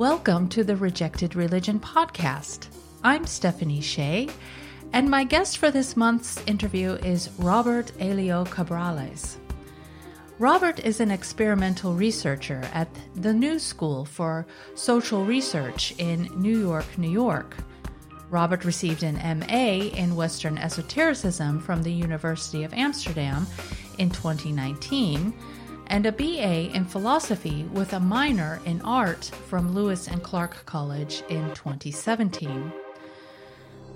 Welcome 0.00 0.48
to 0.48 0.64
the 0.64 0.76
Rejected 0.76 1.36
Religion 1.36 1.78
podcast. 1.78 2.68
I'm 3.04 3.26
Stephanie 3.26 3.82
Shea, 3.82 4.30
and 4.94 5.10
my 5.10 5.24
guest 5.24 5.58
for 5.58 5.70
this 5.70 5.94
month's 5.94 6.42
interview 6.46 6.92
is 6.92 7.28
Robert 7.36 7.92
Elio 8.00 8.46
Cabrales. 8.46 9.36
Robert 10.38 10.80
is 10.80 11.00
an 11.00 11.10
experimental 11.10 11.92
researcher 11.92 12.62
at 12.72 12.88
the 13.14 13.34
New 13.34 13.58
School 13.58 14.06
for 14.06 14.46
Social 14.74 15.26
Research 15.26 15.92
in 15.98 16.30
New 16.34 16.58
York, 16.58 16.86
New 16.96 17.10
York. 17.10 17.54
Robert 18.30 18.64
received 18.64 19.02
an 19.02 19.16
MA 19.40 19.84
in 19.94 20.16
Western 20.16 20.56
Esotericism 20.56 21.60
from 21.60 21.82
the 21.82 21.92
University 21.92 22.64
of 22.64 22.72
Amsterdam 22.72 23.46
in 23.98 24.08
2019 24.08 25.34
and 25.90 26.06
a 26.06 26.12
BA 26.12 26.72
in 26.74 26.84
philosophy 26.84 27.64
with 27.72 27.92
a 27.92 28.00
minor 28.00 28.60
in 28.64 28.80
art 28.82 29.24
from 29.48 29.74
Lewis 29.74 30.06
and 30.06 30.22
Clark 30.22 30.64
College 30.64 31.22
in 31.28 31.44
2017. 31.50 32.72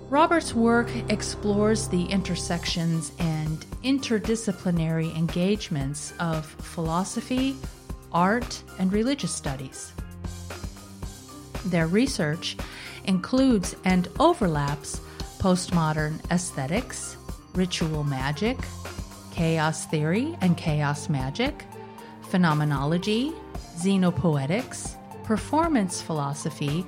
Robert's 0.09 0.53
work 0.53 0.89
explores 1.09 1.87
the 1.87 2.03
intersections 2.03 3.13
and 3.17 3.65
interdisciplinary 3.83 5.15
engagements 5.17 6.13
of 6.19 6.45
philosophy, 6.45 7.55
art, 8.11 8.61
and 8.77 8.93
religious 8.93 9.33
studies. 9.33 9.93
Their 11.65 11.87
research 11.87 12.57
includes 13.05 13.75
and 13.85 14.09
overlaps 14.19 14.99
postmodern 15.39 16.19
aesthetics, 16.29 17.15
ritual 17.53 18.03
magic, 18.03 18.57
chaos 19.31 19.85
theory 19.85 20.37
and 20.41 20.55
chaos 20.55 21.09
magic, 21.09 21.65
phenomenology, 22.29 23.33
xenopoetics, 23.77 24.95
performance 25.23 26.01
philosophy, 26.01 26.85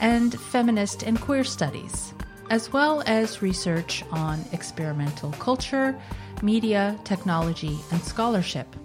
and 0.00 0.38
feminist 0.38 1.02
and 1.02 1.20
queer 1.20 1.44
studies, 1.44 2.14
as 2.50 2.72
well 2.72 3.02
as 3.06 3.42
research 3.42 4.04
on 4.10 4.44
experimental 4.52 5.32
culture, 5.32 5.98
media, 6.42 6.98
technology, 7.04 7.78
and 7.90 8.02
scholarship. 8.02 8.76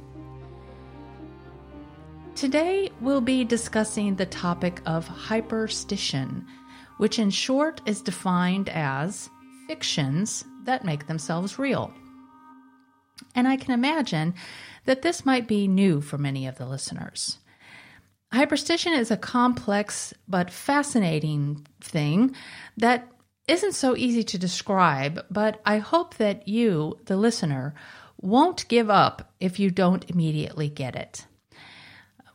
Today, 2.35 2.89
we'll 3.01 3.19
be 3.21 3.43
discussing 3.43 4.15
the 4.15 4.25
topic 4.25 4.81
of 4.85 5.07
hyperstition, 5.07 6.45
which 6.97 7.19
in 7.19 7.29
short 7.29 7.81
is 7.85 8.01
defined 8.01 8.69
as 8.69 9.29
fictions 9.67 10.45
that 10.63 10.85
make 10.85 11.07
themselves 11.07 11.59
real. 11.59 11.93
And 13.35 13.47
I 13.47 13.57
can 13.57 13.73
imagine 13.73 14.33
that 14.89 15.03
this 15.03 15.23
might 15.23 15.47
be 15.47 15.67
new 15.67 16.01
for 16.01 16.17
many 16.17 16.47
of 16.47 16.57
the 16.57 16.65
listeners. 16.65 17.37
Hyperstition 18.33 18.97
is 18.97 19.11
a 19.11 19.17
complex 19.17 20.15
but 20.27 20.49
fascinating 20.49 21.63
thing 21.79 22.33
that 22.75 23.07
isn't 23.47 23.73
so 23.73 23.95
easy 23.95 24.23
to 24.23 24.39
describe, 24.39 25.23
but 25.29 25.61
I 25.63 25.77
hope 25.77 26.15
that 26.15 26.47
you, 26.47 26.97
the 27.05 27.17
listener, 27.17 27.75
won't 28.19 28.67
give 28.67 28.89
up 28.89 29.31
if 29.39 29.59
you 29.59 29.69
don't 29.69 30.09
immediately 30.09 30.69
get 30.69 30.95
it. 30.95 31.27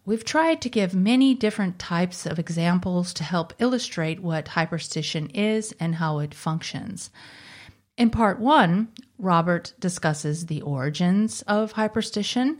We've 0.05 0.25
tried 0.25 0.62
to 0.62 0.70
give 0.70 0.94
many 0.94 1.34
different 1.34 1.80
types 1.80 2.25
of 2.25 2.38
examples 2.38 3.12
to 3.14 3.25
help 3.25 3.52
illustrate 3.58 4.22
what 4.22 4.47
hyperstition 4.47 5.28
is 5.34 5.75
and 5.80 5.97
how 5.97 6.20
it 6.20 6.34
functions. 6.34 7.10
In 7.97 8.11
part 8.11 8.41
one, 8.41 8.89
Robert 9.19 9.73
discusses 9.78 10.47
the 10.47 10.62
origins 10.62 11.42
of 11.42 11.75
hyperstition, 11.75 12.59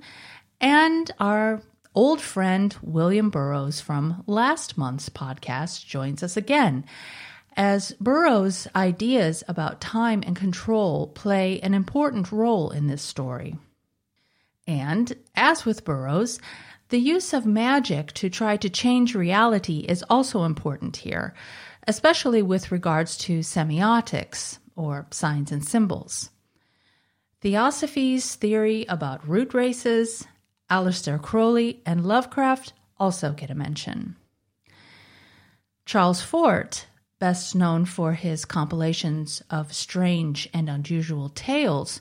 and 0.61 1.11
our 1.19 1.61
old 1.95 2.21
friend 2.21 2.77
William 2.83 3.31
Burroughs 3.31 3.81
from 3.81 4.23
last 4.27 4.79
month's 4.79 5.09
podcast 5.09 5.87
joins 5.87 6.23
us 6.23 6.37
again. 6.37 6.85
As 7.57 7.93
Burroughs' 8.01 8.69
ideas 8.77 9.43
about 9.49 9.81
time 9.81 10.23
and 10.25 10.37
control 10.37 11.09
play 11.09 11.61
an 11.61 11.75
important 11.75 12.31
role 12.33 12.71
in 12.71 12.87
this 12.87 13.03
story. 13.03 13.57
And, 14.67 15.13
as 15.35 15.65
with 15.65 15.85
Burroughs, 15.85 16.41
the 16.89 16.99
use 16.99 17.33
of 17.33 17.45
magic 17.45 18.13
to 18.15 18.31
try 18.31 18.57
to 18.57 18.71
change 18.71 19.15
reality 19.15 19.81
is 19.81 20.05
also 20.09 20.45
important 20.45 20.97
here, 20.97 21.35
especially 21.87 22.43
with 22.43 22.73
regards 22.73 23.17
to 23.19 23.41
semiotics, 23.41 24.59
or 24.77 25.07
signs 25.11 25.53
and 25.53 25.65
symbols. 25.65 26.31
Theosophy's 27.41 28.35
theory 28.37 28.87
about 28.89 29.29
root 29.29 29.53
races, 29.55 30.27
Aleister 30.71 31.21
Crowley, 31.21 31.83
and 31.85 32.07
Lovecraft 32.07 32.73
also 32.99 33.33
get 33.33 33.51
a 33.51 33.55
mention. 33.55 34.17
Charles 35.85 36.23
Fort, 36.23 36.87
best 37.19 37.55
known 37.55 37.85
for 37.85 38.15
his 38.15 38.45
compilations 38.45 39.43
of 39.51 39.73
strange 39.75 40.49
and 40.55 40.71
unusual 40.71 41.29
tales, 41.29 42.01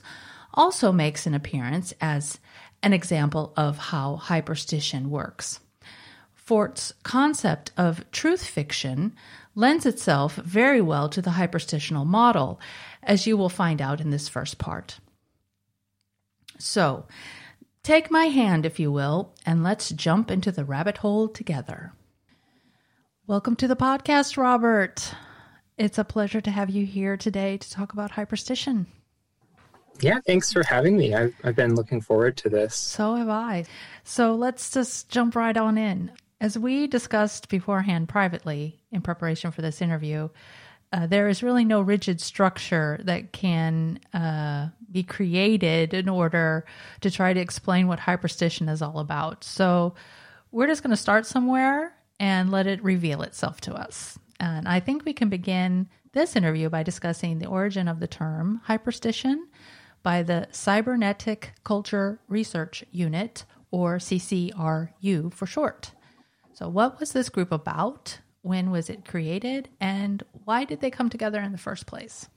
also 0.54 0.92
makes 0.92 1.26
an 1.26 1.34
appearance 1.34 1.92
as 2.00 2.38
an 2.82 2.92
example 2.92 3.52
of 3.56 3.76
how 3.76 4.16
hyperstition 4.22 5.08
works. 5.08 5.60
Fort's 6.32 6.92
concept 7.02 7.72
of 7.76 8.10
truth 8.10 8.44
fiction 8.44 9.14
lends 9.54 9.86
itself 9.86 10.36
very 10.36 10.80
well 10.80 11.08
to 11.08 11.22
the 11.22 11.30
hyperstitional 11.30 12.06
model, 12.06 12.60
as 13.02 13.26
you 13.26 13.36
will 13.36 13.48
find 13.48 13.80
out 13.80 14.00
in 14.00 14.10
this 14.10 14.28
first 14.28 14.58
part. 14.58 14.98
So, 16.58 17.06
take 17.82 18.10
my 18.10 18.26
hand, 18.26 18.66
if 18.66 18.78
you 18.80 18.90
will, 18.90 19.32
and 19.44 19.62
let's 19.62 19.90
jump 19.90 20.30
into 20.30 20.50
the 20.50 20.64
rabbit 20.64 20.98
hole 20.98 21.28
together. 21.28 21.92
Welcome 23.26 23.56
to 23.56 23.68
the 23.68 23.76
podcast, 23.76 24.36
Robert. 24.36 25.14
It's 25.76 25.98
a 25.98 26.04
pleasure 26.04 26.40
to 26.40 26.50
have 26.50 26.70
you 26.70 26.86
here 26.86 27.16
today 27.16 27.56
to 27.56 27.70
talk 27.70 27.92
about 27.92 28.12
hyperstition. 28.12 28.86
Yeah, 30.00 30.18
thanks 30.26 30.52
for 30.52 30.64
having 30.64 30.96
me. 30.96 31.14
I've, 31.14 31.34
I've 31.44 31.56
been 31.56 31.74
looking 31.74 32.00
forward 32.00 32.36
to 32.38 32.48
this. 32.48 32.74
So 32.74 33.14
have 33.14 33.28
I. 33.28 33.64
So 34.02 34.34
let's 34.34 34.70
just 34.70 35.08
jump 35.08 35.36
right 35.36 35.56
on 35.56 35.78
in. 35.78 36.10
As 36.40 36.58
we 36.58 36.86
discussed 36.86 37.48
beforehand 37.48 38.08
privately 38.08 38.80
in 38.90 39.00
preparation 39.00 39.50
for 39.50 39.62
this 39.62 39.80
interview, 39.80 40.28
uh, 40.92 41.06
there 41.06 41.28
is 41.28 41.42
really 41.42 41.64
no 41.64 41.80
rigid 41.80 42.20
structure 42.20 43.00
that 43.04 43.32
can 43.32 43.98
uh, 44.12 44.68
be 44.92 45.02
created 45.02 45.94
in 45.94 46.08
order 46.08 46.64
to 47.00 47.10
try 47.10 47.32
to 47.32 47.40
explain 47.40 47.88
what 47.88 47.98
hyperstition 47.98 48.68
is 48.68 48.82
all 48.82 48.98
about. 48.98 49.42
So 49.42 49.94
we're 50.52 50.68
just 50.68 50.82
going 50.82 50.90
to 50.90 50.96
start 50.96 51.26
somewhere 51.26 51.94
and 52.20 52.50
let 52.50 52.66
it 52.66 52.82
reveal 52.84 53.22
itself 53.22 53.60
to 53.62 53.74
us. 53.74 54.18
And 54.38 54.68
I 54.68 54.78
think 54.80 55.04
we 55.04 55.12
can 55.12 55.28
begin 55.28 55.88
this 56.12 56.36
interview 56.36 56.68
by 56.68 56.82
discussing 56.82 57.38
the 57.38 57.48
origin 57.48 57.88
of 57.88 57.98
the 57.98 58.06
term 58.06 58.60
hyperstition 58.68 59.48
by 60.04 60.22
the 60.22 60.46
Cybernetic 60.52 61.54
Culture 61.64 62.20
Research 62.28 62.84
Unit, 62.92 63.44
or 63.70 63.96
CCRU 63.96 65.32
for 65.32 65.46
short. 65.46 65.90
So, 66.54 66.68
what 66.68 67.00
was 67.00 67.12
this 67.12 67.28
group 67.28 67.50
about? 67.50 68.20
When 68.42 68.70
was 68.70 68.88
it 68.88 69.04
created? 69.04 69.68
And 69.80 70.22
why 70.44 70.64
did 70.64 70.80
they 70.80 70.90
come 70.90 71.10
together 71.10 71.40
in 71.40 71.50
the 71.50 71.58
first 71.58 71.86
place? 71.86 72.28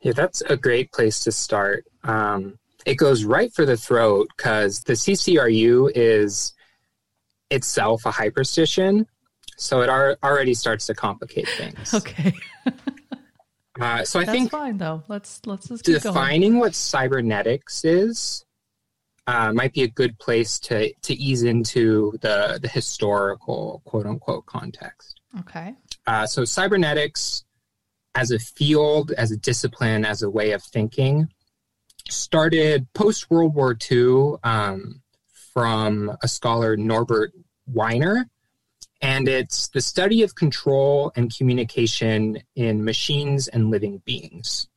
Yeah, 0.00 0.12
that's 0.12 0.40
a 0.42 0.56
great 0.56 0.90
place 0.92 1.20
to 1.20 1.32
start. 1.32 1.84
Um, 2.02 2.58
it 2.84 2.96
goes 2.96 3.24
right 3.24 3.52
for 3.54 3.64
the 3.64 3.76
throat 3.76 4.28
because 4.36 4.80
the 4.80 4.94
CCRU 4.94 5.92
is 5.94 6.54
itself 7.50 8.04
a 8.04 8.10
hyperstition. 8.10 9.06
So 9.56 9.82
it 9.82 9.88
ar- 9.88 10.18
already 10.24 10.54
starts 10.54 10.86
to 10.86 10.94
complicate 10.94 11.48
things. 11.48 11.94
Okay. 11.94 12.34
uh, 13.80 14.04
so 14.04 14.18
I 14.20 14.24
That's 14.24 14.36
think 14.36 14.50
fine 14.50 14.78
though. 14.78 15.02
Let's 15.06 15.40
let's 15.44 15.68
just 15.68 15.84
defining 15.84 16.52
going. 16.52 16.60
what 16.60 16.74
cybernetics 16.74 17.84
is 17.84 18.45
uh, 19.26 19.52
might 19.52 19.72
be 19.72 19.82
a 19.82 19.88
good 19.88 20.18
place 20.18 20.58
to 20.60 20.92
to 21.02 21.14
ease 21.14 21.42
into 21.42 22.16
the 22.20 22.58
the 22.60 22.68
historical 22.68 23.82
quote 23.84 24.06
unquote 24.06 24.46
context. 24.46 25.20
Okay. 25.40 25.74
Uh, 26.06 26.26
so 26.26 26.44
cybernetics, 26.44 27.44
as 28.14 28.30
a 28.30 28.38
field, 28.38 29.12
as 29.12 29.30
a 29.32 29.36
discipline, 29.36 30.04
as 30.04 30.22
a 30.22 30.30
way 30.30 30.52
of 30.52 30.62
thinking, 30.62 31.28
started 32.08 32.86
post 32.94 33.30
World 33.30 33.54
War 33.54 33.76
II 33.90 34.34
um, 34.44 35.02
from 35.52 36.16
a 36.22 36.28
scholar 36.28 36.76
Norbert 36.76 37.32
Wiener, 37.66 38.28
and 39.02 39.28
it's 39.28 39.68
the 39.68 39.80
study 39.80 40.22
of 40.22 40.34
control 40.34 41.12
and 41.16 41.34
communication 41.36 42.38
in 42.54 42.84
machines 42.84 43.48
and 43.48 43.70
living 43.70 44.02
beings. 44.04 44.68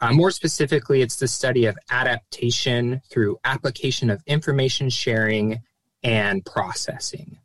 Uh, 0.00 0.12
more 0.12 0.30
specifically, 0.30 1.02
it's 1.02 1.16
the 1.16 1.26
study 1.26 1.66
of 1.66 1.76
adaptation 1.90 3.00
through 3.10 3.38
application 3.44 4.10
of 4.10 4.22
information 4.26 4.88
sharing 4.90 5.60
and 6.02 6.44
processing. 6.44 7.38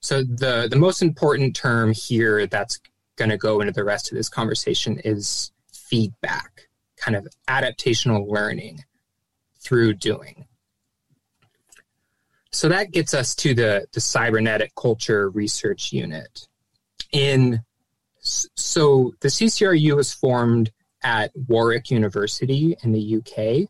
So, 0.00 0.22
the, 0.22 0.66
the 0.68 0.78
most 0.78 1.02
important 1.02 1.54
term 1.54 1.92
here 1.92 2.46
that's 2.46 2.80
going 3.16 3.30
to 3.30 3.36
go 3.36 3.60
into 3.60 3.72
the 3.72 3.84
rest 3.84 4.10
of 4.10 4.16
this 4.16 4.28
conversation 4.28 4.98
is 5.04 5.52
feedback, 5.72 6.68
kind 6.96 7.16
of 7.16 7.28
adaptational 7.48 8.28
learning 8.28 8.84
through 9.60 9.94
doing. 9.94 10.46
so 12.50 12.68
that 12.68 12.90
gets 12.90 13.14
us 13.14 13.34
to 13.34 13.54
the, 13.54 13.86
the 13.92 14.00
cybernetic 14.00 14.74
culture 14.74 15.28
research 15.30 15.92
unit. 15.92 16.48
In 17.12 17.60
so 18.22 19.14
the 19.20 19.28
CCRU 19.28 19.96
was 19.96 20.12
formed 20.12 20.70
at 21.02 21.32
Warwick 21.34 21.90
University 21.90 22.76
in 22.82 22.92
the 22.92 23.16
UK, 23.16 23.68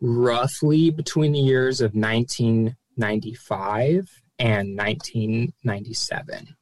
roughly 0.00 0.90
between 0.90 1.32
the 1.32 1.40
years 1.40 1.80
of 1.80 1.94
1995 1.94 4.22
and 4.38 4.76
1997. 4.76 6.56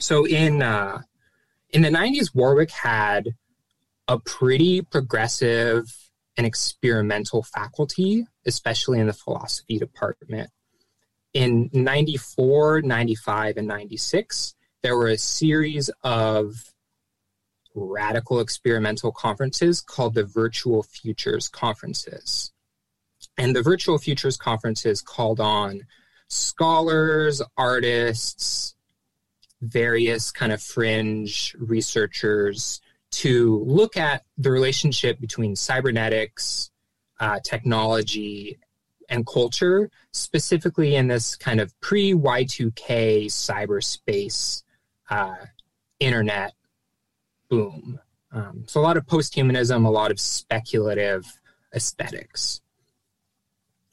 So 0.00 0.24
in 0.26 0.62
uh, 0.62 1.02
in 1.70 1.82
the 1.82 1.90
90s, 1.90 2.34
Warwick 2.34 2.70
had 2.70 3.34
a 4.06 4.18
pretty 4.18 4.82
progressive 4.82 5.84
and 6.36 6.46
experimental 6.46 7.42
faculty, 7.42 8.26
especially 8.46 9.00
in 9.00 9.08
the 9.08 9.12
philosophy 9.12 9.78
department. 9.78 10.50
In 11.34 11.68
94, 11.72 12.82
95, 12.82 13.56
and 13.58 13.68
96, 13.68 14.54
there 14.82 14.96
were 14.96 15.08
a 15.08 15.18
series 15.18 15.90
of 16.02 16.54
radical 17.78 18.40
experimental 18.40 19.12
conferences 19.12 19.80
called 19.80 20.14
the 20.14 20.24
Virtual 20.24 20.82
Futures 20.82 21.48
Conferences. 21.48 22.52
And 23.36 23.54
the 23.54 23.62
Virtual 23.62 23.98
Futures 23.98 24.36
Conferences 24.36 25.00
called 25.00 25.40
on 25.40 25.82
scholars, 26.28 27.40
artists, 27.56 28.74
various 29.60 30.30
kind 30.30 30.52
of 30.52 30.62
fringe 30.62 31.54
researchers 31.58 32.80
to 33.10 33.62
look 33.64 33.96
at 33.96 34.24
the 34.36 34.50
relationship 34.50 35.18
between 35.20 35.56
cybernetics, 35.56 36.70
uh, 37.20 37.40
technology, 37.42 38.58
and 39.08 39.26
culture, 39.26 39.90
specifically 40.12 40.94
in 40.94 41.08
this 41.08 41.34
kind 41.34 41.60
of 41.60 41.78
pre 41.80 42.12
Y2K 42.12 43.26
cyberspace 43.26 44.62
uh, 45.10 45.36
internet 45.98 46.52
boom. 47.48 48.00
Um, 48.32 48.64
so, 48.66 48.80
a 48.80 48.82
lot 48.82 48.96
of 48.96 49.06
post 49.06 49.34
humanism, 49.34 49.84
a 49.84 49.90
lot 49.90 50.10
of 50.10 50.20
speculative 50.20 51.24
aesthetics. 51.74 52.60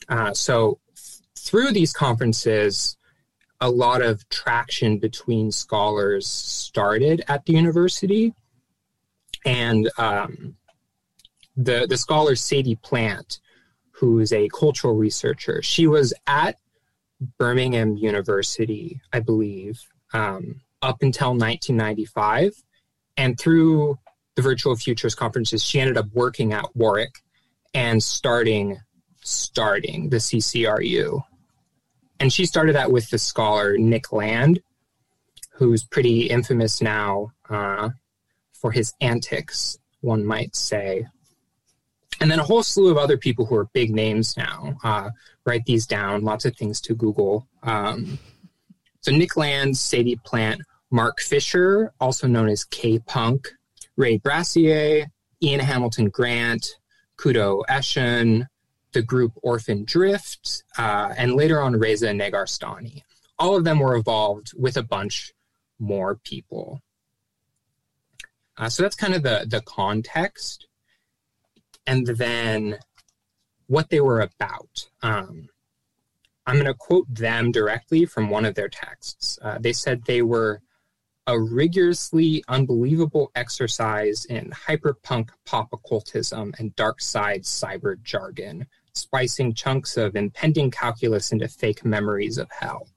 Uh, 0.10 0.34
so, 0.34 0.80
through 1.38 1.72
these 1.72 1.94
conferences, 1.94 2.98
a 3.62 3.70
lot 3.70 4.02
of 4.02 4.28
traction 4.30 4.98
between 4.98 5.52
scholars 5.52 6.28
started 6.28 7.24
at 7.28 7.46
the 7.46 7.54
university. 7.54 8.34
And 9.46 9.90
um, 9.98 10.56
the, 11.56 11.86
the 11.88 11.98
scholar 11.98 12.36
Sadie 12.36 12.76
Plant, 12.76 13.40
who 13.92 14.20
is 14.20 14.34
a 14.34 14.50
cultural 14.50 14.96
researcher, 14.96 15.62
she 15.62 15.88
was 15.88 16.14
at 16.28 16.58
Birmingham 17.38 17.96
University, 17.96 19.02
I 19.14 19.20
believe, 19.20 19.80
um, 20.14 20.62
up 20.82 21.02
until 21.02 21.30
1995. 21.30 22.54
And 23.18 23.40
through 23.40 23.98
the 24.36 24.42
Virtual 24.42 24.76
Futures 24.76 25.16
conferences, 25.16 25.64
she 25.64 25.80
ended 25.80 25.98
up 25.98 26.08
working 26.14 26.54
at 26.54 26.76
Warwick 26.76 27.16
and 27.74 28.02
starting 28.02 28.80
starting 29.24 30.10
the 30.10 30.18
CCRU 30.18 31.24
and 32.20 32.32
she 32.32 32.46
started 32.46 32.76
that 32.76 32.92
with 32.92 33.10
the 33.10 33.18
scholar 33.18 33.78
Nick 33.78 34.12
Land, 34.12 34.62
who's 35.52 35.84
pretty 35.84 36.28
infamous 36.28 36.82
now 36.82 37.32
uh, 37.50 37.90
for 38.54 38.72
his 38.72 38.94
antics, 39.02 39.78
one 40.02 40.26
might 40.26 40.56
say. 40.56 41.06
And 42.22 42.32
then 42.32 42.40
a 42.40 42.44
whole 42.44 42.64
slew 42.64 42.90
of 42.90 42.98
other 42.98 43.18
people 43.18 43.46
who 43.46 43.56
are 43.56 43.66
big 43.74 43.94
names 43.94 44.38
now. 44.38 44.78
Uh, 44.84 45.10
write 45.46 45.66
these 45.66 45.86
down, 45.86 46.24
lots 46.24 46.46
of 46.46 46.56
things 46.56 46.80
to 46.82 46.96
Google. 46.96 47.48
Um, 47.64 48.18
so 49.02 49.12
Nick 49.12 49.36
Land, 49.36 49.78
Sadie 49.78 50.16
Plant, 50.24 50.62
Mark 50.96 51.20
Fisher, 51.20 51.92
also 52.00 52.26
known 52.26 52.48
as 52.48 52.64
K 52.64 53.00
Punk, 53.00 53.50
Ray 53.98 54.18
Brassier, 54.18 55.08
Ian 55.44 55.60
Hamilton 55.60 56.08
Grant, 56.08 56.66
Kodwo 57.18 57.64
Eshun, 57.70 58.48
the 58.94 59.02
group 59.02 59.34
Orphan 59.44 59.84
Drift, 59.84 60.64
uh, 60.78 61.14
and 61.18 61.36
later 61.36 61.62
on 61.62 61.78
Reza 61.78 62.08
Negarestani. 62.08 63.02
All 63.38 63.58
of 63.58 63.66
them 63.66 63.80
were 63.80 63.98
involved 63.98 64.54
with 64.58 64.78
a 64.78 64.84
bunch 64.84 65.34
more 65.80 66.16
people. 66.16 66.82
Uh, 68.58 68.70
so 68.70 68.82
that's 68.82 68.96
kind 68.96 69.14
of 69.14 69.22
the, 69.22 69.46
the 69.50 69.60
context. 69.60 70.66
And 71.86 72.08
then 72.08 72.78
what 73.68 73.90
they 73.90 74.00
were 74.00 74.22
about. 74.22 74.88
Um, 75.02 75.50
I'm 76.48 76.56
going 76.56 76.68
to 76.68 76.74
quote 76.74 77.14
them 77.14 77.52
directly 77.52 78.06
from 78.06 78.30
one 78.30 78.46
of 78.46 78.56
their 78.56 78.70
texts. 78.70 79.38
Uh, 79.42 79.58
they 79.60 79.74
said 79.74 80.06
they 80.06 80.22
were 80.22 80.62
a 81.28 81.40
rigorously 81.40 82.44
unbelievable 82.48 83.32
exercise 83.36 84.26
in 84.26 84.52
hyperpunk 84.52 85.30
pop 85.46 85.74
occultism 85.74 86.54
and 86.60 86.76
dark 86.76 87.02
side 87.02 87.44
cyber 87.44 88.02
jargon 88.04 88.68
spicing 88.94 89.54
chunks 89.54 89.98
of 89.98 90.16
impending 90.16 90.72
calculus 90.72 91.32
into 91.32 91.48
fake 91.48 91.84
memories 91.84 92.38
of 92.38 92.50
hell. 92.52 92.88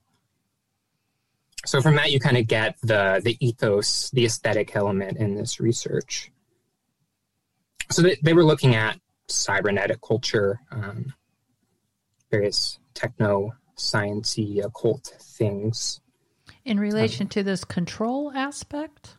So 1.66 1.82
from 1.82 1.96
that, 1.96 2.12
you 2.12 2.20
kind 2.20 2.36
of 2.36 2.46
get 2.46 2.76
the 2.82 3.20
the 3.22 3.36
ethos, 3.44 4.10
the 4.10 4.24
aesthetic 4.24 4.76
element 4.76 5.18
in 5.18 5.34
this 5.34 5.58
research. 5.58 6.30
So 7.90 8.02
they, 8.02 8.16
they 8.22 8.32
were 8.32 8.44
looking 8.44 8.74
at 8.74 9.00
cybernetic 9.28 10.00
culture, 10.00 10.60
um, 10.70 11.14
various 12.30 12.78
techno 12.94 13.52
sciencey 13.76 14.64
occult 14.64 15.14
things. 15.20 16.00
In 16.68 16.78
relation 16.78 17.28
to 17.28 17.42
this 17.42 17.64
control 17.64 18.30
aspect? 18.34 19.16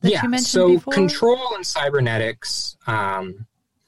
That 0.00 0.10
yeah, 0.10 0.22
you 0.24 0.28
mentioned 0.28 0.48
so 0.48 0.68
before? 0.74 0.92
control 0.92 1.54
and 1.54 1.64
cybernetics 1.64 2.76
um, 2.86 3.46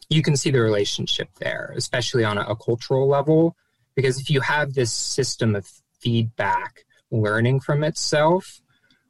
you 0.08 0.22
can 0.22 0.36
see 0.36 0.50
the 0.50 0.60
relationship 0.60 1.28
there, 1.40 1.72
especially 1.76 2.22
on 2.22 2.38
a, 2.38 2.42
a 2.42 2.56
cultural 2.56 3.08
level, 3.08 3.56
because 3.96 4.20
if 4.20 4.30
you 4.30 4.40
have 4.40 4.74
this 4.74 4.92
system 4.92 5.56
of 5.56 5.66
feedback 5.98 6.84
learning 7.10 7.58
from 7.58 7.82
itself, 7.82 8.60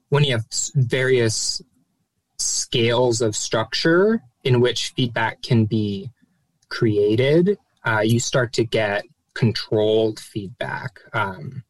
when 0.09 0.25
you 0.25 0.33
have 0.33 0.47
various 0.75 1.61
scales 2.39 3.21
of 3.21 3.37
structure 3.37 4.23
in 4.43 4.61
which 4.61 4.93
feedback 4.97 5.43
can 5.43 5.67
be 5.67 6.11
created, 6.71 7.59
uh, 7.85 8.01
you 8.01 8.19
start 8.19 8.55
to 8.55 8.65
get 8.65 9.05
controlled 9.35 10.19
feedback. 10.19 11.01
Um, 11.13 11.65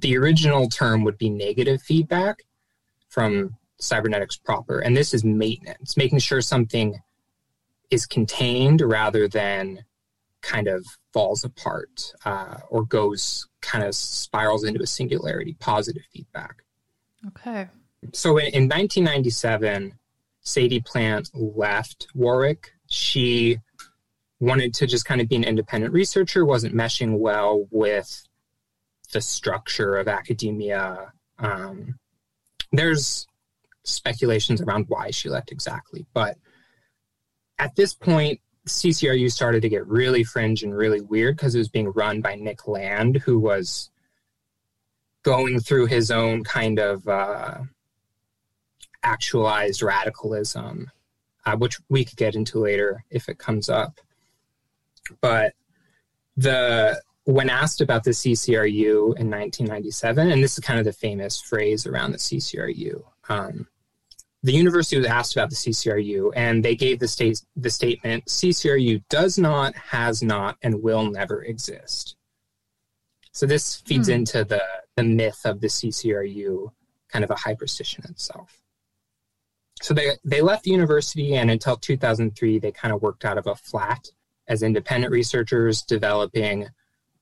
the 0.00 0.16
original 0.16 0.68
term 0.68 1.04
would 1.04 1.18
be 1.18 1.30
negative 1.30 1.82
feedback 1.82 2.44
from 3.08 3.56
cybernetics 3.78 4.36
proper, 4.36 4.80
and 4.80 4.96
this 4.96 5.14
is 5.14 5.24
maintenance, 5.24 5.96
making 5.96 6.18
sure 6.18 6.40
something 6.40 7.00
is 7.90 8.06
contained 8.06 8.80
rather 8.80 9.28
than 9.28 9.84
kind 10.42 10.68
of 10.68 10.84
falls 11.12 11.42
apart 11.44 12.12
uh, 12.24 12.56
or 12.68 12.84
goes 12.84 13.48
kind 13.60 13.84
of 13.84 13.94
spirals 13.94 14.64
into 14.64 14.82
a 14.82 14.86
singularity, 14.86 15.56
positive 15.58 16.02
feedback. 16.12 16.62
Okay. 17.28 17.68
So 18.12 18.36
in, 18.36 18.46
in 18.46 18.62
1997, 18.64 19.94
Sadie 20.42 20.80
Plant 20.80 21.30
left 21.34 22.08
Warwick. 22.14 22.72
She 22.86 23.58
wanted 24.40 24.72
to 24.74 24.86
just 24.86 25.04
kind 25.04 25.20
of 25.20 25.28
be 25.28 25.36
an 25.36 25.44
independent 25.44 25.92
researcher, 25.92 26.44
wasn't 26.44 26.74
meshing 26.74 27.18
well 27.18 27.66
with 27.70 28.27
the 29.12 29.20
structure 29.20 29.96
of 29.96 30.08
academia. 30.08 31.12
Um, 31.38 31.98
there's 32.72 33.26
speculations 33.84 34.60
around 34.60 34.86
why 34.88 35.10
she 35.10 35.28
left 35.28 35.50
exactly, 35.52 36.06
but 36.12 36.36
at 37.58 37.74
this 37.74 37.94
point, 37.94 38.40
CCRU 38.66 39.32
started 39.32 39.62
to 39.62 39.68
get 39.68 39.86
really 39.86 40.22
fringe 40.22 40.62
and 40.62 40.76
really 40.76 41.00
weird 41.00 41.36
because 41.36 41.54
it 41.54 41.58
was 41.58 41.68
being 41.68 41.88
run 41.88 42.20
by 42.20 42.34
Nick 42.34 42.68
Land, 42.68 43.16
who 43.16 43.38
was 43.38 43.90
going 45.22 45.58
through 45.60 45.86
his 45.86 46.10
own 46.10 46.44
kind 46.44 46.78
of 46.78 47.06
uh, 47.08 47.58
actualized 49.02 49.82
radicalism, 49.82 50.90
uh, 51.46 51.56
which 51.56 51.78
we 51.88 52.04
could 52.04 52.16
get 52.16 52.34
into 52.34 52.58
later 52.58 53.04
if 53.10 53.28
it 53.28 53.38
comes 53.38 53.68
up. 53.68 54.00
But 55.20 55.54
the 56.36 57.00
when 57.28 57.50
asked 57.50 57.82
about 57.82 58.04
the 58.04 58.12
CCRU 58.12 59.18
in 59.18 59.28
1997, 59.28 60.30
and 60.30 60.42
this 60.42 60.56
is 60.56 60.64
kind 60.64 60.78
of 60.78 60.86
the 60.86 60.94
famous 60.94 61.38
phrase 61.38 61.86
around 61.86 62.12
the 62.12 62.18
CCRU. 62.18 63.02
Um, 63.28 63.66
the 64.42 64.52
university 64.54 64.96
was 64.96 65.06
asked 65.06 65.36
about 65.36 65.50
the 65.50 65.56
CCRU, 65.56 66.32
and 66.34 66.64
they 66.64 66.74
gave 66.74 67.00
the 67.00 67.06
state 67.06 67.42
the 67.54 67.68
statement: 67.68 68.24
CCRU 68.24 69.02
does 69.10 69.36
not, 69.36 69.74
has 69.76 70.22
not, 70.22 70.56
and 70.62 70.82
will 70.82 71.10
never 71.10 71.42
exist. 71.42 72.16
So 73.32 73.44
this 73.44 73.76
feeds 73.76 74.08
hmm. 74.08 74.14
into 74.14 74.42
the 74.42 74.62
the 74.96 75.02
myth 75.02 75.42
of 75.44 75.60
the 75.60 75.66
CCRU, 75.66 76.72
kind 77.12 77.24
of 77.26 77.30
a 77.30 77.34
hyperstition 77.34 78.08
itself. 78.08 78.62
So 79.82 79.92
they 79.92 80.12
they 80.24 80.40
left 80.40 80.64
the 80.64 80.70
university, 80.70 81.34
and 81.34 81.50
until 81.50 81.76
2003, 81.76 82.58
they 82.58 82.72
kind 82.72 82.94
of 82.94 83.02
worked 83.02 83.26
out 83.26 83.36
of 83.36 83.46
a 83.46 83.54
flat 83.54 84.08
as 84.46 84.62
independent 84.62 85.12
researchers, 85.12 85.82
developing 85.82 86.68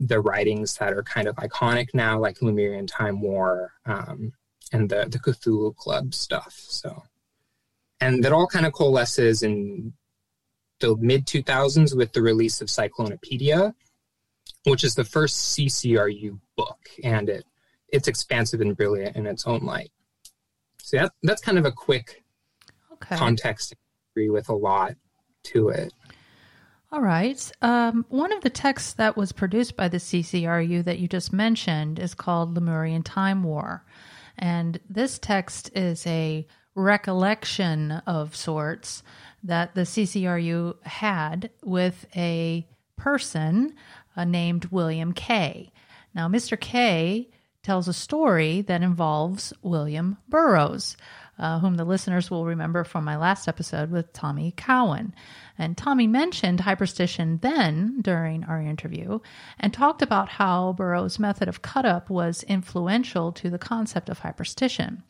the 0.01 0.21
writings 0.21 0.77
that 0.77 0.93
are 0.93 1.03
kind 1.03 1.27
of 1.27 1.37
iconic 1.37 1.89
now, 1.95 2.19
like 2.19 2.43
Lemurian 2.43 2.87
Time 2.87 3.21
War 3.21 3.73
um, 3.87 4.33
and 4.73 4.89
the 4.89 5.07
the 5.09 5.19
Cthulhu 5.19 5.75
Club 5.77 6.15
stuff. 6.15 6.55
So, 6.57 7.03
and 8.01 8.23
that 8.25 8.33
all 8.33 8.47
kind 8.47 8.67
of 8.67 8.73
coalesces 8.73 9.43
in 9.43 9.93
the 10.81 10.97
mid 10.97 11.27
2000s 11.27 11.97
with 11.97 12.13
the 12.13 12.23
release 12.23 12.61
of 12.61 12.69
Cyclonopedia, 12.69 13.73
which 14.65 14.85
is 14.85 14.95
the 14.95 15.05
first 15.05 15.57
CCRU 15.57 16.39
book, 16.57 16.79
and 17.03 17.29
it 17.29 17.45
it's 17.89 18.09
expansive 18.09 18.61
and 18.61 18.77
brilliant 18.77 19.17
in 19.17 19.27
its 19.27 19.47
own 19.47 19.61
light. 19.61 19.91
So 20.79 20.99
that, 20.99 21.13
that's 21.23 21.41
kind 21.41 21.59
of 21.59 21.65
a 21.65 21.73
quick 21.73 22.25
okay. 22.93 23.17
context 23.17 23.75
with 24.15 24.49
a 24.49 24.55
lot 24.55 24.95
to 25.45 25.69
it. 25.69 25.93
All 26.97 27.03
right. 27.03 27.53
Um, 27.61 28.07
one 28.09 28.33
of 28.33 28.41
the 28.41 28.49
texts 28.49 28.95
that 28.95 29.19
was 29.19 29.31
produced 29.31 29.77
by 29.77 29.89
the 29.89 29.99
CCRU 29.99 30.83
that 30.85 30.99
you 30.99 31.07
just 31.07 31.31
mentioned 31.31 31.99
is 31.99 32.15
called 32.15 32.55
Lemurian 32.55 33.03
Time 33.03 33.43
War. 33.43 33.85
And 34.39 34.81
this 34.89 35.19
text 35.19 35.71
is 35.77 36.07
a 36.07 36.47
recollection 36.75 37.93
of 38.07 38.35
sorts 38.35 39.03
that 39.45 39.75
the 39.75 39.83
CCRU 39.83 40.83
had 40.87 41.51
with 41.63 42.07
a 42.17 42.67
person 42.97 43.75
uh, 44.17 44.25
named 44.25 44.65
William 44.71 45.13
Kaye. 45.13 45.73
Now, 46.15 46.29
Mr. 46.29 46.59
Kaye 46.59 47.29
tells 47.63 47.89
a 47.89 47.93
story 47.93 48.63
that 48.63 48.81
involves 48.81 49.53
William 49.61 50.17
Burroughs 50.31 50.97
uh, 51.39 51.59
whom 51.59 51.75
the 51.75 51.85
listeners 51.85 52.31
will 52.31 52.47
remember 52.47 52.85
from 52.85 53.05
my 53.05 53.17
last 53.17 53.49
episode 53.49 53.91
with 53.91 54.13
Tommy 54.13 54.53
Cowan. 54.57 55.15
And 55.59 55.77
Tommy 55.77 56.07
mentioned 56.07 56.61
hyperstition 56.61 57.41
then 57.41 58.01
during 58.03 58.45
our 58.45 58.61
interview 58.61 59.21
and 59.59 59.73
talked 59.73 60.03
about 60.03 60.29
how 60.29 60.75
Burroughs' 60.75 61.19
method 61.19 61.49
of 61.49 61.63
cut 61.63 61.87
up 61.87 62.11
was 62.11 62.43
influential 62.45 63.33
to 63.33 63.51
the 63.51 63.59
concept 63.59 64.09
of 64.09 64.21
hyperstition. 64.21 65.03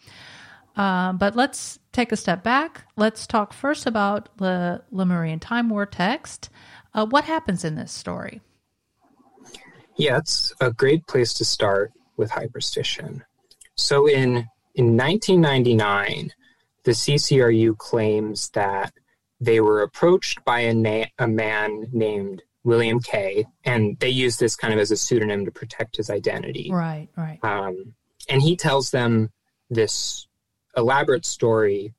Uh, 0.76 1.12
but 1.14 1.34
let's 1.34 1.78
take 1.92 2.12
a 2.12 2.16
step 2.16 2.42
back. 2.42 2.84
Let's 2.96 3.26
talk 3.26 3.52
first 3.52 3.86
about 3.86 4.36
the 4.36 4.82
Lemurian 4.90 5.40
Time 5.40 5.70
War 5.70 5.86
text. 5.86 6.50
Uh, 6.92 7.06
what 7.06 7.24
happens 7.24 7.64
in 7.64 7.74
this 7.74 7.92
story? 7.92 8.40
Yeah, 9.96 10.18
it's 10.18 10.52
a 10.60 10.70
great 10.70 11.06
place 11.06 11.32
to 11.34 11.44
start 11.44 11.92
with 12.16 12.30
hyperstition. 12.30 13.22
So, 13.76 14.06
in 14.06 14.46
in 14.74 14.96
1999, 14.96 16.32
the 16.84 16.90
CCRU 16.90 17.78
claims 17.78 18.50
that 18.50 18.92
they 19.40 19.60
were 19.60 19.82
approached 19.82 20.44
by 20.44 20.60
a, 20.60 20.74
na- 20.74 21.06
a 21.18 21.26
man 21.26 21.86
named 21.92 22.42
William 22.64 23.00
Kaye, 23.00 23.46
and 23.64 23.98
they 24.00 24.08
use 24.08 24.38
this 24.38 24.56
kind 24.56 24.74
of 24.74 24.80
as 24.80 24.90
a 24.90 24.96
pseudonym 24.96 25.44
to 25.44 25.50
protect 25.50 25.96
his 25.96 26.10
identity. 26.10 26.70
Right, 26.72 27.08
right. 27.16 27.38
Um, 27.42 27.94
and 28.28 28.42
he 28.42 28.56
tells 28.56 28.90
them 28.90 29.30
this 29.70 30.26
elaborate 30.76 31.24
story 31.24 31.94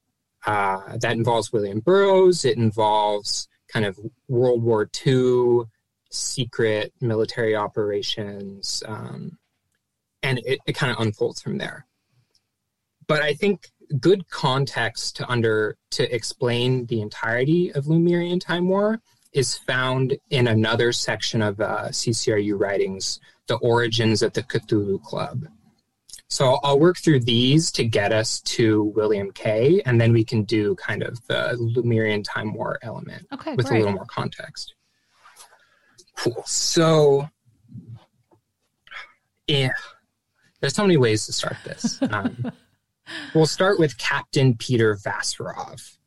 uh, 0.45 0.97
that 0.97 1.13
involves 1.13 1.53
William 1.53 1.79
Burroughs. 1.79 2.43
It 2.43 2.57
involves 2.57 3.47
kind 3.69 3.85
of 3.85 3.99
World 4.27 4.63
War 4.63 4.89
II 5.05 5.63
secret 6.09 6.93
military 7.01 7.55
operations, 7.55 8.83
um, 8.85 9.37
and 10.23 10.39
it, 10.39 10.59
it 10.65 10.73
kind 10.73 10.91
of 10.91 10.99
unfolds 10.99 11.41
from 11.41 11.57
there 11.57 11.87
but 13.07 13.21
I 13.21 13.33
think 13.33 13.71
good 13.99 14.29
context 14.29 15.15
to 15.17 15.29
under 15.29 15.77
to 15.91 16.13
explain 16.13 16.85
the 16.87 17.01
entirety 17.01 17.71
of 17.73 17.87
Lemurian 17.87 18.39
Time 18.39 18.67
War 18.67 19.01
is 19.33 19.55
found 19.55 20.17
in 20.29 20.47
another 20.47 20.91
section 20.91 21.41
of 21.41 21.59
uh, 21.59 21.89
CCRU 21.89 22.59
writings, 22.59 23.19
the 23.47 23.55
origins 23.57 24.21
of 24.21 24.33
the 24.33 24.43
Cthulhu 24.43 25.01
Club. 25.03 25.45
So 26.29 26.59
I'll 26.63 26.79
work 26.79 26.97
through 26.97 27.21
these 27.21 27.71
to 27.73 27.85
get 27.85 28.11
us 28.11 28.41
to 28.41 28.83
William 28.95 29.31
Kaye, 29.31 29.81
and 29.85 29.99
then 29.99 30.11
we 30.11 30.25
can 30.25 30.43
do 30.43 30.75
kind 30.75 31.01
of 31.01 31.25
the 31.27 31.55
Lemurian 31.57 32.23
Time 32.23 32.53
War 32.53 32.77
element 32.81 33.25
okay, 33.31 33.55
with 33.55 33.67
great. 33.67 33.77
a 33.77 33.79
little 33.79 33.93
more 33.93 34.05
context. 34.05 34.73
Cool. 36.17 36.43
So, 36.45 37.29
yeah, 39.47 39.69
there's 40.59 40.75
so 40.75 40.83
many 40.83 40.97
ways 40.97 41.25
to 41.27 41.33
start 41.33 41.57
this. 41.63 41.99
Um, 42.11 42.51
We'll 43.33 43.45
start 43.45 43.79
with 43.79 43.97
Captain 43.97 44.55
Peter 44.55 44.95
Vysparov, 44.95 45.97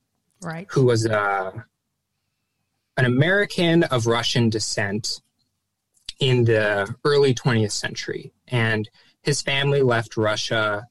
right? 0.43 0.67
Who 0.71 0.85
was 0.85 1.07
a 1.07 1.19
uh, 1.19 1.53
an 2.97 3.05
American 3.05 3.85
of 3.85 4.07
Russian 4.07 4.51
descent 4.51 5.23
in 6.19 6.45
the 6.45 6.95
early 7.05 7.35
20th 7.35 7.73
century, 7.73 8.33
and 8.49 8.89
his 9.23 9.43
family 9.43 9.83
left 9.83 10.17
Russia. 10.17 10.87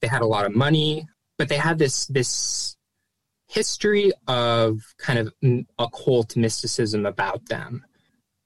They 0.00 0.08
had 0.08 0.22
a 0.22 0.26
lot 0.26 0.44
of 0.44 0.54
money, 0.54 1.06
but 1.38 1.48
they 1.48 1.56
had 1.56 1.78
this 1.78 2.06
this 2.06 2.76
history 3.48 4.12
of 4.26 4.80
kind 4.98 5.18
of 5.18 5.32
occult 5.78 6.36
mysticism 6.36 7.06
about 7.06 7.46
them. 7.46 7.84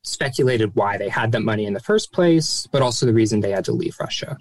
Speculated 0.03 0.75
why 0.75 0.99
they 0.99 1.09
had 1.09 1.33
that 1.33 1.43
money 1.43 1.65
in 1.67 1.75
the 1.75 1.81
first 1.81 2.13
place, 2.13 2.69
but 2.71 2.83
also 2.83 3.07
the 3.07 3.13
reason 3.13 3.41
they 3.41 3.51
had 3.51 3.65
to 3.65 3.73
leave 3.73 3.97
Russia. 3.99 4.37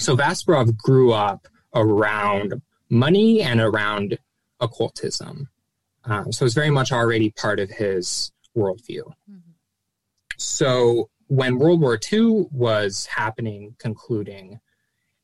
So 0.00 0.16
Vysparov 0.16 0.76
grew 0.76 1.12
up 1.12 1.48
around 1.74 2.60
money 2.88 3.42
and 3.42 3.60
around 3.60 4.18
occultism. 4.60 5.48
Um, 6.04 6.32
so 6.32 6.44
it's 6.44 6.54
very 6.54 6.70
much 6.70 6.92
already 6.92 7.30
part 7.30 7.60
of 7.60 7.70
his 7.70 8.32
worldview. 8.56 9.04
Mm-hmm. 9.30 9.52
So 10.36 11.08
when 11.28 11.58
World 11.58 11.80
War 11.80 11.98
II 12.12 12.46
was 12.52 13.06
happening, 13.06 13.74
concluding, 13.78 14.60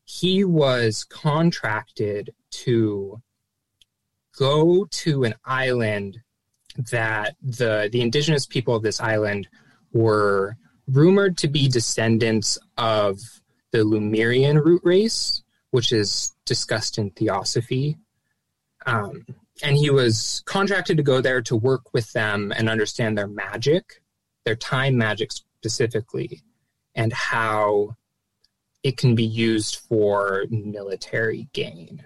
he 0.04 0.44
was 0.44 1.04
contracted 1.04 2.34
to 2.50 3.22
go 4.36 4.86
to 4.90 5.24
an 5.24 5.34
island 5.44 6.18
that 6.90 7.36
the 7.42 7.88
the 7.92 8.00
indigenous 8.00 8.46
people 8.46 8.74
of 8.74 8.82
this 8.82 9.00
island 9.00 9.48
were 9.92 10.56
rumored 10.88 11.36
to 11.38 11.48
be 11.48 11.68
descendants 11.68 12.58
of 12.78 13.18
the 13.72 13.84
Lemurian 13.84 14.58
root 14.58 14.82
race, 14.84 15.42
which 15.70 15.92
is 15.92 16.34
discussed 16.44 16.98
in 16.98 17.10
Theosophy. 17.10 17.98
Um, 18.86 19.24
and 19.62 19.76
he 19.76 19.90
was 19.90 20.42
contracted 20.46 20.96
to 20.96 21.02
go 21.02 21.20
there 21.20 21.42
to 21.42 21.56
work 21.56 21.92
with 21.92 22.12
them 22.12 22.52
and 22.56 22.68
understand 22.68 23.16
their 23.16 23.28
magic, 23.28 24.02
their 24.44 24.56
time 24.56 24.96
magic 24.96 25.32
specifically, 25.32 26.42
and 26.94 27.12
how 27.12 27.96
it 28.82 28.96
can 28.96 29.14
be 29.14 29.24
used 29.24 29.76
for 29.76 30.46
military 30.50 31.48
gain. 31.52 32.04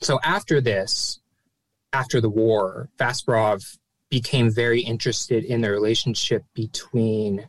So 0.00 0.18
after 0.24 0.60
this, 0.60 1.20
after 1.92 2.20
the 2.20 2.30
war, 2.30 2.88
Vysparov 2.98 3.78
became 4.08 4.50
very 4.50 4.80
interested 4.80 5.44
in 5.44 5.60
the 5.60 5.70
relationship 5.70 6.44
between 6.54 7.48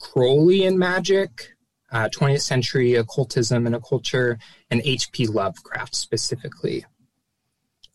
Crowley 0.00 0.66
and 0.66 0.78
magic 0.78 1.55
uh, 1.92 2.08
20th 2.08 2.42
century 2.42 2.94
occultism 2.94 3.66
and 3.66 3.74
a 3.74 3.80
culture, 3.80 4.38
and 4.70 4.82
H.P. 4.84 5.26
Lovecraft 5.28 5.94
specifically. 5.94 6.84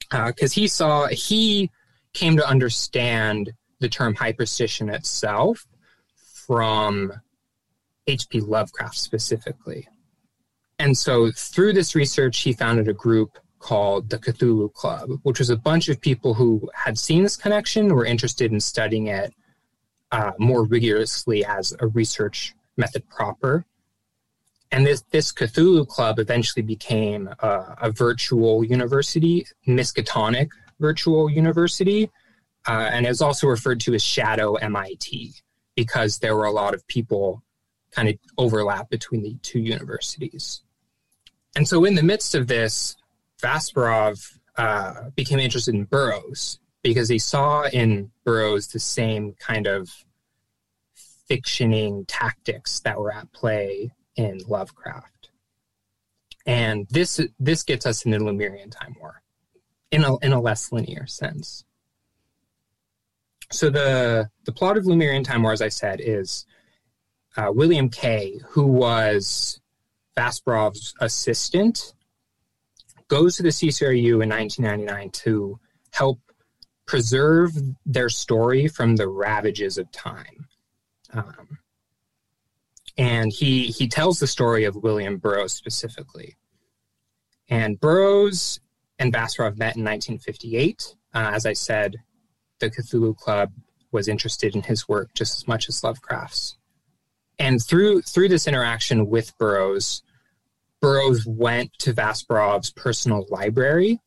Because 0.09 0.51
uh, 0.51 0.59
he 0.59 0.67
saw, 0.67 1.07
he 1.07 1.69
came 2.13 2.37
to 2.37 2.47
understand 2.47 3.53
the 3.79 3.89
term 3.89 4.15
hyperstition 4.15 4.93
itself 4.93 5.65
from 6.45 7.13
H.P. 8.07 8.41
Lovecraft 8.41 8.97
specifically. 8.97 9.87
And 10.79 10.97
so 10.97 11.31
through 11.31 11.73
this 11.73 11.95
research, 11.95 12.39
he 12.39 12.53
founded 12.53 12.87
a 12.87 12.93
group 12.93 13.37
called 13.59 14.09
the 14.09 14.17
Cthulhu 14.17 14.73
Club, 14.73 15.11
which 15.23 15.39
was 15.39 15.49
a 15.49 15.55
bunch 15.55 15.87
of 15.87 16.01
people 16.01 16.33
who 16.33 16.69
had 16.73 16.97
seen 16.97 17.23
this 17.23 17.37
connection, 17.37 17.93
were 17.93 18.05
interested 18.05 18.51
in 18.51 18.59
studying 18.59 19.07
it 19.07 19.33
uh, 20.11 20.31
more 20.39 20.63
rigorously 20.63 21.45
as 21.45 21.73
a 21.79 21.87
research 21.87 22.53
method 22.77 23.07
proper. 23.09 23.65
And 24.71 24.85
this, 24.85 25.01
this 25.11 25.33
Cthulhu 25.33 25.87
Club 25.87 26.17
eventually 26.17 26.63
became 26.63 27.27
a, 27.39 27.75
a 27.81 27.91
virtual 27.91 28.63
university, 28.63 29.45
Miskatonic 29.67 30.49
Virtual 30.79 31.29
University, 31.29 32.09
uh, 32.67 32.89
and 32.91 33.05
is 33.05 33.21
also 33.21 33.47
referred 33.47 33.81
to 33.81 33.93
as 33.93 34.03
Shadow 34.03 34.55
MIT 34.55 35.33
because 35.75 36.19
there 36.19 36.35
were 36.35 36.45
a 36.45 36.51
lot 36.51 36.73
of 36.73 36.87
people 36.87 37.43
kind 37.91 38.07
of 38.07 38.15
overlap 38.37 38.89
between 38.89 39.23
the 39.23 39.35
two 39.41 39.59
universities. 39.59 40.61
And 41.55 41.67
so, 41.67 41.83
in 41.83 41.95
the 41.95 42.03
midst 42.03 42.33
of 42.33 42.47
this, 42.47 42.95
Vysparov 43.41 44.37
uh, 44.57 45.09
became 45.15 45.39
interested 45.39 45.75
in 45.75 45.83
Burroughs 45.83 46.59
because 46.81 47.09
he 47.09 47.19
saw 47.19 47.63
in 47.67 48.11
Burroughs 48.23 48.67
the 48.67 48.79
same 48.79 49.33
kind 49.33 49.67
of 49.67 49.89
fictioning 51.29 52.05
tactics 52.07 52.79
that 52.81 52.97
were 52.97 53.13
at 53.13 53.31
play 53.33 53.91
in 54.15 54.39
Lovecraft. 54.47 55.29
And 56.45 56.87
this 56.89 57.19
this 57.39 57.63
gets 57.63 57.85
us 57.85 58.05
into 58.05 58.23
Lemurian 58.23 58.69
Time 58.69 58.95
War 58.99 59.21
in 59.91 60.03
a 60.03 60.17
in 60.19 60.33
a 60.33 60.41
less 60.41 60.71
linear 60.71 61.05
sense. 61.07 61.63
so 63.51 63.69
the 63.69 64.29
the 64.45 64.51
plot 64.51 64.77
of 64.77 64.85
Lemurian 64.85 65.23
Time 65.23 65.43
War, 65.43 65.51
as 65.51 65.61
I 65.61 65.69
said, 65.69 66.01
is 66.01 66.45
uh, 67.37 67.51
William 67.53 67.89
Kaye, 67.89 68.39
who 68.49 68.65
was 68.65 69.59
Kasparov's 70.17 70.93
assistant, 70.99 71.93
goes 73.07 73.35
to 73.35 73.43
the 73.43 73.49
CCRU 73.49 74.23
in 74.23 74.29
1999 74.29 75.11
to 75.11 75.59
help 75.91 76.19
preserve 76.85 77.51
their 77.85 78.09
story 78.09 78.67
from 78.67 78.95
the 78.95 79.07
ravages 79.07 79.77
of 79.77 79.91
time. 79.91 80.47
Um, 81.13 81.59
and 82.97 83.31
he 83.31 83.67
he 83.67 83.87
tells 83.87 84.19
the 84.19 84.27
story 84.27 84.63
of 84.65 84.75
William 84.75 85.17
Burroughs 85.17 85.53
specifically. 85.53 86.35
And 87.49 87.79
Burroughs 87.79 88.59
and 88.99 89.13
Kasparov 89.13 89.57
met 89.57 89.75
in 89.75 89.83
1958. 89.83 90.95
Uh, 91.13 91.31
as 91.33 91.45
I 91.45 91.53
said, 91.53 91.97
the 92.59 92.69
Cthulhu 92.69 93.17
Club 93.17 93.51
was 93.91 94.07
interested 94.07 94.55
in 94.55 94.63
his 94.63 94.87
work 94.87 95.09
just 95.13 95.37
as 95.37 95.47
much 95.47 95.67
as 95.67 95.81
Lovecraft's. 95.81 96.57
And 97.39 97.61
through 97.63 98.03
through 98.03 98.29
this 98.29 98.47
interaction 98.47 99.07
with 99.07 99.37
Burroughs, 99.37 100.03
Burroughs 100.79 101.25
went 101.25 101.71
to 101.79 101.93
Kasparov's 101.93 102.71
personal 102.71 103.25
library. 103.29 103.99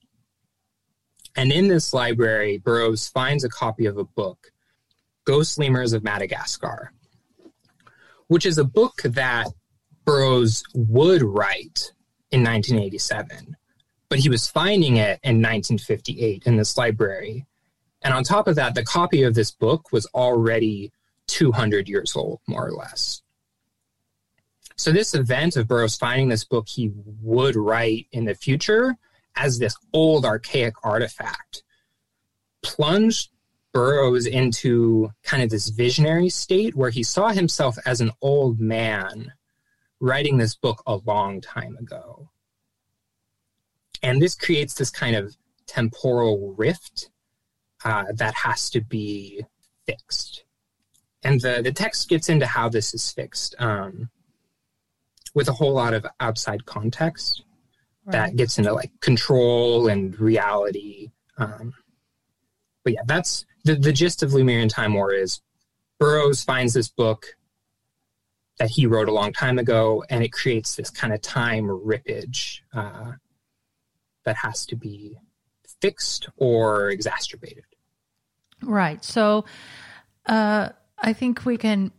And 1.36 1.50
in 1.50 1.68
this 1.68 1.92
library, 1.92 2.58
Burroughs 2.58 3.08
finds 3.08 3.42
a 3.42 3.48
copy 3.48 3.86
of 3.86 3.98
a 3.98 4.04
book, 4.04 4.52
Ghost 5.24 5.58
Lemurs 5.58 5.92
of 5.92 6.04
Madagascar, 6.04 6.92
which 8.28 8.46
is 8.46 8.58
a 8.58 8.64
book 8.64 9.02
that 9.04 9.48
Burroughs 10.04 10.62
would 10.74 11.22
write 11.22 11.92
in 12.30 12.42
1987. 12.42 13.56
But 14.08 14.18
he 14.18 14.28
was 14.28 14.48
finding 14.48 14.96
it 14.96 15.18
in 15.22 15.40
1958 15.40 16.44
in 16.46 16.56
this 16.56 16.76
library. 16.76 17.46
And 18.02 18.12
on 18.12 18.22
top 18.22 18.46
of 18.46 18.56
that, 18.56 18.74
the 18.74 18.84
copy 18.84 19.22
of 19.22 19.34
this 19.34 19.50
book 19.50 19.92
was 19.92 20.06
already 20.14 20.92
200 21.26 21.88
years 21.88 22.14
old, 22.14 22.40
more 22.46 22.66
or 22.66 22.72
less. 22.72 23.22
So, 24.76 24.90
this 24.90 25.14
event 25.14 25.56
of 25.56 25.68
Burroughs 25.68 25.96
finding 25.96 26.28
this 26.28 26.44
book 26.44 26.68
he 26.68 26.90
would 27.22 27.56
write 27.56 28.08
in 28.12 28.24
the 28.24 28.34
future 28.34 28.96
as 29.36 29.58
this 29.58 29.76
old, 29.92 30.24
archaic 30.24 30.74
artifact 30.82 31.62
plunged 32.62 33.30
Burroughs 33.74 34.26
into 34.26 35.10
kind 35.24 35.42
of 35.42 35.50
this 35.50 35.68
visionary 35.68 36.30
state 36.30 36.74
where 36.74 36.90
he 36.90 37.02
saw 37.02 37.28
himself 37.28 37.76
as 37.84 38.00
an 38.00 38.12
old 38.22 38.60
man 38.60 39.32
writing 40.00 40.38
this 40.38 40.54
book 40.54 40.82
a 40.86 40.96
long 41.04 41.40
time 41.40 41.76
ago. 41.76 42.30
And 44.02 44.22
this 44.22 44.34
creates 44.34 44.74
this 44.74 44.90
kind 44.90 45.16
of 45.16 45.36
temporal 45.66 46.54
rift 46.56 47.10
uh, 47.84 48.04
that 48.14 48.34
has 48.34 48.70
to 48.70 48.80
be 48.80 49.44
fixed. 49.86 50.44
And 51.22 51.40
the, 51.40 51.60
the 51.62 51.72
text 51.72 52.08
gets 52.08 52.28
into 52.28 52.46
how 52.46 52.68
this 52.68 52.94
is 52.94 53.10
fixed 53.10 53.54
um, 53.58 54.10
with 55.34 55.48
a 55.48 55.52
whole 55.52 55.72
lot 55.72 55.94
of 55.94 56.06
outside 56.20 56.64
context 56.66 57.42
right. 58.04 58.12
that 58.12 58.36
gets 58.36 58.58
into 58.58 58.72
like 58.72 58.92
control 59.00 59.88
and 59.88 60.18
reality. 60.20 61.10
Um, 61.38 61.74
but 62.84 62.92
yeah, 62.92 63.02
that's 63.06 63.46
the, 63.64 63.74
the 63.74 63.92
gist 63.92 64.22
of 64.22 64.32
Lemurian 64.32 64.68
Time 64.68 64.94
War 64.94 65.12
is 65.12 65.40
Burroughs 65.98 66.44
finds 66.44 66.74
this 66.74 66.88
book 66.88 67.36
that 68.58 68.70
he 68.70 68.86
wrote 68.86 69.08
a 69.08 69.12
long 69.12 69.32
time 69.32 69.58
ago, 69.58 70.04
and 70.10 70.22
it 70.22 70.32
creates 70.32 70.76
this 70.76 70.90
kind 70.90 71.12
of 71.12 71.20
time 71.20 71.64
rippage 71.64 72.60
uh, 72.72 73.12
that 74.24 74.36
has 74.36 74.64
to 74.66 74.76
be 74.76 75.16
fixed 75.80 76.28
or 76.36 76.90
exacerbated. 76.90 77.64
Right. 78.62 79.02
So 79.04 79.44
uh, 80.26 80.70
I 80.98 81.12
think 81.12 81.44
we 81.44 81.56
can 81.56 81.92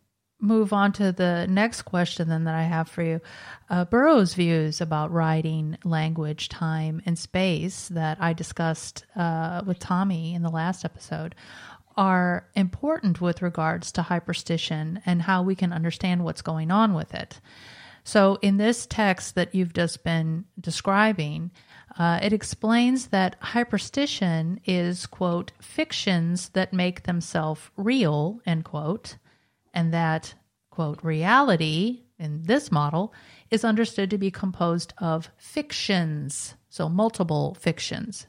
move 0.46 0.72
on 0.74 0.92
to 0.94 1.12
the 1.12 1.48
next 1.50 1.82
question 1.84 2.30
then 2.30 2.46
that 2.46 2.56
I 2.56 2.64
have 2.64 2.88
for 2.88 3.02
you. 3.02 3.22
Uh, 3.70 3.86
Burroughs' 3.86 4.36
views 4.36 4.80
about 4.80 5.12
writing, 5.12 5.78
language, 5.84 6.50
time, 6.50 7.02
and 7.06 7.18
space 7.18 7.88
that 7.90 8.18
I 8.22 8.34
discussed 8.34 9.06
uh, 9.16 9.64
with 9.66 9.80
Tommy 9.80 10.34
in 10.36 10.44
the 10.44 10.50
last 10.50 10.86
episode 10.86 11.36
are 11.98 12.48
important 12.56 13.22
with 13.22 13.42
regards 13.42 13.92
to 13.94 14.02
hyperstition 14.02 15.02
and 15.06 15.22
how 15.22 15.42
we 15.42 15.56
can 15.56 15.72
understand 15.72 16.24
what's 16.24 16.42
going 16.42 16.72
on 16.72 16.94
with 16.94 17.14
it. 17.14 17.40
So, 18.04 18.38
in 18.42 18.58
this 18.58 18.86
text 18.86 19.34
that 19.34 19.56
you've 19.56 19.74
just 19.74 20.04
been 20.04 20.46
describing, 20.60 21.52
uh, 21.98 22.20
it 22.22 22.34
explains 22.34 23.08
that 23.08 23.40
hyperstition 23.42 24.60
is, 24.66 25.08
quote, 25.08 25.54
fictions 25.60 26.50
that 26.50 26.74
make 26.74 27.04
themselves 27.04 27.62
real, 27.78 28.42
end 28.46 28.66
quote, 28.66 29.18
and 29.76 29.94
that, 29.94 30.34
quote, 30.72 31.04
reality 31.04 32.04
in 32.18 32.42
this 32.44 32.72
model 32.72 33.14
is 33.52 33.66
understood 33.66 34.10
to 34.10 34.18
be 34.18 34.32
composed 34.32 34.94
of 34.98 35.30
fictions, 35.38 36.56
so 36.70 36.90
multiple 36.90 37.56
fictions. 37.60 38.26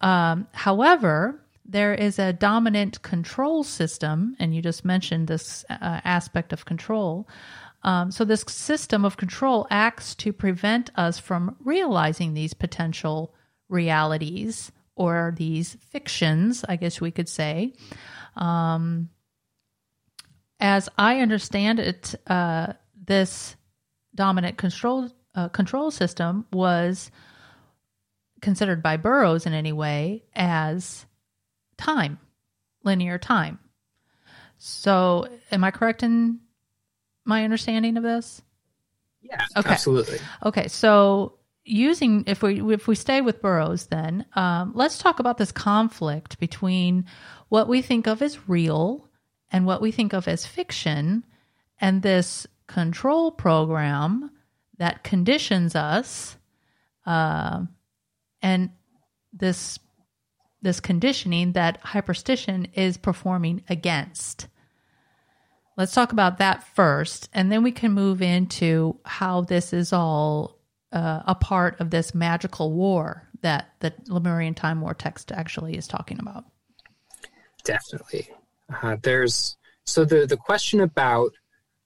Um, 0.00 0.46
however, 0.52 1.42
there 1.64 1.94
is 1.94 2.18
a 2.18 2.32
dominant 2.32 3.02
control 3.02 3.64
system, 3.64 4.36
and 4.38 4.54
you 4.54 4.62
just 4.62 4.84
mentioned 4.84 5.28
this 5.28 5.64
uh, 5.70 6.00
aspect 6.04 6.52
of 6.52 6.64
control. 6.64 7.28
Um, 7.82 8.10
so, 8.10 8.24
this 8.24 8.44
system 8.48 9.04
of 9.04 9.16
control 9.16 9.66
acts 9.70 10.14
to 10.16 10.32
prevent 10.32 10.90
us 10.96 11.18
from 11.18 11.56
realizing 11.64 12.34
these 12.34 12.52
potential 12.52 13.34
realities 13.68 14.70
or 14.96 15.32
these 15.36 15.76
fictions, 15.88 16.64
I 16.68 16.76
guess 16.76 17.00
we 17.00 17.10
could 17.10 17.28
say. 17.28 17.72
Um, 18.36 19.08
as 20.60 20.88
I 20.98 21.20
understand 21.20 21.80
it, 21.80 22.14
uh, 22.26 22.74
this 23.06 23.56
dominant 24.14 24.58
control 24.58 25.08
uh, 25.34 25.48
control 25.48 25.90
system 25.90 26.44
was 26.52 27.10
considered 28.40 28.82
by 28.82 28.96
Burroughs 28.96 29.46
in 29.46 29.52
any 29.52 29.72
way 29.72 30.24
as 30.34 31.06
time, 31.76 32.18
linear 32.84 33.18
time. 33.18 33.58
So, 34.58 35.28
am 35.50 35.64
I 35.64 35.70
correct 35.70 36.02
in 36.02 36.40
my 37.24 37.44
understanding 37.44 37.96
of 37.96 38.02
this? 38.02 38.42
Yeah, 39.22 39.44
okay. 39.56 39.70
absolutely. 39.70 40.18
Okay, 40.44 40.68
so 40.68 41.38
using 41.64 42.24
if 42.26 42.42
we 42.42 42.60
if 42.72 42.88
we 42.88 42.94
stay 42.94 43.20
with 43.20 43.40
Burroughs, 43.40 43.86
then 43.86 44.26
um, 44.34 44.72
let's 44.74 44.98
talk 44.98 45.20
about 45.20 45.38
this 45.38 45.52
conflict 45.52 46.38
between 46.40 47.06
what 47.48 47.68
we 47.68 47.82
think 47.82 48.06
of 48.06 48.22
as 48.22 48.48
real 48.48 49.09
and 49.52 49.66
what 49.66 49.82
we 49.82 49.90
think 49.90 50.12
of 50.12 50.28
as 50.28 50.46
fiction, 50.46 51.24
and 51.80 52.02
this 52.02 52.46
control 52.66 53.30
program 53.32 54.30
that 54.78 55.02
conditions 55.04 55.74
us, 55.74 56.36
uh, 57.06 57.62
and 58.42 58.70
this 59.32 59.78
this 60.62 60.80
conditioning 60.80 61.52
that 61.52 61.82
hyperstition 61.82 62.68
is 62.74 62.98
performing 62.98 63.62
against. 63.68 64.46
Let's 65.76 65.94
talk 65.94 66.12
about 66.12 66.38
that 66.38 66.62
first, 66.74 67.30
and 67.32 67.50
then 67.50 67.62
we 67.62 67.72
can 67.72 67.92
move 67.92 68.20
into 68.20 68.98
how 69.04 69.40
this 69.42 69.72
is 69.72 69.92
all 69.92 70.58
uh, 70.92 71.20
a 71.26 71.34
part 71.34 71.80
of 71.80 71.90
this 71.90 72.14
magical 72.14 72.72
war 72.72 73.26
that 73.42 73.70
the 73.80 73.94
Lemurian 74.08 74.54
Time 74.54 74.80
War 74.80 74.92
text 74.92 75.32
actually 75.32 75.76
is 75.76 75.88
talking 75.88 76.18
about. 76.20 76.44
Definitely. 77.64 78.28
Uh, 78.82 78.96
there's 79.02 79.56
so 79.84 80.04
the 80.04 80.26
the 80.26 80.36
question 80.36 80.80
about 80.80 81.32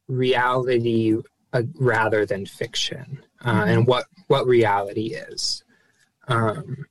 reality 0.09 1.17
uh, 1.53 1.63
rather 1.75 2.27
than 2.27 2.45
fiction 2.47 3.25
uh, 3.41 3.53
mm-hmm. 3.53 3.69
and 3.69 3.87
what 3.87 4.07
what 4.27 4.47
reality 4.47 5.15
is. 5.15 5.65
Um, 6.29 6.87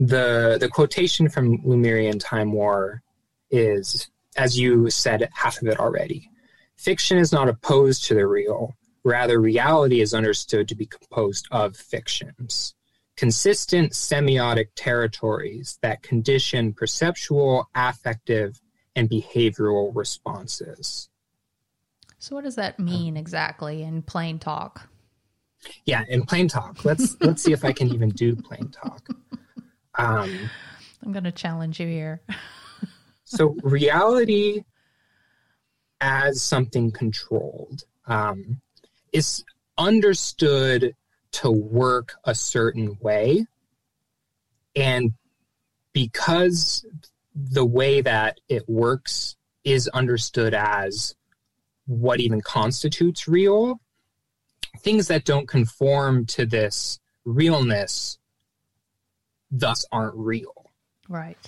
the 0.00 0.58
the 0.60 0.68
quotation 0.68 1.28
from 1.28 1.60
Lemurian 1.64 2.18
Time 2.18 2.52
War 2.52 3.02
is, 3.50 4.08
as 4.36 4.58
you 4.58 4.90
said, 4.90 5.28
half 5.32 5.60
of 5.60 5.68
it 5.68 5.78
already. 5.78 6.30
Fiction 6.76 7.18
is 7.18 7.32
not 7.32 7.48
opposed 7.48 8.04
to 8.04 8.14
the 8.14 8.26
real. 8.26 8.74
Rather, 9.04 9.40
reality 9.40 10.00
is 10.00 10.14
understood 10.14 10.66
to 10.68 10.74
be 10.74 10.86
composed 10.86 11.46
of 11.50 11.76
fictions, 11.76 12.74
consistent 13.16 13.92
semiotic 13.92 14.68
territories 14.74 15.78
that 15.82 16.02
condition 16.02 16.72
perceptual, 16.72 17.68
affective, 17.74 18.60
and 18.96 19.08
behavioral 19.08 19.94
responses. 19.94 21.08
So, 22.18 22.34
what 22.34 22.44
does 22.44 22.56
that 22.56 22.78
mean 22.78 23.16
exactly 23.16 23.82
in 23.82 24.02
plain 24.02 24.38
talk? 24.38 24.88
Yeah, 25.84 26.04
in 26.08 26.24
plain 26.24 26.48
talk. 26.48 26.84
Let's 26.84 27.16
let's 27.20 27.42
see 27.42 27.52
if 27.52 27.64
I 27.64 27.72
can 27.72 27.88
even 27.92 28.10
do 28.10 28.36
plain 28.36 28.70
talk. 28.70 29.06
Um, 29.96 30.50
I'm 31.04 31.12
going 31.12 31.24
to 31.24 31.32
challenge 31.32 31.80
you 31.80 31.86
here. 31.86 32.22
so, 33.24 33.56
reality 33.62 34.64
as 36.00 36.42
something 36.42 36.90
controlled 36.90 37.84
um, 38.06 38.60
is 39.12 39.44
understood 39.78 40.94
to 41.32 41.50
work 41.50 42.14
a 42.24 42.34
certain 42.34 42.96
way, 43.00 43.46
and 44.74 45.12
because 45.92 46.86
the 47.34 47.64
way 47.64 48.00
that 48.00 48.38
it 48.48 48.68
works 48.68 49.36
is 49.64 49.88
understood 49.88 50.54
as 50.54 51.14
what 51.86 52.20
even 52.20 52.40
constitutes 52.40 53.26
real. 53.26 53.80
Things 54.78 55.08
that 55.08 55.24
don't 55.24 55.48
conform 55.48 56.26
to 56.26 56.46
this 56.46 57.00
realness 57.24 58.18
thus 59.50 59.84
aren't 59.92 60.14
real. 60.16 60.70
Right. 61.08 61.38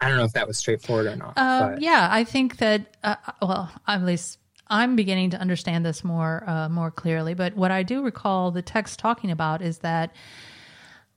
I 0.00 0.08
don't 0.08 0.18
know 0.18 0.24
if 0.24 0.32
that 0.32 0.46
was 0.46 0.58
straightforward 0.58 1.06
or 1.06 1.16
not. 1.16 1.34
Uh, 1.36 1.76
yeah, 1.78 2.08
I 2.10 2.24
think 2.24 2.58
that. 2.58 2.96
Uh, 3.02 3.16
well, 3.40 3.72
at 3.86 4.02
least 4.02 4.38
I'm 4.68 4.94
beginning 4.94 5.30
to 5.30 5.38
understand 5.38 5.86
this 5.86 6.04
more 6.04 6.44
uh, 6.46 6.68
more 6.68 6.90
clearly. 6.90 7.34
But 7.34 7.56
what 7.56 7.70
I 7.70 7.82
do 7.82 8.02
recall 8.02 8.50
the 8.50 8.62
text 8.62 8.98
talking 8.98 9.30
about 9.30 9.62
is 9.62 9.78
that 9.78 10.14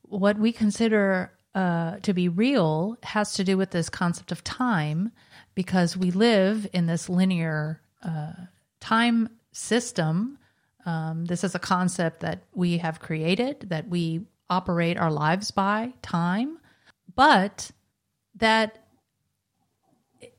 what 0.04 0.38
we 0.40 0.52
consider 0.52 1.32
uh, 1.60 2.00
to 2.00 2.14
be 2.14 2.30
real 2.30 2.96
has 3.04 3.34
to 3.34 3.44
do 3.44 3.58
with 3.58 3.72
this 3.72 3.90
concept 3.90 4.32
of 4.32 4.42
time, 4.44 5.12
because 5.56 5.98
we 6.00 6.12
live 6.12 6.68
in 6.72 6.86
this 6.86 7.10
linear 7.10 7.82
uh, 8.02 8.32
time 8.80 9.28
system. 9.52 10.38
Um, 10.86 11.26
this 11.26 11.44
is 11.44 11.56
a 11.56 11.60
concept 11.60 12.22
that 12.22 12.44
we 12.54 12.78
have 12.78 13.02
created, 13.02 13.68
that 13.70 13.90
we 13.90 14.22
operate 14.50 14.98
our 14.98 15.12
lives 15.12 15.52
by 15.52 15.92
time, 16.02 16.58
but 17.14 17.72
that 18.36 18.70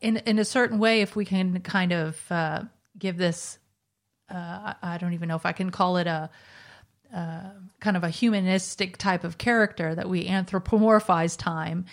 in 0.01 0.17
in 0.25 0.39
a 0.39 0.45
certain 0.45 0.79
way, 0.79 1.03
if 1.03 1.17
we 1.17 1.25
can 1.25 1.61
kind 1.61 1.93
of 1.93 2.17
uh, 2.31 2.63
give 2.99 3.19
this, 3.19 3.59
uh, 4.31 4.73
I 4.83 4.97
don't 4.99 5.13
even 5.13 5.29
know 5.29 5.37
if 5.37 5.45
I 5.45 5.53
can 5.53 5.71
call 5.71 5.99
it 5.99 6.07
a 6.07 6.31
uh, 7.15 7.51
kind 7.81 7.97
of 7.97 8.05
a 8.05 8.11
humanistic 8.11 8.97
type 8.97 9.25
of 9.25 9.39
character 9.39 9.95
that 9.95 10.09
we 10.09 10.27
anthropomorphize 10.27 11.37
time. 11.37 11.85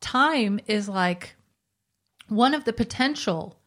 Time 0.00 0.60
is 0.66 0.88
like 0.88 1.36
one 2.28 2.54
of 2.54 2.64
the 2.64 2.72
potential 2.72 3.58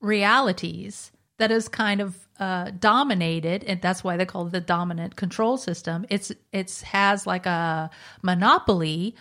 realities 0.00 1.12
that 1.38 1.50
is 1.50 1.68
kind 1.68 2.00
of 2.00 2.16
uh, 2.38 2.70
dominated, 2.78 3.64
and 3.64 3.80
that's 3.80 4.04
why 4.04 4.16
they 4.16 4.26
call 4.26 4.46
it 4.46 4.52
the 4.52 4.60
dominant 4.60 5.16
control 5.16 5.56
system. 5.56 6.04
It's 6.10 6.32
it's 6.52 6.82
has 6.82 7.26
like 7.26 7.46
a 7.46 7.90
monopoly 8.22 9.14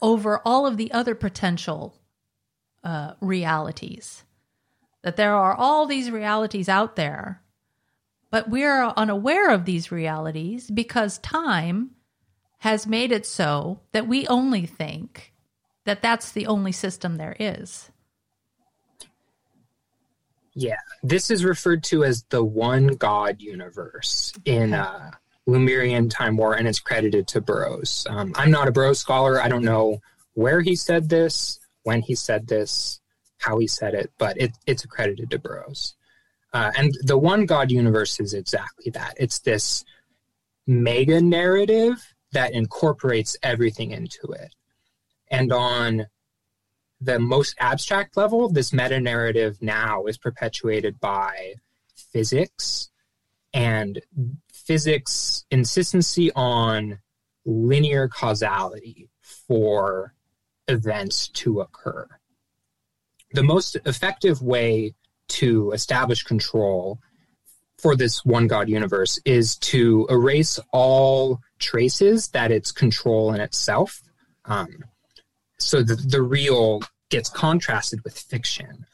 over 0.00 0.40
all 0.44 0.66
of 0.66 0.76
the 0.76 0.92
other 0.92 1.14
potential 1.14 1.94
uh, 2.84 3.14
realities. 3.20 4.24
That 5.02 5.16
there 5.16 5.34
are 5.34 5.54
all 5.54 5.86
these 5.86 6.10
realities 6.10 6.68
out 6.68 6.96
there, 6.96 7.42
but 8.30 8.48
we're 8.48 8.84
unaware 8.96 9.50
of 9.50 9.64
these 9.64 9.90
realities 9.90 10.70
because 10.70 11.18
time 11.18 11.90
has 12.58 12.86
made 12.86 13.12
it 13.12 13.24
so 13.24 13.80
that 13.92 14.08
we 14.08 14.26
only 14.26 14.66
think 14.66 15.32
that 15.84 16.02
that's 16.02 16.32
the 16.32 16.46
only 16.46 16.72
system 16.72 17.16
there 17.16 17.36
is. 17.38 17.90
Yeah, 20.54 20.76
this 21.02 21.30
is 21.30 21.44
referred 21.44 21.84
to 21.84 22.04
as 22.04 22.24
the 22.30 22.42
one 22.44 22.88
God 22.88 23.40
universe 23.40 24.32
in 24.44 24.74
uh, 24.74 25.12
Lemurian 25.46 26.08
Time 26.08 26.36
War, 26.36 26.54
and 26.54 26.66
it's 26.66 26.80
credited 26.80 27.28
to 27.28 27.40
Burroughs. 27.40 28.06
Um, 28.10 28.32
I'm 28.34 28.50
not 28.50 28.66
a 28.66 28.72
Burroughs 28.72 28.98
scholar. 28.98 29.40
I 29.40 29.48
don't 29.48 29.64
know 29.64 30.00
where 30.34 30.60
he 30.60 30.74
said 30.74 31.08
this, 31.08 31.60
when 31.84 32.02
he 32.02 32.14
said 32.16 32.48
this, 32.48 33.00
how 33.38 33.58
he 33.58 33.68
said 33.68 33.94
it, 33.94 34.10
but 34.18 34.36
it, 34.36 34.50
it's 34.66 34.84
accredited 34.84 35.30
to 35.30 35.38
Burroughs. 35.38 35.94
Uh, 36.52 36.70
and 36.76 36.94
the 37.02 37.18
one 37.18 37.46
God 37.46 37.70
universe 37.70 38.20
is 38.20 38.34
exactly 38.34 38.90
that. 38.92 39.14
It's 39.18 39.40
this 39.40 39.84
mega 40.66 41.20
narrative 41.20 42.14
that 42.32 42.52
incorporates 42.52 43.36
everything 43.42 43.90
into 43.90 44.32
it. 44.32 44.54
And 45.30 45.52
on 45.52 46.06
the 47.00 47.18
most 47.18 47.54
abstract 47.60 48.16
level, 48.16 48.48
this 48.48 48.72
meta 48.72 49.00
narrative 49.00 49.58
now 49.60 50.06
is 50.06 50.18
perpetuated 50.18 50.98
by 51.00 51.54
physics 51.94 52.90
and 53.54 54.00
physics 54.52 55.44
insistency 55.50 56.30
on 56.32 56.98
linear 57.44 58.08
causality 58.08 59.08
for 59.22 60.14
events 60.66 61.28
to 61.28 61.60
occur. 61.60 62.06
The 63.32 63.42
most 63.42 63.76
effective 63.86 64.42
way 64.42 64.94
to 65.28 65.72
establish 65.72 66.22
control 66.22 66.98
for 67.78 67.94
this 67.94 68.24
one 68.24 68.48
God 68.48 68.68
universe 68.68 69.20
is 69.24 69.56
to 69.56 70.06
erase 70.10 70.58
all 70.72 71.40
traces 71.58 72.28
that 72.28 72.50
it's 72.50 72.72
control 72.72 73.32
in 73.32 73.40
itself. 73.40 74.02
Um, 74.44 74.84
so 75.58 75.82
the, 75.82 75.94
the 75.94 76.22
real 76.22 76.82
gets 77.10 77.28
contrasted 77.28 78.02
with 78.04 78.18
fiction. 78.18 78.86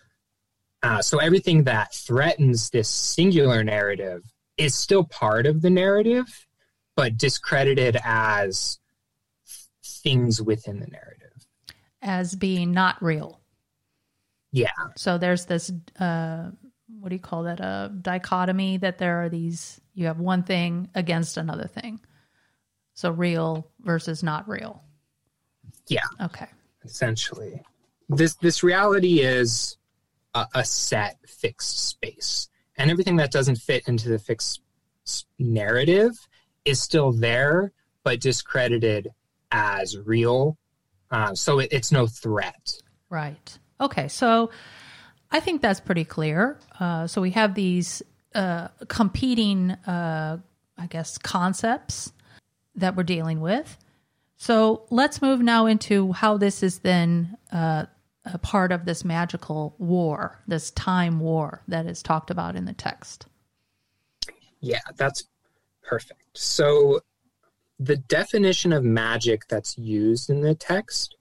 Uh, 0.82 1.00
so 1.00 1.18
everything 1.18 1.64
that 1.64 1.94
threatens 1.94 2.70
this 2.70 2.88
singular 2.88 3.64
narrative 3.64 4.22
is 4.58 4.74
still 4.74 5.04
part 5.04 5.46
of 5.46 5.62
the 5.62 5.70
narrative, 5.70 6.46
but 6.94 7.16
discredited 7.16 7.96
as 8.04 8.78
things 9.82 10.42
within 10.42 10.80
the 10.80 10.86
narrative. 10.86 11.32
As 12.02 12.34
being 12.34 12.72
not 12.72 13.02
real. 13.02 13.40
Yeah. 14.54 14.70
So 14.96 15.18
there's 15.18 15.46
this, 15.46 15.72
uh, 15.98 16.50
what 17.00 17.08
do 17.08 17.16
you 17.16 17.20
call 17.20 17.42
that? 17.42 17.58
A 17.58 17.92
dichotomy 18.00 18.76
that 18.76 18.98
there 18.98 19.24
are 19.24 19.28
these, 19.28 19.80
you 19.94 20.06
have 20.06 20.20
one 20.20 20.44
thing 20.44 20.88
against 20.94 21.36
another 21.36 21.66
thing. 21.66 21.98
So 22.94 23.10
real 23.10 23.68
versus 23.80 24.22
not 24.22 24.48
real. 24.48 24.80
Yeah. 25.88 26.06
Okay. 26.22 26.46
Essentially, 26.84 27.60
this 28.08 28.34
this 28.36 28.62
reality 28.62 29.20
is 29.20 29.76
a, 30.34 30.46
a 30.54 30.64
set 30.64 31.18
fixed 31.26 31.88
space, 31.88 32.48
and 32.78 32.90
everything 32.90 33.16
that 33.16 33.32
doesn't 33.32 33.56
fit 33.56 33.88
into 33.88 34.08
the 34.08 34.18
fixed 34.18 34.60
narrative 35.38 36.12
is 36.64 36.80
still 36.80 37.10
there, 37.10 37.72
but 38.04 38.20
discredited 38.20 39.08
as 39.50 39.98
real. 39.98 40.56
Uh, 41.10 41.34
so 41.34 41.58
it, 41.58 41.72
it's 41.72 41.90
no 41.90 42.06
threat. 42.06 42.74
Right. 43.10 43.58
Okay. 43.80 44.08
So 44.08 44.50
I 45.30 45.40
think 45.40 45.62
that's 45.62 45.80
pretty 45.80 46.04
clear. 46.04 46.58
Uh, 46.78 47.06
so 47.06 47.20
we 47.20 47.30
have 47.30 47.54
these 47.54 48.02
uh, 48.34 48.68
competing, 48.88 49.72
uh, 49.72 50.38
I 50.78 50.86
guess, 50.86 51.18
concepts 51.18 52.12
that 52.76 52.96
we're 52.96 53.04
dealing 53.04 53.40
with. 53.40 53.78
So 54.36 54.86
let's 54.90 55.22
move 55.22 55.40
now 55.40 55.66
into 55.66 56.12
how 56.12 56.36
this 56.36 56.62
is 56.62 56.80
then 56.80 57.36
uh, 57.52 57.86
a 58.24 58.38
part 58.38 58.72
of 58.72 58.84
this 58.84 59.04
magical 59.04 59.74
war, 59.78 60.42
this 60.46 60.70
time 60.72 61.20
war 61.20 61.62
that 61.68 61.86
is 61.86 62.02
talked 62.02 62.30
about 62.30 62.56
in 62.56 62.64
the 62.64 62.72
text. 62.72 63.26
Yeah, 64.60 64.80
that's 64.96 65.24
perfect. 65.82 66.22
So 66.34 67.00
the 67.78 67.96
definition 67.96 68.72
of 68.72 68.84
magic 68.84 69.42
that's 69.48 69.76
used 69.76 70.30
in 70.30 70.40
the 70.40 70.54
text 70.54 71.16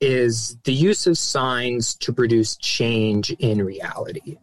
is 0.00 0.56
the 0.64 0.72
use 0.72 1.06
of 1.06 1.16
signs 1.16 1.94
to 1.96 2.12
produce 2.12 2.56
change 2.56 3.30
in 3.32 3.62
reality, 3.62 4.38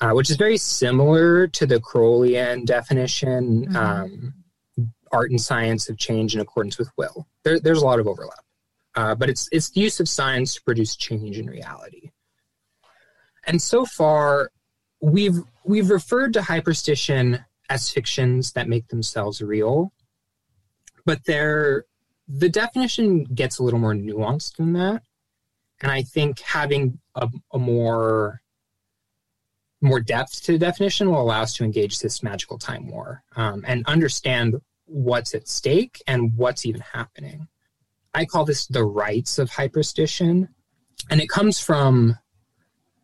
uh, 0.00 0.10
which 0.10 0.30
is 0.30 0.36
very 0.36 0.56
similar 0.56 1.46
to 1.46 1.66
the 1.66 1.80
Crowleyan 1.80 2.64
definition. 2.64 3.66
Mm-hmm. 3.66 3.76
Um, 3.76 4.34
art 5.12 5.30
and 5.30 5.40
science 5.40 5.88
of 5.88 5.98
change 5.98 6.34
in 6.34 6.40
accordance 6.40 6.78
with 6.78 6.90
will. 6.96 7.28
There, 7.44 7.60
there's 7.60 7.82
a 7.82 7.84
lot 7.84 8.00
of 8.00 8.06
overlap, 8.08 8.44
uh, 8.94 9.14
but 9.14 9.28
it's 9.28 9.48
it's 9.52 9.70
the 9.70 9.80
use 9.80 10.00
of 10.00 10.08
signs 10.08 10.54
to 10.54 10.62
produce 10.62 10.96
change 10.96 11.38
in 11.38 11.46
reality. 11.46 12.10
And 13.46 13.60
so 13.60 13.84
far, 13.84 14.50
we've 15.00 15.38
we've 15.64 15.90
referred 15.90 16.32
to 16.34 16.40
hyperstition 16.40 17.44
as 17.68 17.90
fictions 17.90 18.52
that 18.52 18.68
make 18.68 18.88
themselves 18.88 19.42
real, 19.42 19.92
but 21.04 21.24
they're 21.26 21.84
the 22.28 22.48
definition 22.48 23.24
gets 23.24 23.58
a 23.58 23.62
little 23.62 23.80
more 23.80 23.94
nuanced 23.94 24.56
than 24.56 24.72
that. 24.74 25.02
And 25.80 25.90
I 25.90 26.02
think 26.02 26.40
having 26.40 26.98
a, 27.14 27.28
a 27.52 27.58
more 27.58 28.40
more 29.82 30.00
depth 30.00 30.42
to 30.44 30.52
the 30.52 30.58
definition 30.58 31.10
will 31.10 31.20
allow 31.20 31.42
us 31.42 31.54
to 31.54 31.64
engage 31.64 31.98
this 31.98 32.22
magical 32.22 32.56
time 32.56 32.86
war 32.86 33.24
um, 33.34 33.64
and 33.66 33.84
understand 33.86 34.54
what's 34.84 35.34
at 35.34 35.48
stake 35.48 36.00
and 36.06 36.36
what's 36.36 36.64
even 36.64 36.80
happening. 36.80 37.48
I 38.14 38.24
call 38.24 38.44
this 38.44 38.66
the 38.66 38.84
rights 38.84 39.38
of 39.38 39.50
hyperstition, 39.50 40.48
and 41.10 41.20
it 41.20 41.28
comes 41.28 41.58
from 41.58 42.16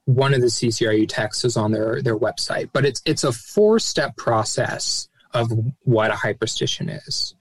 one 0.04 0.32
of 0.34 0.40
the 0.40 0.46
CCRU 0.46 1.06
texts 1.08 1.44
is 1.44 1.56
on 1.56 1.72
their 1.72 2.00
their 2.02 2.18
website. 2.18 2.70
But 2.72 2.84
it's 2.84 3.02
it's 3.04 3.24
a 3.24 3.32
four 3.32 3.78
step 3.78 4.16
process 4.16 5.08
of 5.32 5.50
what 5.82 6.10
a 6.10 6.14
hyperstition 6.14 7.06
is. 7.06 7.34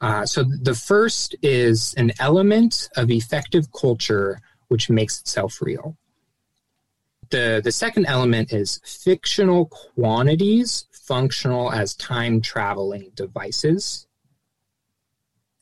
Uh, 0.00 0.24
so 0.24 0.42
the 0.42 0.74
first 0.74 1.34
is 1.42 1.94
an 1.94 2.10
element 2.18 2.88
of 2.96 3.10
effective 3.10 3.70
culture 3.72 4.40
which 4.68 4.88
makes 4.88 5.20
itself 5.20 5.60
real. 5.60 5.96
The, 7.30 7.60
the 7.62 7.72
second 7.72 8.06
element 8.06 8.52
is 8.52 8.80
fictional 8.84 9.66
quantities 9.66 10.86
functional 10.92 11.72
as 11.72 11.94
time 11.96 12.40
traveling 12.40 13.10
devices. 13.14 14.06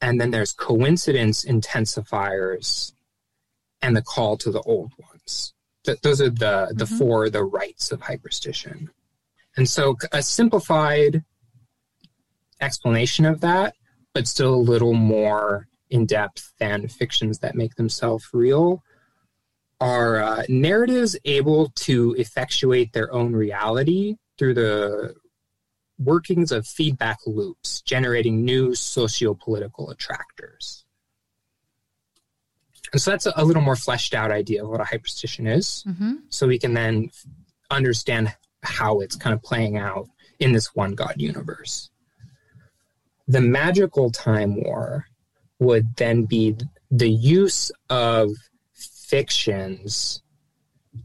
And 0.00 0.20
then 0.20 0.30
there's 0.30 0.52
coincidence 0.52 1.44
intensifiers 1.44 2.92
and 3.80 3.96
the 3.96 4.02
call 4.02 4.36
to 4.38 4.50
the 4.50 4.60
old 4.60 4.92
ones. 4.98 5.54
Th- 5.84 5.98
those 6.02 6.20
are 6.20 6.30
the, 6.30 6.72
the 6.74 6.84
Mhm. 6.84 6.98
four, 6.98 7.30
the 7.30 7.42
rights 7.44 7.90
of 7.90 8.00
hyperstition. 8.00 8.90
And 9.56 9.68
so 9.68 9.96
a 10.12 10.22
simplified 10.22 11.24
explanation 12.60 13.24
of 13.24 13.40
that, 13.40 13.74
but 14.18 14.26
still 14.26 14.52
a 14.52 14.56
little 14.56 14.94
more 14.94 15.68
in 15.90 16.04
depth 16.04 16.52
than 16.58 16.88
fictions 16.88 17.38
that 17.38 17.54
make 17.54 17.76
themselves 17.76 18.28
real, 18.32 18.82
are 19.80 20.20
uh, 20.20 20.42
narratives 20.48 21.16
able 21.24 21.70
to 21.76 22.16
effectuate 22.18 22.92
their 22.92 23.12
own 23.12 23.32
reality 23.32 24.16
through 24.36 24.54
the 24.54 25.14
workings 26.00 26.50
of 26.50 26.66
feedback 26.66 27.18
loops, 27.26 27.80
generating 27.82 28.44
new 28.44 28.74
socio 28.74 29.34
political 29.34 29.88
attractors. 29.88 30.84
And 32.92 33.00
so 33.00 33.12
that's 33.12 33.26
a, 33.26 33.32
a 33.36 33.44
little 33.44 33.62
more 33.62 33.76
fleshed 33.76 34.14
out 34.14 34.32
idea 34.32 34.64
of 34.64 34.68
what 34.68 34.80
a 34.80 34.84
hyperstition 34.84 35.48
is. 35.48 35.84
hmm 35.86 36.14
So 36.28 36.48
we 36.48 36.58
can 36.58 36.74
then 36.74 37.12
understand 37.70 38.34
how 38.64 38.98
it's 38.98 39.14
kind 39.14 39.32
of 39.32 39.44
playing 39.44 39.76
out 39.76 40.08
in 40.40 40.50
this 40.50 40.74
one 40.74 40.96
God 40.96 41.14
universe. 41.18 41.90
The 43.28 43.40
magical 43.40 44.10
time 44.10 44.62
war 44.62 45.06
would 45.58 45.96
then 45.96 46.24
be 46.24 46.56
the 46.90 47.10
use 47.10 47.70
of 47.90 48.30
fictions 48.72 50.22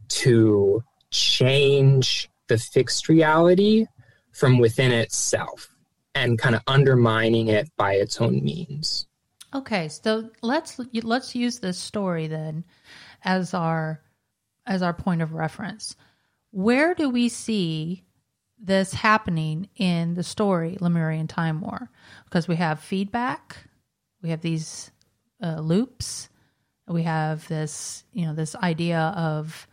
to 0.07 0.83
change 1.11 2.29
the 2.47 2.57
fixed 2.57 3.09
reality 3.09 3.87
from 4.31 4.57
within 4.57 4.91
itself 4.91 5.69
and 6.15 6.39
kind 6.39 6.55
of 6.55 6.61
undermining 6.67 7.47
it 7.47 7.69
by 7.77 7.93
its 7.93 8.21
own 8.21 8.43
means. 8.43 9.07
Okay, 9.53 9.87
so 9.89 10.29
let's 10.41 10.79
let's 11.03 11.35
use 11.35 11.59
this 11.59 11.77
story 11.77 12.27
then 12.27 12.63
as 13.23 13.53
our 13.53 14.01
as 14.65 14.81
our 14.81 14.93
point 14.93 15.21
of 15.21 15.33
reference. 15.33 15.95
Where 16.51 16.95
do 16.95 17.09
we 17.09 17.29
see 17.29 18.03
this 18.59 18.93
happening 18.93 19.69
in 19.75 20.13
the 20.13 20.23
story 20.23 20.77
Lemurian 20.79 21.27
Time 21.27 21.61
War? 21.61 21.89
Because 22.25 22.47
we 22.47 22.55
have 22.55 22.79
feedback, 22.79 23.57
we 24.21 24.29
have 24.29 24.41
these 24.41 24.91
uh, 25.41 25.59
loops, 25.59 26.29
we 26.87 27.03
have 27.03 27.47
this 27.47 28.03
you 28.13 28.25
know 28.25 28.33
this 28.33 28.55
idea 28.55 29.13
of 29.15 29.67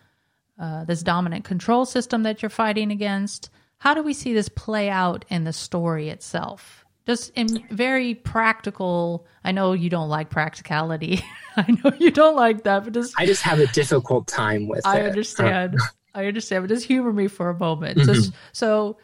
uh, 0.58 0.84
this 0.84 1.02
dominant 1.02 1.44
control 1.44 1.84
system 1.84 2.22
that 2.22 2.42
you're 2.42 2.50
fighting 2.50 2.90
against. 2.92 3.50
How 3.78 3.94
do 3.94 4.02
we 4.02 4.12
see 4.12 4.34
this 4.34 4.48
play 4.48 4.90
out 4.90 5.24
in 5.28 5.44
the 5.44 5.52
story 5.52 6.10
itself? 6.10 6.84
Just 7.06 7.32
in 7.34 7.66
very 7.70 8.14
practical. 8.14 9.26
I 9.42 9.52
know 9.52 9.72
you 9.72 9.88
don't 9.88 10.10
like 10.10 10.28
practicality. 10.28 11.22
I 11.56 11.64
know 11.82 11.92
you 11.98 12.10
don't 12.10 12.36
like 12.36 12.64
that, 12.64 12.84
but 12.84 12.92
just 12.92 13.14
I 13.18 13.26
just 13.26 13.42
have 13.42 13.58
a 13.58 13.66
difficult 13.68 14.28
time 14.28 14.68
with 14.68 14.86
I 14.86 15.00
it. 15.00 15.08
understand. 15.08 15.76
I 16.14 16.26
understand, 16.26 16.62
but 16.62 16.74
just 16.74 16.86
humor 16.86 17.12
me 17.12 17.28
for 17.28 17.50
a 17.50 17.58
moment. 17.58 17.98
Mm-hmm. 17.98 18.12
Just, 18.12 18.32
so, 18.52 18.98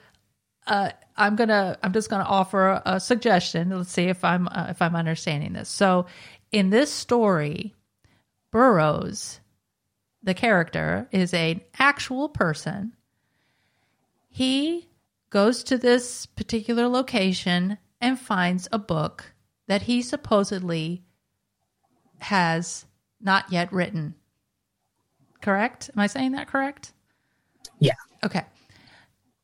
uh, 0.66 0.90
I'm 1.16 1.36
gonna. 1.36 1.78
I'm 1.82 1.92
just 1.92 2.10
gonna 2.10 2.24
offer 2.24 2.68
a, 2.68 2.82
a 2.84 3.00
suggestion. 3.00 3.70
Let's 3.70 3.90
see 3.90 4.04
if 4.04 4.24
I'm 4.24 4.48
uh, 4.48 4.66
if 4.70 4.82
I'm 4.82 4.96
understanding 4.96 5.52
this. 5.52 5.68
So, 5.68 6.06
in 6.52 6.70
this 6.70 6.92
story, 6.92 7.74
Burroughs, 8.50 9.40
the 10.22 10.34
character, 10.34 11.08
is 11.12 11.32
an 11.32 11.60
actual 11.78 12.28
person. 12.28 12.92
He 14.28 14.88
goes 15.30 15.64
to 15.64 15.78
this 15.78 16.26
particular 16.26 16.88
location 16.88 17.78
and 18.00 18.18
finds 18.18 18.68
a 18.72 18.78
book 18.78 19.32
that 19.66 19.82
he 19.82 20.02
supposedly 20.02 21.04
has 22.18 22.86
not 23.20 23.50
yet 23.50 23.72
written. 23.72 24.14
Correct? 25.40 25.90
Am 25.94 26.00
I 26.00 26.06
saying 26.06 26.32
that 26.32 26.48
correct? 26.48 26.92
Yeah. 27.78 27.94
Okay. 28.24 28.44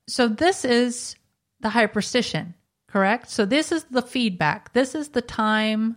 So 0.09 0.29
this 0.29 0.65
is 0.65 1.17
the 1.61 1.69
hyperstition, 1.69 2.55
correct? 2.87 3.31
So 3.31 3.45
this 3.45 3.73
is 3.73 3.85
the 3.85 4.03
feedback. 4.03 4.73
This 4.73 4.95
is 4.95 5.11
the 5.11 5.23
time 5.23 5.97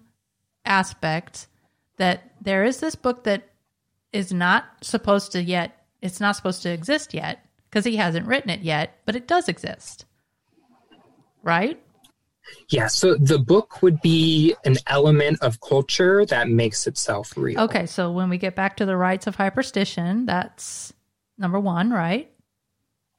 aspect 0.66 1.48
that 1.98 2.32
there 2.42 2.64
is 2.64 2.80
this 2.80 2.96
book 2.96 3.24
that 3.24 3.50
is 4.14 4.32
not 4.32 4.66
supposed 4.82 5.32
to 5.34 5.44
yet, 5.44 5.86
it's 6.02 6.20
not 6.20 6.36
supposed 6.36 6.62
to 6.64 6.70
exist 6.70 7.14
yet 7.14 7.46
because 7.70 7.86
he 7.86 7.96
hasn't 7.98 8.28
written 8.28 8.50
it 8.50 8.62
yet, 8.62 9.00
but 9.06 9.16
it 9.16 9.28
does 9.28 9.50
exist. 9.50 10.06
Right? 11.44 11.82
Yeah, 12.70 12.88
so 12.88 13.16
the 13.16 13.40
book 13.40 13.82
would 13.82 14.02
be 14.02 14.56
an 14.66 14.78
element 14.88 15.40
of 15.42 15.60
culture 15.62 16.26
that 16.28 16.48
makes 16.48 16.88
itself 16.88 17.34
real. 17.36 17.60
Okay, 17.62 17.86
so 17.86 18.12
when 18.12 18.30
we 18.30 18.38
get 18.38 18.56
back 18.56 18.78
to 18.78 18.86
the 18.86 18.98
rights 18.98 19.28
of 19.28 19.36
hyperstition, 19.36 20.26
that's 20.26 20.94
number 21.38 21.60
one, 21.60 21.92
right? 21.92 22.32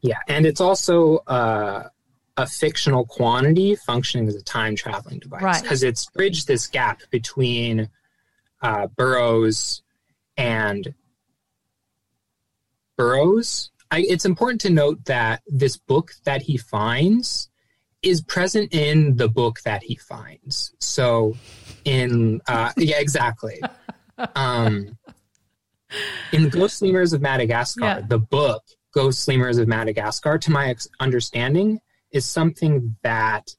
Yeah, 0.01 0.19
and 0.29 0.47
it's 0.47 0.61
also 0.61 1.17
uh, 1.27 1.89
a 2.37 2.47
fictional 2.47 3.05
quantity 3.07 3.75
functioning 3.77 4.29
as 4.29 4.37
a 4.37 4.43
time 4.43 4.77
traveling 4.77 5.19
device 5.21 5.43
Right. 5.43 5.63
because 5.63 5.83
it's 5.83 6.07
bridged 6.11 6.47
this 6.47 6.67
gap 6.67 7.01
between 7.11 7.89
uh, 8.63 8.87
Burroughs 8.89 9.83
and 10.37 10.95
Burroughs. 12.97 13.71
I, 13.91 14.01
it's 14.01 14.25
important 14.25 14.61
to 14.63 14.71
note 14.71 15.05
that 15.07 15.43
this 15.47 15.77
book 15.77 16.13
that 16.25 16.43
he 16.43 16.57
finds 16.57 17.49
is 18.03 18.21
present 18.23 18.73
in 18.75 19.17
the 19.17 19.29
book 19.29 19.61
that 19.65 19.83
he 19.83 19.97
finds. 19.97 20.75
So, 20.81 21.37
in 21.85 22.41
uh, 22.49 22.73
yeah, 22.77 22.99
exactly. 22.99 23.61
Um, 24.35 24.97
in 26.33 26.49
Ghost 26.49 26.83
Lemurs 26.83 27.13
of 27.13 27.21
Madagascar, 27.21 27.85
Yeah. 27.85 28.01
the 28.01 28.19
book 28.19 28.63
Ghost 28.93 29.27
Lemurs 29.29 29.59
of 29.59 29.69
Madagascar, 29.69 30.39
to 30.39 30.51
my 30.51 30.75
understanding, 31.01 31.81
is 32.11 32.25
something 32.25 32.97
that 33.03 33.55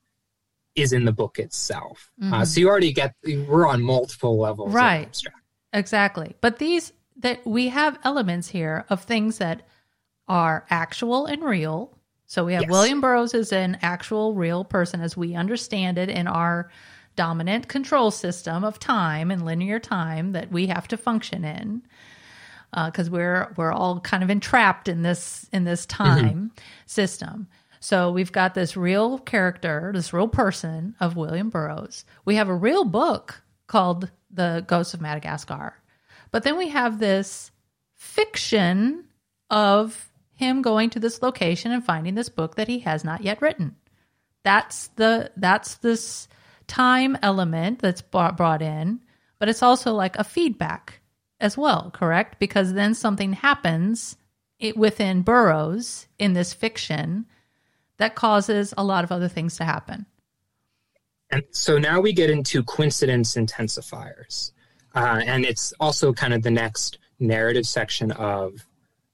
is 0.75 0.93
in 0.93 1.05
the 1.05 1.11
book 1.11 1.39
itself. 1.39 2.11
Uh, 2.21 2.41
Mhm. 2.41 2.47
so 2.47 2.59
you 2.59 2.69
already 2.69 2.93
get 2.93 3.15
we're 3.47 3.67
on 3.67 3.81
multiple 3.81 4.37
levels, 4.39 4.73
Right. 4.73 5.19
Exactly. 5.73 6.35
But 6.41 6.59
these 6.59 6.93
that 7.19 7.45
we 7.47 7.69
have 7.69 7.97
elements 8.03 8.49
here 8.49 8.85
of 8.89 9.03
things 9.03 9.39
that 9.39 9.63
are 10.27 10.65
actual 10.69 11.25
and 11.25 11.41
real. 11.43 11.97
So 12.27 12.45
we 12.45 12.53
have 12.53 12.63
Yes. 12.63 12.71
William 12.71 13.01
Burroughs 13.01 13.33
as 13.33 13.51
an 13.51 13.77
actual 13.81 14.33
real 14.35 14.63
person 14.63 15.01
as 15.01 15.17
we 15.17 15.33
understand 15.33 15.97
it 15.97 16.09
in 16.09 16.27
our 16.27 16.69
dominant 17.15 17.67
control 17.67 18.11
system 18.11 18.63
of 18.63 18.77
time 18.79 19.31
and 19.31 19.43
linear 19.43 19.79
time 19.79 20.33
that 20.33 20.51
we 20.51 20.67
have 20.67 20.87
to 20.89 20.97
function 20.97 21.43
in. 21.43 21.81
Uh, 22.73 22.91
because 22.91 23.09
we're 23.09 23.53
we're 23.55 23.71
all 23.71 23.99
kind 24.01 24.23
of 24.23 24.29
entrapped 24.29 24.87
in 24.87 25.01
this 25.01 25.47
in 25.53 25.63
this 25.63 25.85
mm-hmm. 25.85 26.03
time 26.03 26.51
system. 26.85 27.47
So 27.79 28.11
we've 28.11 28.31
got 28.31 28.53
this 28.53 28.75
real 28.75 29.19
character, 29.19 29.91
this 29.93 30.11
real 30.11 30.27
person 30.27 30.95
of 30.99 31.15
William 31.15 31.49
Burroughs. 31.49 32.05
We 32.25 32.35
have 32.35 32.49
a 32.49 32.55
real 32.55 32.83
book 32.83 33.41
called 33.67 34.09
The 34.31 34.65
Ghosts 34.67 34.93
of 34.93 35.01
Madagascar. 35.01 35.75
But 36.31 36.43
then 36.43 36.57
we 36.57 36.69
have 36.69 36.99
this 36.99 37.51
fiction 37.95 39.05
of 39.49 40.11
him 40.33 40.61
going 40.61 40.89
to 40.91 40.99
this 40.99 41.21
location 41.21 41.71
and 41.71 41.83
finding 41.83 42.15
this 42.15 42.29
book 42.29 42.55
that 42.55 42.67
he 42.67 42.79
has 42.79 43.03
not 43.03 43.23
yet 43.23 43.41
written. 43.41 43.75
That's 44.43 44.87
the 44.89 45.31
that's 45.35 45.75
this 45.75 46.27
time 46.67 47.17
element 47.21 47.79
that's 47.79 48.01
brought 48.01 48.37
brought 48.37 48.61
in, 48.61 49.01
but 49.39 49.49
it's 49.49 49.63
also 49.63 49.93
like 49.93 50.17
a 50.17 50.23
feedback 50.23 51.01
as 51.39 51.57
well, 51.57 51.91
correct? 51.93 52.39
Because 52.39 52.73
then 52.73 52.93
something 52.93 53.33
happens 53.33 54.17
it, 54.59 54.77
within 54.77 55.21
Burroughs 55.21 56.07
in 56.17 56.33
this 56.33 56.53
fiction 56.53 57.25
that 57.97 58.15
causes 58.15 58.73
a 58.77 58.83
lot 58.83 59.03
of 59.03 59.11
other 59.11 59.27
things 59.27 59.57
to 59.57 59.65
happen. 59.65 60.05
And 61.31 61.43
so 61.51 61.77
now 61.77 61.99
we 61.99 62.13
get 62.13 62.29
into 62.29 62.63
coincidence 62.63 63.35
intensifiers. 63.35 64.51
Uh, 64.95 65.21
and 65.25 65.45
it's 65.45 65.73
also 65.79 66.13
kind 66.13 66.33
of 66.33 66.41
the 66.41 66.51
next 66.51 66.99
narrative 67.19 67.65
section 67.65 68.11
of 68.11 68.65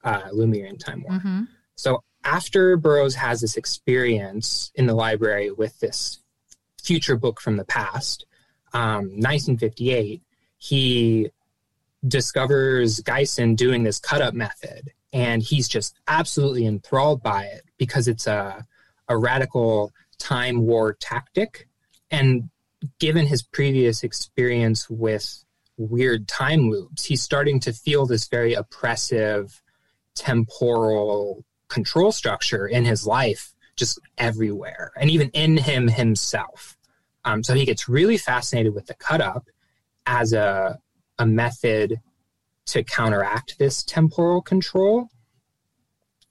uh, 0.04 0.28
Lemurian 0.32 0.78
Time 0.78 1.02
War. 1.02 1.18
hmm 1.18 1.42
So 1.76 2.02
after 2.24 2.76
Burroughs 2.76 3.14
has 3.16 3.40
this 3.40 3.56
experience 3.56 4.70
in 4.74 4.86
the 4.86 4.94
library 4.94 5.50
with 5.50 5.78
this 5.80 6.20
future 6.82 7.16
book 7.16 7.40
from 7.40 7.56
the 7.56 7.64
past, 7.64 8.26
um, 8.72 9.04
1958, 9.20 10.22
he 10.58 11.30
discovers 12.06 13.00
Gysin 13.00 13.56
doing 13.56 13.82
this 13.82 13.98
cut 13.98 14.20
up 14.20 14.34
method. 14.34 14.90
And 15.12 15.42
he's 15.42 15.68
just 15.68 15.94
absolutely 16.08 16.66
enthralled 16.66 17.22
by 17.22 17.44
it 17.44 17.62
because 17.78 18.08
it's 18.08 18.26
a, 18.26 18.66
a 19.08 19.16
radical 19.16 19.92
time 20.18 20.66
war 20.66 20.96
tactic. 21.00 21.68
And 22.10 22.50
given 22.98 23.26
his 23.26 23.42
previous 23.42 24.02
experience 24.02 24.90
with 24.90 25.44
weird 25.76 26.28
time 26.28 26.70
loops, 26.70 27.04
he's 27.04 27.22
starting 27.22 27.60
to 27.60 27.72
feel 27.72 28.06
this 28.06 28.28
very 28.28 28.54
oppressive 28.54 29.62
temporal 30.14 31.44
control 31.68 32.12
structure 32.12 32.66
in 32.66 32.84
his 32.84 33.06
life 33.06 33.52
just 33.76 33.98
everywhere 34.18 34.92
and 34.96 35.10
even 35.10 35.28
in 35.30 35.56
him 35.56 35.88
himself. 35.88 36.76
Um, 37.24 37.42
so 37.42 37.54
he 37.54 37.64
gets 37.64 37.88
really 37.88 38.18
fascinated 38.18 38.74
with 38.74 38.86
the 38.86 38.94
cut 38.94 39.20
up 39.20 39.48
as 40.06 40.32
a, 40.32 40.78
a 41.18 41.26
method 41.26 42.00
to 42.66 42.82
counteract 42.82 43.58
this 43.58 43.82
temporal 43.82 44.40
control. 44.42 45.08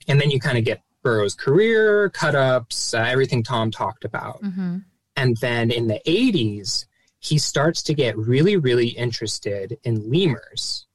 And 0.08 0.20
then 0.20 0.32
you 0.32 0.40
kind 0.40 0.58
of 0.58 0.66
get 0.66 0.82
Burroughs' 1.04 1.36
career, 1.36 2.10
cut 2.10 2.36
ups, 2.36 2.94
uh, 2.94 3.00
everything 3.00 3.44
Tom 3.44 3.72
talked 3.72 4.06
about. 4.06 4.42
Mm-hmm. 4.42 4.78
And 5.16 5.38
then 5.38 5.70
in 5.70 5.88
the 5.88 6.02
80s, 6.08 6.86
he 7.20 7.38
starts 7.38 7.84
to 7.84 7.94
get 7.94 8.18
really, 8.18 8.58
really 8.58 8.90
interested 8.90 9.78
in 9.84 10.12
lemurs. 10.12 10.88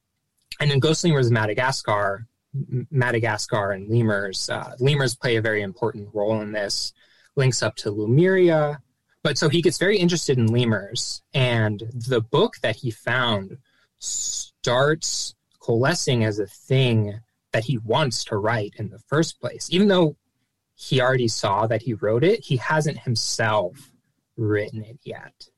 And 0.59 0.71
in 0.71 0.79
Ghost 0.79 1.03
Lemurs 1.03 1.27
of 1.27 1.31
Madagascar, 1.31 2.27
Madagascar 2.91 3.71
and 3.71 3.89
lemurs, 3.89 4.49
uh, 4.49 4.75
lemurs 4.79 5.15
play 5.15 5.37
a 5.37 5.41
very 5.41 5.61
important 5.61 6.09
role 6.13 6.41
in 6.41 6.51
this, 6.51 6.93
links 7.35 7.63
up 7.63 7.75
to 7.77 7.91
Lemuria. 7.91 8.81
But 9.23 9.37
so 9.37 9.49
he 9.49 9.61
gets 9.61 9.77
very 9.77 9.97
interested 9.97 10.37
in 10.37 10.47
lemurs. 10.47 11.21
And 11.33 11.83
the 11.93 12.21
book 12.21 12.55
that 12.61 12.75
he 12.75 12.91
found 12.91 13.57
starts 13.99 15.35
coalescing 15.59 16.23
as 16.23 16.39
a 16.39 16.47
thing 16.47 17.19
that 17.51 17.65
he 17.65 17.77
wants 17.77 18.23
to 18.25 18.37
write 18.37 18.73
in 18.77 18.89
the 18.89 18.99
first 18.99 19.39
place. 19.39 19.67
Even 19.71 19.87
though 19.87 20.15
he 20.75 21.01
already 21.01 21.27
saw 21.27 21.67
that 21.67 21.81
he 21.81 21.93
wrote 21.93 22.23
it, 22.23 22.43
he 22.45 22.57
hasn't 22.57 22.99
himself 22.99 23.91
written 24.37 24.83
it 24.83 24.99
yet. 25.03 25.49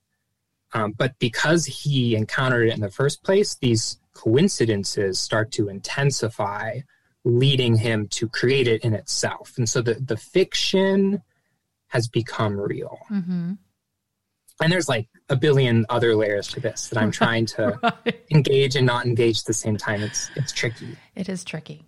Um, 0.74 0.94
but 0.94 1.20
because 1.20 1.66
he 1.66 2.16
encountered 2.16 2.68
it 2.70 2.74
in 2.74 2.82
the 2.82 2.90
first 2.90 3.24
place, 3.24 3.56
these 3.56 4.00
coincidences 4.14 5.20
start 5.20 5.52
to 5.52 5.70
intensify, 5.70 6.80
leading 7.24 7.76
him 7.76 8.08
to 8.08 8.28
create 8.28 8.68
it 8.68 8.84
in 8.84 8.94
itself. 8.94 9.54
And 9.58 9.68
so 9.68 9.82
the, 9.82 9.96
the 9.96 10.18
fiction 10.18 11.22
has 11.88 12.08
become 12.08 12.58
real. 12.58 12.98
Mm-hmm. 13.12 13.54
And 14.62 14.72
there's 14.72 14.90
like 14.90 15.10
a 15.32 15.36
billion 15.36 15.86
other 15.90 16.16
layers 16.16 16.48
to 16.50 16.60
this 16.60 16.90
that 16.90 17.00
I'm 17.00 17.12
trying 17.22 17.46
to 17.48 17.80
Right. 17.82 18.22
engage 18.32 18.76
and 18.76 18.86
not 18.86 19.06
engage 19.06 19.40
at 19.40 19.46
the 19.46 19.54
same 19.54 19.78
time. 19.78 20.02
It's 20.04 20.30
it's 20.36 20.52
tricky. 20.52 20.98
It 21.16 21.30
is 21.30 21.44
tricky. 21.44 21.86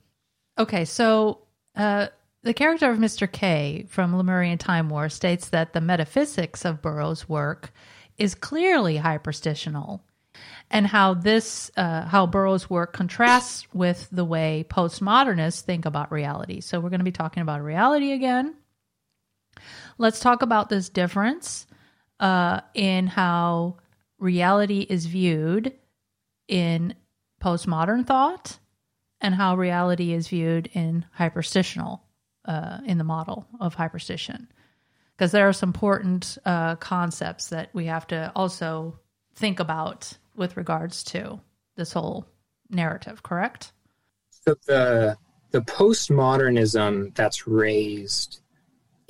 Okay, 0.57 0.85
so 0.85 1.39
uh, 1.75 2.07
the 2.43 2.53
character 2.53 2.89
of 2.89 2.97
Mr. 2.97 3.31
Kaye 3.31 3.85
from 3.89 4.15
Lemurian 4.15 4.57
Time 4.57 4.89
War 4.89 5.09
states 5.09 5.49
that 5.49 5.73
the 5.73 5.81
metaphysics 5.81 6.65
of 6.65 6.81
Burroughs' 6.81 7.27
work 7.29 7.71
is 8.17 8.35
clearly 8.35 8.97
hyperstitional, 8.99 10.01
and 10.69 10.85
how 10.85 11.15
this, 11.15 11.71
uh, 11.77 12.03
how 12.03 12.27
Burroughs' 12.27 12.69
work 12.69 12.93
contrasts 12.93 13.67
with 13.73 14.07
the 14.11 14.25
way 14.25 14.65
postmodernists 14.69 15.61
think 15.61 15.85
about 15.85 16.11
reality. 16.11 16.61
So 16.61 16.79
we're 16.79 16.89
going 16.89 16.99
to 16.99 17.03
be 17.05 17.11
talking 17.11 17.41
about 17.41 17.63
reality 17.63 18.11
again. 18.11 18.53
Let's 19.97 20.19
talk 20.19 20.41
about 20.41 20.69
this 20.69 20.89
difference 20.89 21.65
uh, 22.19 22.61
in 22.73 23.07
how 23.07 23.77
reality 24.19 24.81
is 24.81 25.05
viewed 25.05 25.73
in 26.47 26.95
postmodern 27.41 28.05
thought 28.05 28.57
and 29.21 29.35
how 29.35 29.55
reality 29.55 30.13
is 30.13 30.27
viewed 30.27 30.69
in 30.73 31.05
hyperstitional 31.17 32.01
uh, 32.45 32.79
in 32.85 32.97
the 32.97 33.03
model 33.03 33.47
of 33.59 33.75
hyperstition. 33.75 34.47
Because 35.15 35.31
there 35.31 35.47
are 35.47 35.53
some 35.53 35.69
important 35.69 36.37
uh, 36.45 36.75
concepts 36.75 37.49
that 37.49 37.69
we 37.73 37.85
have 37.85 38.07
to 38.07 38.31
also 38.35 38.99
think 39.35 39.59
about 39.59 40.17
with 40.35 40.57
regards 40.57 41.03
to 41.03 41.39
this 41.75 41.93
whole 41.93 42.25
narrative 42.69 43.23
correct? 43.23 43.71
So 44.29 44.55
the 44.65 45.17
the 45.51 45.61
postmodernism 45.61 47.13
that's 47.13 47.47
raised 47.47 48.41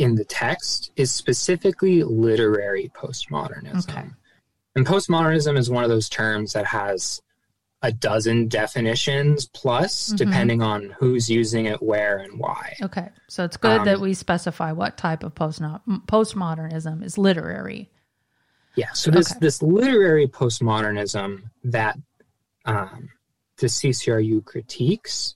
in 0.04 0.16
the 0.16 0.26
text 0.26 0.92
is 0.96 1.12
specifically 1.12 2.04
literary 2.04 2.92
postmodernism. 2.96 3.89
Okay. 3.89 4.06
And 4.76 4.86
postmodernism 4.86 5.58
is 5.58 5.70
one 5.70 5.84
of 5.84 5.89
those 5.89 6.10
terms 6.10 6.54
that 6.54 6.66
has 6.66 7.22
a 7.82 7.92
dozen 7.92 8.48
definitions 8.48 9.46
plus, 9.48 10.12
Mhm. 10.13 10.18
depending 10.18 10.62
on 10.62 10.96
who's 11.00 11.30
using 11.30 11.66
it, 11.66 11.82
where, 11.82 12.18
and 12.18 12.39
why. 12.39 12.76
okay 12.82 13.10
so 13.30 13.44
it's 13.44 13.58
good 13.58 13.80
Um, 13.82 13.86
that 13.86 14.00
we 14.00 14.13
specify 14.13 14.72
what 14.72 14.98
type 14.98 15.24
of 15.24 15.34
post 15.36 15.62
postmodernism 16.08 17.04
is 17.04 17.18
literary 17.18 17.89
Yeah. 18.76 18.92
So 18.94 19.12
this 19.12 19.30
Okay. 19.32 19.39
this 19.39 19.62
literary 19.62 20.28
postmodernism 20.28 21.44
that 21.66 21.96
um, 22.66 23.10
the 23.58 23.68
CCRU 23.70 24.42
critiques 24.44 25.36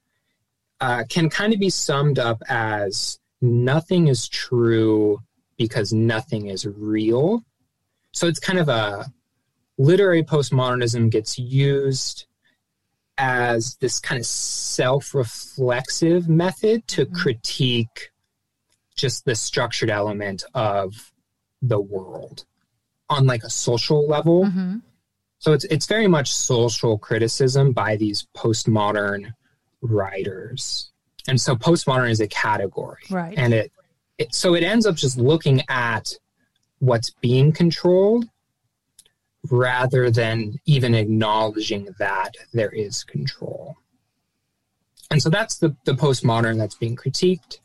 uh, 0.81 1.03
can 1.09 1.29
kind 1.29 1.53
of 1.53 1.59
be 1.59 1.69
summed 1.69 2.17
up 2.19 2.41
as 2.49 3.19
nothing 3.41 4.07
is 4.07 4.27
true 4.27 5.19
because 5.57 5.93
nothing 5.93 6.47
is 6.47 6.65
real. 6.65 7.43
So 8.13 8.27
it's 8.27 8.39
kind 8.39 8.59
of 8.59 8.69
a 8.69 9.05
literary 9.77 10.23
postmodernism 10.23 11.11
gets 11.11 11.37
used 11.37 12.25
as 13.17 13.75
this 13.79 13.99
kind 13.99 14.19
of 14.19 14.25
self-reflexive 14.25 16.29
method 16.29 16.87
to 16.87 17.05
Mhm. 17.05 17.15
critique 17.15 18.11
just 18.95 19.25
the 19.25 19.35
structured 19.35 19.89
element 19.89 20.43
of 20.53 21.11
the 21.61 21.79
world 21.79 22.45
on 23.09 23.25
like 23.25 23.43
a 23.43 23.49
social 23.49 24.07
level. 24.07 24.45
Mhm. 24.45 24.81
So 25.39 25.53
it's 25.53 25.65
it's 25.65 25.85
very 25.85 26.07
much 26.07 26.33
social 26.33 26.97
criticism 26.97 27.71
by 27.71 27.95
these 27.95 28.27
postmodern 28.35 29.33
writers. 29.81 30.91
And 31.27 31.39
so 31.39 31.55
postmodern 31.55 32.09
is 32.09 32.19
a 32.21 32.27
category. 32.27 33.01
Right. 33.09 33.33
And 33.37 33.53
it, 33.53 33.71
it 34.17 34.33
so 34.33 34.55
it 34.55 34.63
ends 34.63 34.85
up 34.85 34.95
just 34.95 35.17
looking 35.17 35.61
at 35.69 36.13
what's 36.79 37.09
being 37.21 37.51
controlled 37.51 38.25
rather 39.49 40.09
than 40.09 40.59
even 40.65 40.93
acknowledging 40.93 41.89
that 41.99 42.31
there 42.53 42.69
is 42.69 43.03
control. 43.03 43.77
And 45.09 45.21
so 45.21 45.29
that's 45.29 45.57
the, 45.57 45.75
the 45.85 45.93
postmodern 45.93 46.57
that's 46.57 46.75
being 46.75 46.95
critiqued. 46.95 47.59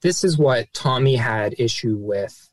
This 0.00 0.24
is 0.24 0.38
what 0.38 0.72
Tommy 0.72 1.16
had 1.16 1.54
issue 1.58 1.96
with 1.96 2.48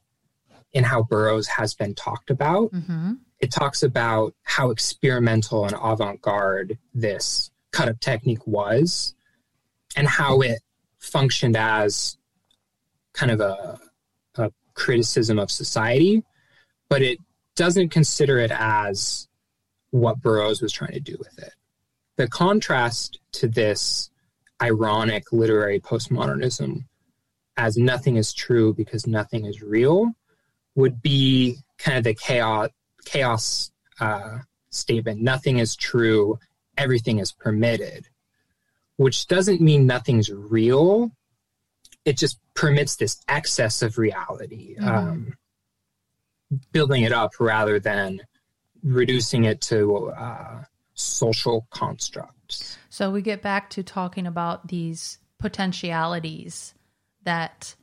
in 0.74 0.84
how 0.84 1.04
Burroughs 1.04 1.48
has 1.48 1.74
been 1.74 1.96
talked 1.96 2.30
about 2.30 2.72
Mhm. 2.74 3.20
it 3.40 3.52
talks 3.52 3.82
about 3.84 4.34
how 4.44 4.72
experimental 4.72 5.66
and 5.66 5.76
avant-garde 5.82 6.78
this 6.94 7.50
cut-up 7.72 8.00
technique 8.02 8.46
was 8.46 9.15
and 9.96 10.08
how 10.08 10.42
it 10.42 10.60
functioned 11.00 11.56
as 11.56 12.18
kind 13.14 13.32
of 13.32 13.40
a, 13.40 13.80
a 14.36 14.52
criticism 14.74 15.40
of 15.40 15.50
society 15.50 16.24
but 16.90 17.02
it 17.02 17.20
doesn't 17.56 17.90
consider 17.90 18.40
it 18.40 18.52
as 18.52 19.28
what 19.92 20.22
burroughs 20.22 20.62
was 20.62 20.72
trying 20.72 20.92
to 20.92 21.00
do 21.00 21.16
with 21.18 21.38
it. 21.40 21.54
The 22.18 22.28
contrast 22.28 23.20
to 23.34 23.48
this 23.48 24.10
ironic 24.62 25.32
literary 25.32 25.80
postmodernism 25.80 26.86
as 27.58 27.78
nothing 27.78 28.18
is 28.18 28.34
true 28.34 28.74
because 28.74 29.08
nothing 29.08 29.46
is 29.46 29.62
real 29.62 30.12
would 30.76 31.02
be 31.02 31.58
kind 31.78 31.98
of 31.98 32.04
the 32.04 32.14
chaos 32.14 32.70
chaos 33.06 33.72
uh, 34.00 34.40
statement. 34.72 35.22
Nothing 35.22 35.60
is 35.60 35.76
true. 35.76 36.40
Everything 36.78 37.20
is 37.20 37.32
permitted 37.32 38.08
which 38.98 39.28
doesn't 39.28 39.62
mean 39.62 39.86
nothing's 39.86 40.30
real 40.32 41.12
it 42.06 42.18
just 42.18 42.40
permits 42.54 42.96
this 42.98 43.22
excess 43.28 43.82
of 43.82 43.98
reality 43.98 44.76
Mhm. 44.80 44.88
um, 44.88 45.34
building 46.72 47.04
it 47.04 47.12
up 47.12 47.32
rather 47.40 47.80
than 47.80 48.22
reducing 48.84 49.46
it 49.46 49.62
to 49.62 50.10
uh, 50.10 50.64
social 50.94 51.68
constructs 51.72 52.78
So 52.90 53.12
we 53.12 53.22
get 53.22 53.42
back 53.42 53.70
to 53.72 53.84
talking 53.84 54.28
about 54.28 54.68
these 54.68 55.18
potentialities 55.40 56.74
that 57.24 57.76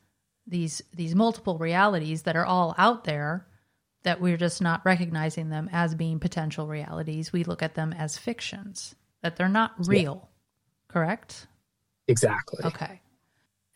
these 0.47 0.83
these 0.95 1.15
multiple 1.15 1.59
realities 1.59 2.23
that 2.23 2.37
are 2.37 2.47
all 2.47 2.75
out 2.79 3.05
there 3.05 3.47
that 4.05 4.21
we're 4.21 4.37
just 4.37 4.61
not 4.63 4.85
recognizing 4.85 5.49
them 5.51 5.69
as 5.73 5.95
being 5.95 6.19
potential 6.19 6.67
realities. 6.67 7.33
We 7.33 7.45
look 7.45 7.63
at 7.63 7.75
them 7.77 7.93
as 7.93 8.19
fictions, 8.19 8.97
that 9.23 9.37
they're 9.37 9.49
not 9.49 9.73
real. 9.87 10.29
Correct? 10.93 11.47
exactly 12.09 12.61
Okay. 12.65 13.01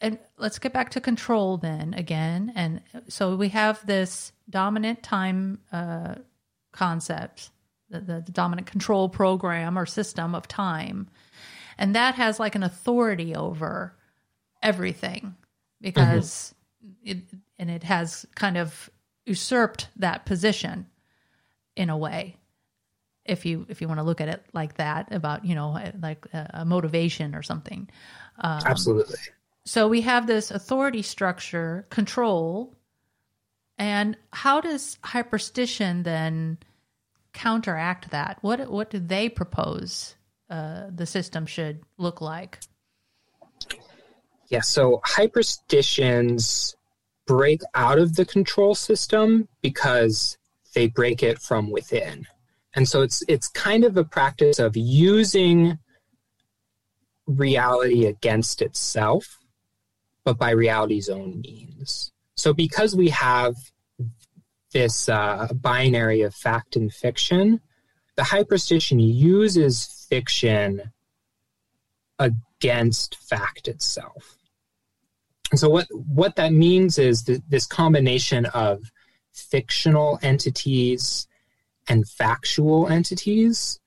And 0.00 0.18
let's 0.36 0.58
get 0.58 0.74
back 0.74 0.90
to 0.90 1.00
control 1.00 1.56
then 1.56 1.94
again. 1.94 2.52
And 2.54 2.82
so 3.08 3.34
we 3.34 3.48
have 3.50 3.84
this 3.86 4.32
dominant 4.50 5.02
time 5.02 5.60
uh, 5.72 6.16
concept, 6.72 7.50
the, 7.88 8.00
the, 8.00 8.20
the 8.20 8.32
dominant 8.32 8.66
control 8.66 9.08
program 9.08 9.78
or 9.78 9.86
system 9.86 10.34
of 10.34 10.46
time. 10.46 11.08
And 11.78 11.94
that 11.94 12.16
has 12.16 12.38
like 12.38 12.54
an 12.54 12.62
authority 12.62 13.34
over 13.34 13.96
everything 14.62 15.34
because 15.80 16.54
it, 17.02 17.18
and 17.58 17.70
it 17.70 17.82
has 17.84 18.26
kind 18.34 18.58
of 18.58 18.90
usurped 19.24 19.88
that 19.96 20.26
position 20.26 20.86
in 21.74 21.88
a 21.88 21.96
way 21.96 22.36
if 23.28 23.44
you 23.44 23.66
if 23.68 23.80
you 23.80 23.88
want 23.88 23.98
to 23.98 24.04
look 24.04 24.20
at 24.20 24.28
it 24.28 24.44
like 24.52 24.74
that 24.74 25.12
about 25.12 25.44
you 25.44 25.54
know 25.54 25.78
like 26.00 26.26
a, 26.32 26.50
a 26.54 26.64
motivation 26.64 27.34
or 27.34 27.42
something 27.42 27.88
um, 28.40 28.60
absolutely 28.64 29.16
so 29.64 29.88
we 29.88 30.00
have 30.02 30.26
this 30.26 30.50
authority 30.50 31.02
structure 31.02 31.86
control 31.90 32.74
and 33.78 34.16
how 34.32 34.60
does 34.60 34.98
hyperstition 35.04 36.04
then 36.04 36.58
counteract 37.32 38.10
that 38.10 38.38
what 38.40 38.70
what 38.70 38.90
do 38.90 38.98
they 38.98 39.28
propose 39.28 40.16
uh, 40.48 40.86
the 40.94 41.06
system 41.06 41.44
should 41.44 41.82
look 41.98 42.20
like? 42.20 42.60
Yeah, 44.48 44.60
so 44.60 45.00
hyperstitions 45.04 46.76
break 47.26 47.62
out 47.74 47.98
of 47.98 48.14
the 48.14 48.24
control 48.24 48.76
system 48.76 49.48
because 49.60 50.38
they 50.74 50.86
break 50.86 51.24
it 51.24 51.40
from 51.40 51.70
within. 51.70 52.26
And 52.76 52.86
so 52.86 53.00
it's 53.00 53.24
it's 53.26 53.48
kind 53.48 53.84
of 53.84 53.96
a 53.96 54.04
practice 54.04 54.58
of 54.58 54.76
using 54.76 55.78
reality 57.26 58.04
against 58.04 58.60
itself, 58.60 59.38
but 60.24 60.38
by 60.38 60.50
reality's 60.50 61.08
own 61.08 61.40
means. 61.40 62.12
So 62.36 62.52
because 62.52 62.94
we 62.94 63.08
have 63.08 63.54
this 64.72 65.08
uh, 65.08 65.48
binary 65.54 66.20
of 66.20 66.34
fact 66.34 66.76
and 66.76 66.92
fiction, 66.92 67.62
the 68.16 68.22
hyperstition 68.22 69.00
uses 69.00 70.06
fiction 70.10 70.92
against 72.18 73.16
fact 73.16 73.68
itself. 73.68 74.36
And 75.50 75.58
so 75.58 75.70
what 75.70 75.86
what 75.92 76.36
that 76.36 76.52
means 76.52 76.98
is 76.98 77.24
that 77.24 77.40
this 77.48 77.66
combination 77.66 78.44
of 78.46 78.82
fictional 79.32 80.18
entities 80.22 81.26
and 81.88 82.08
factual 82.08 82.88
entities 82.88 83.80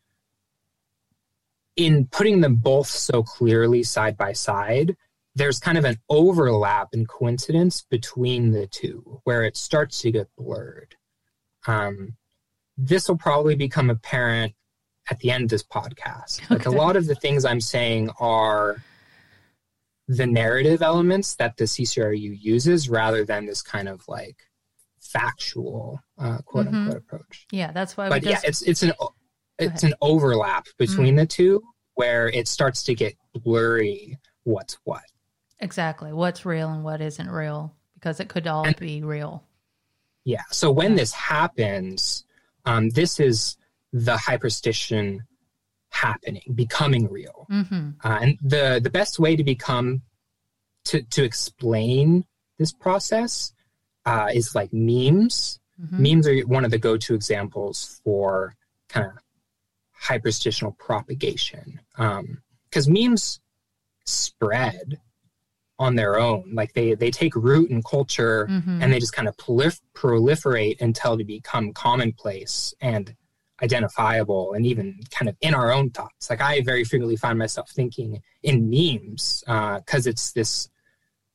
in 1.75 2.07
putting 2.07 2.41
them 2.41 2.55
both 2.55 2.87
so 2.87 3.23
clearly 3.23 3.83
side 3.83 4.17
by 4.17 4.33
side 4.33 4.95
there's 5.35 5.59
kind 5.59 5.77
of 5.77 5.85
an 5.85 5.97
overlap 6.09 6.89
and 6.91 7.07
coincidence 7.07 7.85
between 7.89 8.51
the 8.51 8.67
two 8.67 9.21
where 9.23 9.43
it 9.43 9.55
starts 9.55 10.01
to 10.01 10.11
get 10.11 10.27
blurred 10.37 10.95
um, 11.67 12.15
this 12.77 13.07
will 13.07 13.17
probably 13.17 13.55
become 13.55 13.89
apparent 13.89 14.53
at 15.09 15.19
the 15.19 15.31
end 15.31 15.43
of 15.43 15.49
this 15.49 15.63
podcast 15.63 16.43
okay. 16.43 16.55
like 16.55 16.65
a 16.65 16.69
lot 16.69 16.95
of 16.95 17.05
the 17.07 17.15
things 17.15 17.45
i'm 17.45 17.61
saying 17.61 18.09
are 18.19 18.83
the 20.07 20.27
narrative 20.27 20.81
elements 20.81 21.35
that 21.35 21.55
the 21.57 21.65
ccru 21.65 22.37
uses 22.41 22.89
rather 22.89 23.23
than 23.23 23.45
this 23.45 23.61
kind 23.61 23.87
of 23.87 24.05
like 24.07 24.48
factual 25.11 25.99
uh, 26.17 26.37
quote 26.45 26.67
mm-hmm. 26.67 26.75
unquote 26.75 26.97
approach. 26.97 27.47
Yeah, 27.51 27.71
that's 27.71 27.97
why. 27.97 28.09
But 28.09 28.23
just... 28.23 28.43
yeah, 28.43 28.49
it's 28.49 28.61
it's 28.61 28.83
an 28.83 28.93
it's 29.57 29.83
an 29.83 29.93
overlap 30.01 30.67
between 30.77 31.09
mm-hmm. 31.09 31.17
the 31.17 31.25
two 31.25 31.61
where 31.95 32.29
it 32.29 32.47
starts 32.47 32.83
to 32.83 32.95
get 32.95 33.15
blurry. 33.33 34.17
What's 34.43 34.77
what? 34.83 35.03
Exactly. 35.59 36.13
What's 36.13 36.45
real 36.45 36.69
and 36.69 36.83
what 36.83 37.01
isn't 37.01 37.29
real 37.29 37.75
because 37.95 38.19
it 38.19 38.29
could 38.29 38.47
all 38.47 38.65
and, 38.65 38.75
be 38.77 39.03
real. 39.03 39.43
Yeah. 40.23 40.43
So 40.51 40.71
when 40.71 40.95
this 40.95 41.11
happens, 41.11 42.23
um, 42.65 42.89
this 42.89 43.19
is 43.19 43.57
the 43.91 44.15
hyperstition 44.15 45.19
happening, 45.89 46.53
becoming 46.55 47.09
real. 47.09 47.47
Mm-hmm. 47.51 47.89
Uh, 48.03 48.19
and 48.21 48.37
the 48.41 48.79
the 48.81 48.89
best 48.89 49.19
way 49.19 49.35
to 49.35 49.43
become 49.43 50.03
to 50.85 51.01
to 51.01 51.23
explain 51.23 52.25
this 52.57 52.71
process 52.71 53.53
uh, 54.09 54.27
is 54.33 54.55
like 54.55 54.73
memes. 54.73 55.59
Mm-hmm. 55.79 56.03
Memes 56.03 56.27
are 56.27 56.39
one 56.41 56.65
of 56.65 56.71
the 56.71 56.79
go-to 56.79 57.13
examples 57.13 58.01
for 58.03 58.55
kind 58.89 59.05
of 59.05 59.11
hyperstitional 60.03 60.75
propagation 60.77 61.79
because 61.91 62.87
um, 62.87 62.93
memes 62.93 63.39
spread 64.05 64.99
on 65.77 65.95
their 65.95 66.19
own 66.19 66.51
like 66.53 66.73
they 66.73 66.95
they 66.95 67.11
take 67.11 67.35
root 67.35 67.69
in 67.69 67.83
culture 67.83 68.47
mm-hmm. 68.49 68.81
and 68.81 68.91
they 68.91 68.99
just 68.99 69.13
kind 69.13 69.27
of 69.27 69.37
prolif- 69.37 69.81
proliferate 69.93 70.81
until 70.81 71.15
they 71.15 71.23
become 71.23 71.71
commonplace 71.73 72.73
and 72.81 73.15
identifiable 73.61 74.53
and 74.53 74.65
even 74.65 74.99
kind 75.11 75.29
of 75.29 75.35
in 75.41 75.53
our 75.53 75.71
own 75.71 75.89
thoughts 75.91 76.29
like 76.29 76.41
i 76.41 76.59
very 76.61 76.83
frequently 76.83 77.15
find 77.15 77.37
myself 77.37 77.69
thinking 77.69 78.21
in 78.43 78.69
memes 78.69 79.43
because 79.45 80.07
uh, 80.07 80.09
it's 80.09 80.31
this 80.31 80.69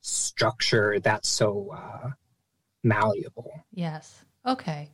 structure 0.00 0.98
that's 1.00 1.28
so 1.28 1.70
uh, 1.74 2.10
malleable. 2.84 3.64
Yes. 3.72 4.24
Okay. 4.46 4.90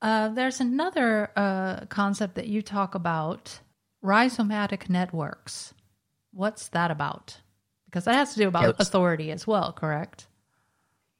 Uh, 0.00 0.28
there's 0.28 0.60
another 0.60 1.30
uh, 1.34 1.86
concept 1.86 2.36
that 2.36 2.46
you 2.46 2.62
talk 2.62 2.94
about 2.94 3.60
rhizomatic 4.04 4.88
networks. 4.88 5.74
What's 6.32 6.68
that 6.68 6.90
about? 6.90 7.38
Because 7.86 8.04
that 8.04 8.14
has 8.14 8.34
to 8.34 8.38
do 8.38 8.48
about 8.48 8.76
authority 8.78 9.32
as 9.32 9.46
well, 9.46 9.72
correct? 9.72 10.26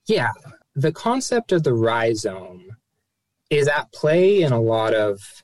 Yeah. 0.07 0.31
The 0.77 0.93
concept 0.93 1.51
of 1.51 1.65
the 1.65 1.75
rhizome 1.75 2.77
is 3.51 3.67
at 3.67 3.91
play 3.93 4.43
in 4.43 4.53
a 4.53 4.61
lot 4.61 4.95
of 4.95 5.43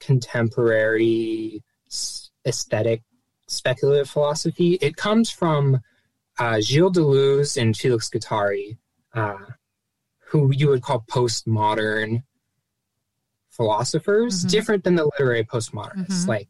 contemporary 0.00 1.62
aesthetic 2.46 3.02
speculative 3.46 4.08
philosophy. 4.08 4.78
It 4.80 4.96
comes 4.96 5.30
from 5.30 5.80
uh, 6.38 6.60
Gilles 6.60 6.92
Deleuze 6.92 7.60
and 7.60 7.76
Felix 7.76 8.10
Guattari, 8.10 8.76
uh, 9.14 9.36
who 10.26 10.52
you 10.52 10.68
would 10.68 10.82
call 10.82 11.04
postmodern 11.08 12.22
philosophers, 13.50 14.40
mm-hmm. 14.40 14.48
different 14.48 14.84
than 14.84 14.96
the 14.96 15.04
literary 15.04 15.44
postmodernists. 15.44 16.06
Mm-hmm. 16.08 16.28
Like 16.28 16.48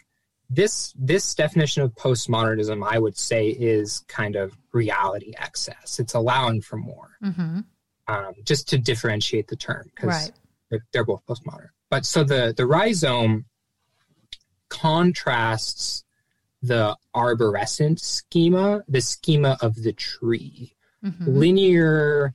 this, 0.48 0.94
this 0.98 1.34
definition 1.34 1.82
of 1.82 1.94
postmodernism, 1.94 2.86
I 2.86 2.98
would 2.98 3.18
say, 3.18 3.48
is 3.48 4.04
kind 4.08 4.36
of 4.36 4.56
reality 4.72 5.34
excess. 5.38 5.98
It's 5.98 6.14
allowing 6.14 6.62
for 6.62 6.76
more, 6.76 7.18
mm-hmm. 7.22 7.60
um, 8.08 8.32
just 8.44 8.68
to 8.68 8.78
differentiate 8.78 9.48
the 9.48 9.56
term 9.56 9.90
because 9.94 10.08
right. 10.08 10.32
they're, 10.70 10.84
they're 10.92 11.04
both 11.04 11.24
postmodern. 11.26 11.68
But 11.90 12.06
so 12.06 12.24
the 12.24 12.54
the 12.56 12.66
rhizome 12.66 13.44
contrasts 14.68 16.04
the 16.62 16.96
arborescent 17.14 18.00
schema, 18.00 18.82
the 18.88 19.00
schema 19.02 19.58
of 19.60 19.82
the 19.82 19.92
tree, 19.92 20.74
mm-hmm. 21.04 21.24
linear 21.38 22.34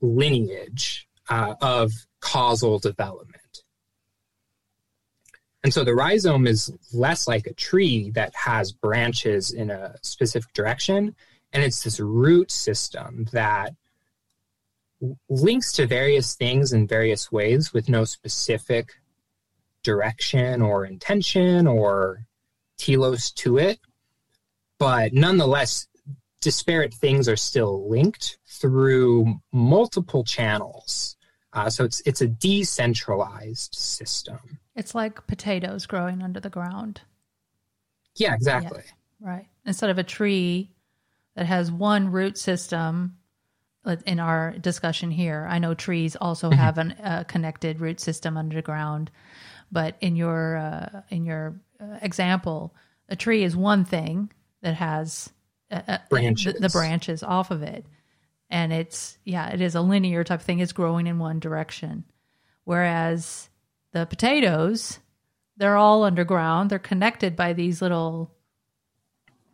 lineage 0.00 1.08
uh, 1.28 1.54
of 1.60 1.92
causal 2.20 2.78
development. 2.78 3.62
And 5.64 5.74
so 5.74 5.84
the 5.84 5.94
rhizome 5.94 6.46
is 6.46 6.72
less 6.92 7.26
like 7.26 7.46
a 7.46 7.52
tree 7.54 8.10
that 8.12 8.34
has 8.34 8.72
branches 8.72 9.50
in 9.50 9.70
a 9.70 9.94
specific 10.02 10.52
direction, 10.52 11.14
and 11.52 11.62
it's 11.62 11.82
this 11.82 11.98
root 12.00 12.50
system 12.50 13.26
that 13.32 13.74
links 15.28 15.72
to 15.72 15.86
various 15.86 16.34
things 16.34 16.72
in 16.72 16.86
various 16.86 17.30
ways 17.30 17.72
with 17.72 17.88
no 17.88 18.04
specific 18.04 18.90
direction 19.82 20.62
or 20.62 20.84
intention 20.84 21.66
or 21.66 22.24
telos 22.78 23.30
to 23.32 23.58
it. 23.58 23.78
But 24.78 25.12
nonetheless, 25.12 25.88
disparate 26.40 26.94
things 26.94 27.28
are 27.28 27.36
still 27.36 27.88
linked 27.88 28.37
through 28.58 29.40
multiple 29.52 30.24
channels. 30.24 31.16
Uh, 31.52 31.70
so 31.70 31.84
it's 31.84 32.00
it's 32.04 32.20
a 32.20 32.26
decentralized 32.26 33.74
system. 33.74 34.58
It's 34.76 34.94
like 34.94 35.26
potatoes 35.26 35.86
growing 35.86 36.22
under 36.22 36.40
the 36.40 36.50
ground. 36.50 37.00
Yeah, 38.16 38.34
exactly. 38.34 38.82
Yeah, 38.84 39.28
right. 39.28 39.46
Instead 39.64 39.90
of 39.90 39.98
a 39.98 40.04
tree 40.04 40.70
that 41.36 41.46
has 41.46 41.72
one 41.72 42.12
root 42.12 42.36
system, 42.36 43.18
in 44.04 44.20
our 44.20 44.52
discussion 44.58 45.10
here, 45.10 45.46
I 45.48 45.58
know 45.58 45.74
trees 45.74 46.16
also 46.16 46.50
mm-hmm. 46.50 46.58
have 46.58 46.78
a 46.78 46.96
uh, 47.02 47.24
connected 47.24 47.80
root 47.80 48.00
system 48.00 48.36
underground, 48.36 49.10
but 49.72 49.96
in 50.00 50.16
your 50.16 50.56
uh, 50.56 51.02
in 51.08 51.24
your 51.24 51.60
uh, 51.80 51.98
example, 52.02 52.74
a 53.08 53.16
tree 53.16 53.44
is 53.44 53.56
one 53.56 53.84
thing 53.84 54.30
that 54.62 54.74
has 54.74 55.30
uh, 55.70 55.80
uh, 55.88 55.98
branches. 56.10 56.54
The, 56.54 56.60
the, 56.60 56.68
branches 56.68 57.22
off 57.22 57.50
of 57.50 57.62
it. 57.62 57.86
And 58.50 58.72
it's, 58.72 59.18
yeah, 59.24 59.48
it 59.48 59.60
is 59.60 59.74
a 59.74 59.80
linear 59.80 60.24
type 60.24 60.40
of 60.40 60.46
thing. 60.46 60.60
It's 60.60 60.72
growing 60.72 61.06
in 61.06 61.18
one 61.18 61.38
direction. 61.38 62.04
Whereas 62.64 63.50
the 63.92 64.06
potatoes, 64.06 64.98
they're 65.56 65.76
all 65.76 66.04
underground. 66.04 66.70
They're 66.70 66.78
connected 66.78 67.36
by 67.36 67.52
these 67.52 67.82
little, 67.82 68.34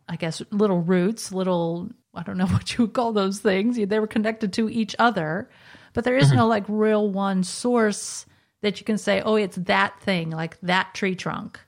I 0.07 0.15
guess, 0.15 0.41
little 0.51 0.81
roots, 0.81 1.31
little, 1.31 1.89
I 2.13 2.23
don't 2.23 2.37
know 2.37 2.47
what 2.47 2.73
you 2.77 2.85
would 2.85 2.93
call 2.93 3.11
those 3.11 3.39
things. 3.39 3.77
They 3.77 3.99
were 3.99 4.07
connected 4.07 4.53
to 4.53 4.69
each 4.69 4.95
other, 4.97 5.49
but 5.93 6.03
there 6.03 6.17
is 6.17 6.27
mm-hmm. 6.27 6.37
no 6.37 6.47
like 6.47 6.65
real 6.67 7.09
one 7.09 7.43
source 7.43 8.25
that 8.61 8.79
you 8.79 8.85
can 8.85 8.97
say, 8.97 9.21
oh, 9.21 9.35
it's 9.35 9.57
that 9.57 9.99
thing, 10.01 10.29
like 10.29 10.59
that 10.61 10.93
tree 10.93 11.15
trunk. 11.15 11.59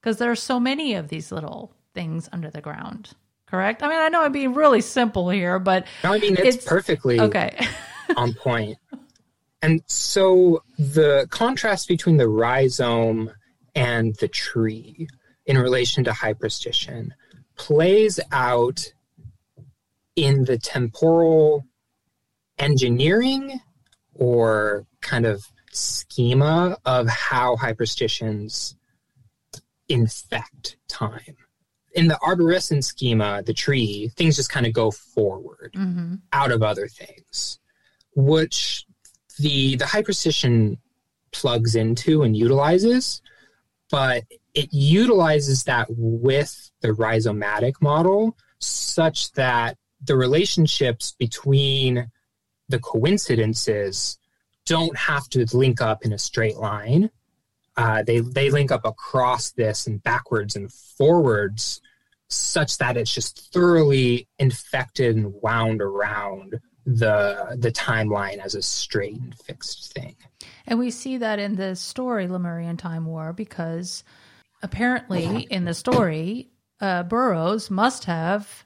Because 0.00 0.18
there 0.18 0.30
are 0.30 0.36
so 0.36 0.60
many 0.60 0.94
of 0.94 1.08
these 1.08 1.32
little 1.32 1.74
things 1.94 2.28
under 2.32 2.50
the 2.50 2.60
ground 2.60 3.14
correct? 3.50 3.82
I 3.82 3.88
mean, 3.88 3.98
I 3.98 4.08
know 4.08 4.22
I'm 4.22 4.32
being 4.32 4.54
really 4.54 4.80
simple 4.80 5.30
here, 5.30 5.58
but 5.58 5.86
no, 6.04 6.12
I 6.12 6.18
mean 6.18 6.36
it's, 6.36 6.56
it's 6.56 6.64
perfectly 6.64 7.20
okay 7.20 7.58
on 8.16 8.34
point. 8.34 8.78
And 9.62 9.82
so 9.86 10.62
the 10.78 11.26
contrast 11.30 11.88
between 11.88 12.16
the 12.16 12.28
rhizome 12.28 13.32
and 13.74 14.14
the 14.16 14.28
tree 14.28 15.08
in 15.46 15.58
relation 15.58 16.04
to 16.04 16.10
hyperstition 16.10 17.10
plays 17.56 18.20
out 18.30 18.92
in 20.14 20.44
the 20.44 20.58
temporal 20.58 21.64
engineering 22.58 23.60
or 24.14 24.86
kind 25.00 25.26
of 25.26 25.44
schema 25.72 26.76
of 26.84 27.08
how 27.08 27.56
hyperstitions 27.56 28.74
infect 29.88 30.76
time. 30.88 31.36
In 31.98 32.06
the 32.06 32.18
arborescent 32.22 32.84
schema, 32.84 33.42
the 33.42 33.52
tree, 33.52 34.10
things 34.16 34.36
just 34.36 34.50
kind 34.50 34.66
of 34.66 34.72
go 34.72 34.92
forward 34.92 35.72
mm-hmm. 35.74 36.14
out 36.32 36.52
of 36.52 36.62
other 36.62 36.86
things, 36.86 37.58
which 38.14 38.86
the 39.38 39.74
the 39.74 39.84
hyperstition 39.84 40.78
plugs 41.32 41.74
into 41.74 42.22
and 42.22 42.36
utilizes, 42.36 43.20
but 43.90 44.22
it 44.54 44.72
utilizes 44.72 45.64
that 45.64 45.88
with 45.90 46.70
the 46.82 46.88
rhizomatic 46.88 47.74
model 47.80 48.36
such 48.60 49.32
that 49.32 49.76
the 50.04 50.16
relationships 50.16 51.16
between 51.18 52.08
the 52.68 52.78
coincidences 52.78 54.18
don't 54.66 54.96
have 54.96 55.28
to 55.30 55.44
link 55.52 55.80
up 55.80 56.04
in 56.04 56.12
a 56.12 56.18
straight 56.18 56.56
line. 56.56 57.10
Uh, 57.76 58.02
they 58.02 58.20
they 58.20 58.50
link 58.50 58.70
up 58.70 58.84
across 58.84 59.52
this 59.52 59.86
and 59.86 60.02
backwards 60.02 60.56
and 60.56 60.72
forwards, 60.72 61.80
such 62.28 62.78
that 62.78 62.96
it's 62.96 63.12
just 63.12 63.52
thoroughly 63.52 64.28
infected 64.38 65.16
and 65.16 65.32
wound 65.42 65.80
around 65.80 66.60
the 66.84 67.56
the 67.58 67.70
timeline 67.70 68.38
as 68.38 68.54
a 68.54 68.62
straight 68.62 69.18
and 69.18 69.34
fixed 69.34 69.92
thing. 69.92 70.16
And 70.66 70.78
we 70.78 70.90
see 70.90 71.18
that 71.18 71.38
in 71.38 71.56
the 71.56 71.76
story 71.76 72.28
Lemurian 72.28 72.76
Time 72.76 73.04
War 73.04 73.32
because 73.32 74.04
apparently 74.62 75.46
in 75.50 75.64
the 75.64 75.74
story, 75.74 76.50
uh, 76.80 77.02
Burroughs 77.02 77.70
must 77.70 78.04
have 78.04 78.64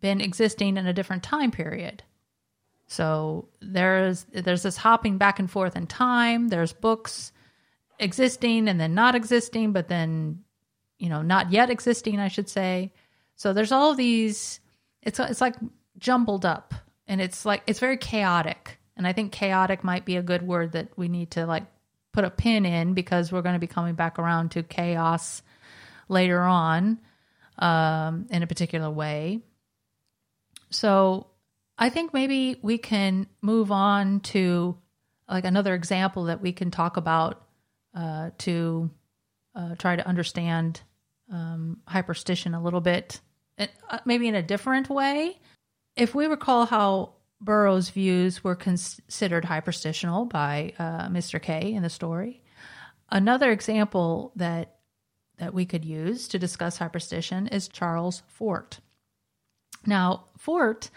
been 0.00 0.20
existing 0.20 0.76
in 0.76 0.86
a 0.86 0.92
different 0.92 1.22
time 1.22 1.50
period. 1.50 2.02
So 2.88 3.48
there's 3.62 4.24
there's 4.32 4.64
this 4.64 4.76
hopping 4.76 5.16
back 5.16 5.38
and 5.38 5.50
forth 5.50 5.76
in 5.76 5.86
time. 5.86 6.48
There's 6.48 6.74
books 6.74 7.32
existing 7.98 8.68
and 8.68 8.78
then 8.78 8.94
not 8.94 9.14
existing, 9.14 9.72
but 9.72 9.88
then 9.88 10.40
you 10.98 11.08
know 11.08 11.22
not 11.22 11.52
yet 11.52 11.70
existing, 11.70 12.20
I 12.20 12.28
should 12.28 12.50
say. 12.50 12.92
So 13.36 13.52
there's 13.52 13.72
all 13.72 13.94
these. 13.94 14.60
It's 15.02 15.18
it's 15.18 15.40
like 15.40 15.56
jumbled 15.98 16.46
up, 16.46 16.74
and 17.06 17.20
it's 17.20 17.44
like 17.44 17.62
it's 17.66 17.80
very 17.80 17.96
chaotic. 17.96 18.78
And 18.96 19.06
I 19.06 19.12
think 19.12 19.32
chaotic 19.32 19.82
might 19.82 20.04
be 20.04 20.16
a 20.16 20.22
good 20.22 20.42
word 20.42 20.72
that 20.72 20.88
we 20.96 21.08
need 21.08 21.32
to 21.32 21.46
like 21.46 21.64
put 22.12 22.24
a 22.24 22.30
pin 22.30 22.66
in 22.66 22.94
because 22.94 23.32
we're 23.32 23.42
going 23.42 23.54
to 23.54 23.58
be 23.58 23.66
coming 23.66 23.94
back 23.94 24.18
around 24.18 24.50
to 24.50 24.62
chaos 24.62 25.42
later 26.08 26.40
on 26.40 26.98
um, 27.58 28.26
in 28.30 28.42
a 28.42 28.46
particular 28.46 28.90
way. 28.90 29.40
So 30.70 31.28
I 31.78 31.88
think 31.88 32.12
maybe 32.12 32.58
we 32.62 32.78
can 32.78 33.26
move 33.40 33.72
on 33.72 34.20
to 34.20 34.76
like 35.28 35.44
another 35.44 35.74
example 35.74 36.24
that 36.24 36.40
we 36.40 36.52
can 36.52 36.70
talk 36.70 36.96
about 36.96 37.42
uh, 37.94 38.30
to 38.38 38.90
uh, 39.54 39.74
try 39.76 39.96
to 39.96 40.06
understand 40.06 40.80
um, 41.32 41.78
hyperstition 41.88 42.56
a 42.56 42.62
little 42.62 42.80
bit, 42.80 43.20
uh, 43.58 43.66
maybe 44.04 44.28
in 44.28 44.34
a 44.34 44.42
different 44.42 44.88
way. 44.88 45.38
If 45.96 46.14
we 46.14 46.26
recall 46.26 46.66
how 46.66 47.14
Burroughs' 47.40 47.90
views 47.90 48.44
were 48.44 48.54
considered 48.54 49.44
hyperstitional 49.44 50.28
by 50.28 50.74
uh, 50.78 51.08
Mr. 51.08 51.42
Kaye 51.42 51.74
in 51.74 51.82
the 51.82 51.90
story, 51.90 52.42
another 53.10 53.50
example 53.50 54.32
that 54.36 54.76
that 55.38 55.54
we 55.54 55.64
could 55.64 55.84
use 55.84 56.28
to 56.28 56.38
discuss 56.38 56.78
hyperstition 56.78 57.52
is 57.52 57.66
Charles 57.66 58.22
Fort. 58.28 58.78
Now, 59.84 60.26
Fort 60.38 60.90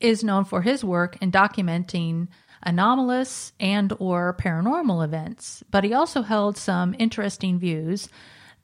is 0.00 0.24
known 0.24 0.44
for 0.44 0.62
his 0.62 0.82
work 0.82 1.18
in 1.20 1.30
documenting 1.30 2.28
anomalous 2.62 3.52
and 3.60 3.92
or 3.98 4.34
paranormal 4.40 5.04
events, 5.04 5.62
but 5.70 5.84
he 5.84 5.92
also 5.92 6.22
held 6.22 6.56
some 6.56 6.94
interesting 6.98 7.58
views 7.58 8.08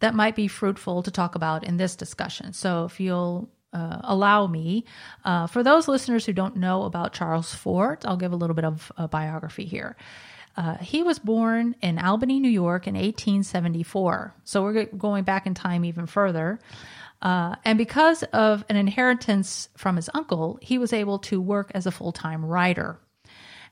that 0.00 0.14
might 0.14 0.36
be 0.36 0.48
fruitful 0.48 1.02
to 1.02 1.10
talk 1.10 1.34
about 1.34 1.64
in 1.64 1.76
this 1.76 1.96
discussion. 1.96 2.52
So 2.52 2.84
if 2.84 3.00
you'll 3.00 3.48
uh, 3.72 4.00
allow 4.02 4.46
me, 4.46 4.84
uh, 5.24 5.46
for 5.46 5.62
those 5.62 5.88
listeners 5.88 6.26
who 6.26 6.32
don't 6.32 6.56
know 6.56 6.82
about 6.84 7.12
Charles 7.12 7.54
Fort, 7.54 8.04
I'll 8.04 8.16
give 8.16 8.32
a 8.32 8.36
little 8.36 8.54
bit 8.54 8.64
of 8.64 8.90
a 8.96 9.08
biography 9.08 9.64
here. 9.64 9.96
Uh, 10.56 10.76
he 10.78 11.02
was 11.02 11.18
born 11.18 11.76
in 11.80 11.98
Albany, 11.98 12.40
New 12.40 12.50
York 12.50 12.86
in 12.86 12.94
1874. 12.94 14.34
So 14.44 14.62
we're 14.62 14.86
going 14.86 15.24
back 15.24 15.46
in 15.46 15.54
time 15.54 15.84
even 15.84 16.06
further. 16.06 16.58
Uh, 17.22 17.54
and 17.64 17.78
because 17.78 18.22
of 18.24 18.64
an 18.68 18.76
inheritance 18.76 19.68
from 19.76 19.96
his 19.96 20.10
uncle, 20.14 20.58
he 20.62 20.78
was 20.78 20.92
able 20.92 21.18
to 21.18 21.40
work 21.40 21.70
as 21.74 21.86
a 21.86 21.90
full 21.90 22.12
time 22.12 22.44
writer. 22.44 22.98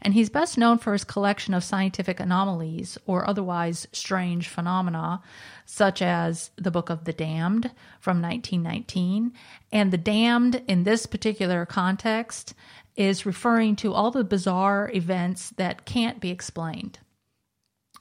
And 0.00 0.14
he's 0.14 0.30
best 0.30 0.56
known 0.56 0.78
for 0.78 0.92
his 0.92 1.04
collection 1.04 1.54
of 1.54 1.64
scientific 1.64 2.20
anomalies 2.20 2.98
or 3.06 3.28
otherwise 3.28 3.88
strange 3.92 4.48
phenomena, 4.48 5.22
such 5.64 6.00
as 6.00 6.50
the 6.56 6.70
Book 6.70 6.88
of 6.88 7.04
the 7.04 7.12
Damned 7.12 7.72
from 8.00 8.22
1919. 8.22 9.32
And 9.72 9.92
the 9.92 9.98
damned 9.98 10.62
in 10.68 10.84
this 10.84 11.06
particular 11.06 11.66
context 11.66 12.54
is 12.96 13.26
referring 13.26 13.76
to 13.76 13.92
all 13.92 14.10
the 14.10 14.24
bizarre 14.24 14.90
events 14.94 15.50
that 15.50 15.84
can't 15.84 16.20
be 16.20 16.30
explained. 16.30 16.98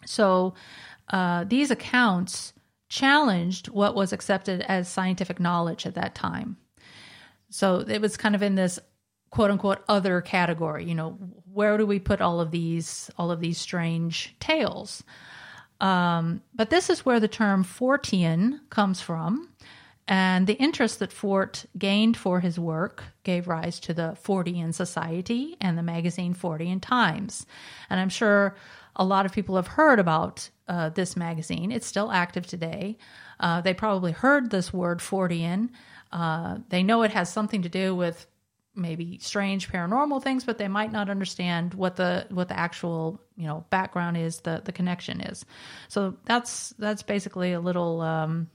So 0.06 0.54
uh, 1.10 1.46
these 1.46 1.72
accounts 1.72 2.54
challenged 2.90 3.70
what 3.70 3.96
was 3.96 4.14
accepted 4.14 4.62
as 4.62 4.88
scientific 4.88 5.40
knowledge 5.40 5.86
at 5.86 5.96
that 5.96 6.16
time. 6.16 6.58
So 7.50 7.80
it 7.80 8.02
was 8.02 8.18
kind 8.18 8.36
of 8.36 8.44
in 8.44 8.56
this 8.56 8.80
quote 9.30 9.52
unquote 9.52 9.84
other 9.88 10.22
category. 10.22 10.86
You 10.86 10.96
know, 10.96 11.12
where 11.52 11.78
do 11.78 11.86
we 11.86 12.00
put 12.00 12.22
all 12.22 12.40
of 12.40 12.52
these 12.52 13.10
all 13.18 13.32
of 13.32 13.40
these 13.40 13.58
strange 13.58 14.36
tales? 14.40 15.04
Um, 15.80 16.42
but 16.56 16.70
this 16.70 16.90
is 16.90 17.06
where 17.06 17.20
the 17.20 17.28
term 17.28 17.64
Fortean 17.64 18.60
comes 18.70 19.02
from. 19.02 19.50
And 20.08 20.48
the 20.48 20.54
interest 20.54 21.00
that 21.00 21.12
Fort 21.12 21.66
gained 21.78 22.16
for 22.16 22.40
his 22.40 22.58
work 22.58 23.04
gave 23.24 23.48
rise 23.48 23.78
to 23.82 23.94
the 23.94 24.18
Fortean 24.24 24.74
Society 24.74 25.58
and 25.60 25.78
the 25.78 25.84
magazine 25.84 26.34
Fortean 26.34 26.82
Times. 26.82 27.46
And 27.90 28.00
I'm 28.00 28.10
sure 28.10 28.56
a 28.96 29.04
lot 29.04 29.26
of 29.26 29.34
people 29.34 29.58
have 29.58 29.68
heard 29.68 30.00
about 30.00 30.50
uh, 30.70 30.90
this 30.90 31.18
magazine. 31.18 31.72
It's 31.72 31.86
still 31.86 32.10
active 32.10 32.48
today. 32.48 32.98
Uh, 33.40 33.60
they 33.62 33.74
probably 33.74 34.14
heard 34.14 34.50
this 34.50 34.74
word 34.74 35.00
Fortean. 35.00 35.70
Uh, 36.12 36.60
they 36.70 36.84
know 36.84 37.04
it 37.04 37.12
has 37.12 37.32
something 37.32 37.62
to 37.62 37.70
do 37.70 37.94
with 37.94 38.28
maybe 38.78 39.18
strange 39.20 39.70
paranormal 39.70 40.24
things, 40.24 40.44
but 40.44 40.58
they 40.58 40.68
might 40.68 40.92
not 40.92 41.10
understand 41.10 41.74
what 41.74 41.96
the 41.96 42.26
what 42.30 42.48
the 42.48 42.58
actual 42.58 43.20
you 43.36 43.48
know 43.48 43.66
background 43.70 44.18
is, 44.18 44.40
the 44.42 44.62
the 44.64 44.72
connection 44.72 45.22
is. 45.22 45.46
So 45.88 46.16
that's 46.26 46.70
that's 46.80 47.04
basically 47.04 47.54
a 47.54 47.60
little. 47.60 48.02
Um, 48.02 48.50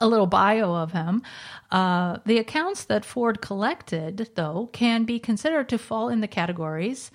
a 0.00 0.08
little 0.08 0.26
bio 0.26 0.74
of 0.74 0.90
him. 0.90 1.22
Uh, 1.70 2.18
the 2.26 2.38
accounts 2.38 2.86
that 2.86 3.04
Fort 3.04 3.40
collected, 3.40 4.28
though, 4.34 4.68
can 4.72 5.04
be 5.04 5.20
considered 5.20 5.68
to 5.68 5.78
fall 5.78 6.08
in 6.08 6.20
the 6.20 6.26
categories 6.26 7.12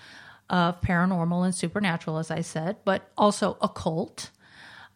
of 0.50 0.80
paranormal 0.82 1.46
and 1.46 1.56
supernatural, 1.56 2.20
as 2.20 2.32
I 2.32 2.42
said, 2.42 2.78
but 2.86 3.12
also 3.18 3.58
occult, 3.62 4.30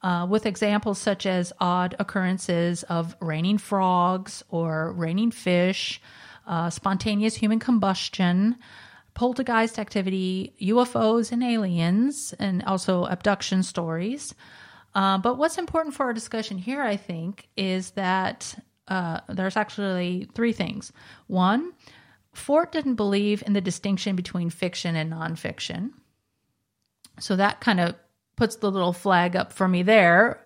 uh, 0.02 0.28
with 0.30 0.46
examples 0.46 1.00
such 1.00 1.26
as 1.26 1.52
odd 1.60 1.96
occurrences 2.00 2.84
of 2.84 3.16
raining 3.20 3.58
frogs 3.58 4.44
or 4.50 4.94
raining 4.94 5.32
fish, 5.32 6.02
uh, 6.48 6.70
spontaneous 6.70 7.36
human 7.36 7.60
combustion, 7.60 8.56
poltergeist 9.14 9.78
activity, 9.78 10.54
UFOs 10.62 11.32
and 11.32 11.44
aliens, 11.44 12.34
and 12.40 12.64
also 12.64 13.06
abduction 13.06 13.64
stories. 13.64 14.34
Uh, 14.96 15.18
but 15.18 15.38
what's 15.38 15.58
important 15.58 15.94
for 15.94 16.06
our 16.06 16.14
discussion 16.14 16.58
here, 16.58 16.82
I 16.82 16.98
think, 16.98 17.48
is 17.56 17.92
that 17.92 18.58
uh, 18.88 19.20
there's 19.30 19.58
actually 19.58 20.28
three 20.34 20.54
things. 20.54 20.92
One, 21.28 21.74
Fort 22.34 22.72
didn't 22.72 22.96
believe 22.96 23.44
in 23.46 23.54
the 23.54 23.62
distinction 23.62 24.16
between 24.16 24.50
fiction 24.50 24.96
and 24.96 25.12
nonfiction. 25.12 25.92
So 27.20 27.36
that 27.36 27.60
kind 27.60 27.80
of 27.80 27.96
puts 28.36 28.58
the 28.58 28.72
little 28.72 28.94
flag 28.94 29.36
up 29.36 29.52
for 29.52 29.68
me 29.68 29.84
there. 29.84 30.40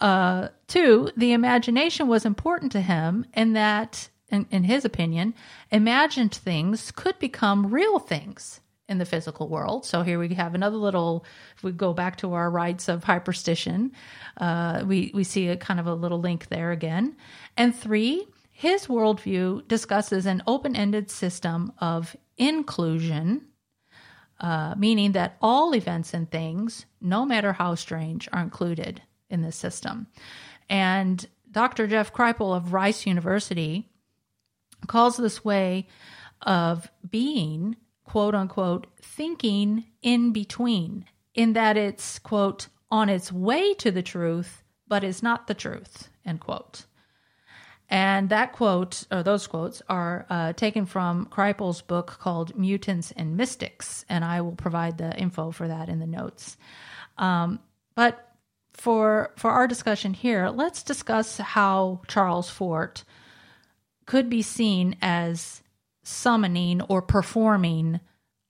Uh, 0.00 0.48
two, 0.68 1.10
the 1.16 1.32
imagination 1.32 2.08
was 2.08 2.26
important 2.26 2.72
to 2.72 2.80
him, 2.80 3.26
and 3.32 3.56
that, 3.56 4.08
in, 4.30 4.46
in 4.50 4.64
his 4.64 4.84
opinion, 4.84 5.34
imagined 5.70 6.34
things 6.34 6.90
could 6.90 7.18
become 7.18 7.72
real 7.72 7.98
things 7.98 8.60
in 8.88 8.98
the 8.98 9.04
physical 9.04 9.48
world. 9.48 9.84
So 9.84 10.02
here 10.02 10.18
we 10.18 10.34
have 10.34 10.54
another 10.54 10.76
little. 10.76 11.24
If 11.56 11.64
we 11.64 11.72
go 11.72 11.92
back 11.92 12.16
to 12.18 12.34
our 12.34 12.50
rites 12.50 12.88
of 12.88 13.04
hyperstition, 13.04 13.92
uh, 14.36 14.84
we 14.86 15.10
we 15.14 15.24
see 15.24 15.48
a 15.48 15.56
kind 15.56 15.80
of 15.80 15.86
a 15.86 15.94
little 15.94 16.20
link 16.20 16.48
there 16.48 16.70
again. 16.70 17.16
And 17.56 17.74
three, 17.74 18.26
his 18.50 18.86
worldview 18.86 19.66
discusses 19.68 20.26
an 20.26 20.42
open 20.46 20.76
ended 20.76 21.10
system 21.10 21.72
of 21.78 22.14
inclusion, 22.36 23.46
uh, 24.40 24.74
meaning 24.76 25.12
that 25.12 25.36
all 25.40 25.74
events 25.74 26.12
and 26.12 26.30
things, 26.30 26.84
no 27.00 27.24
matter 27.24 27.52
how 27.52 27.74
strange, 27.74 28.28
are 28.32 28.42
included 28.42 29.00
in 29.30 29.40
this 29.42 29.56
system. 29.56 30.06
And 30.68 31.26
Dr. 31.50 31.86
Jeff 31.86 32.12
Kripal 32.12 32.54
of 32.54 32.72
Rice 32.72 33.06
University 33.06 33.88
calls 34.86 35.16
this 35.16 35.44
way 35.44 35.88
of 36.42 36.90
being, 37.08 37.76
quote 38.04 38.34
unquote, 38.34 38.86
thinking 39.00 39.84
in 40.02 40.32
between, 40.32 41.06
in 41.34 41.52
that 41.54 41.76
it's, 41.76 42.18
quote, 42.18 42.68
on 42.90 43.08
its 43.08 43.32
way 43.32 43.74
to 43.74 43.90
the 43.90 44.02
truth, 44.02 44.62
but 44.86 45.04
is 45.04 45.22
not 45.22 45.46
the 45.46 45.54
truth, 45.54 46.08
end 46.24 46.40
quote. 46.40 46.84
And 47.88 48.30
that 48.30 48.52
quote, 48.52 49.04
or 49.10 49.22
those 49.22 49.46
quotes, 49.46 49.82
are 49.88 50.26
uh, 50.30 50.52
taken 50.54 50.86
from 50.86 51.26
Kripal's 51.26 51.82
book 51.82 52.16
called 52.18 52.56
Mutants 52.56 53.12
and 53.12 53.36
Mystics, 53.36 54.04
and 54.08 54.24
I 54.24 54.40
will 54.40 54.56
provide 54.56 54.98
the 54.98 55.16
info 55.18 55.50
for 55.50 55.68
that 55.68 55.88
in 55.88 55.98
the 55.98 56.06
notes. 56.06 56.56
Um, 57.18 57.60
but 57.94 58.34
for 58.72 59.32
for 59.36 59.50
our 59.50 59.68
discussion 59.68 60.14
here, 60.14 60.48
let's 60.48 60.82
discuss 60.82 61.38
how 61.38 62.00
Charles 62.08 62.50
Fort 62.50 63.04
could 64.06 64.28
be 64.28 64.42
seen 64.42 64.96
as 65.00 65.62
summoning 66.02 66.80
or 66.82 67.02
performing 67.02 68.00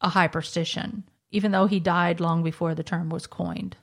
a 0.01 0.11
hyperstition, 0.11 1.05
even 1.31 1.53
though 1.53 1.67
he 1.67 1.81
died 1.81 2.21
long 2.21 2.43
before 2.43 2.75
the 2.75 2.83
term 2.83 3.09
was 3.09 3.27
coined. 3.27 3.77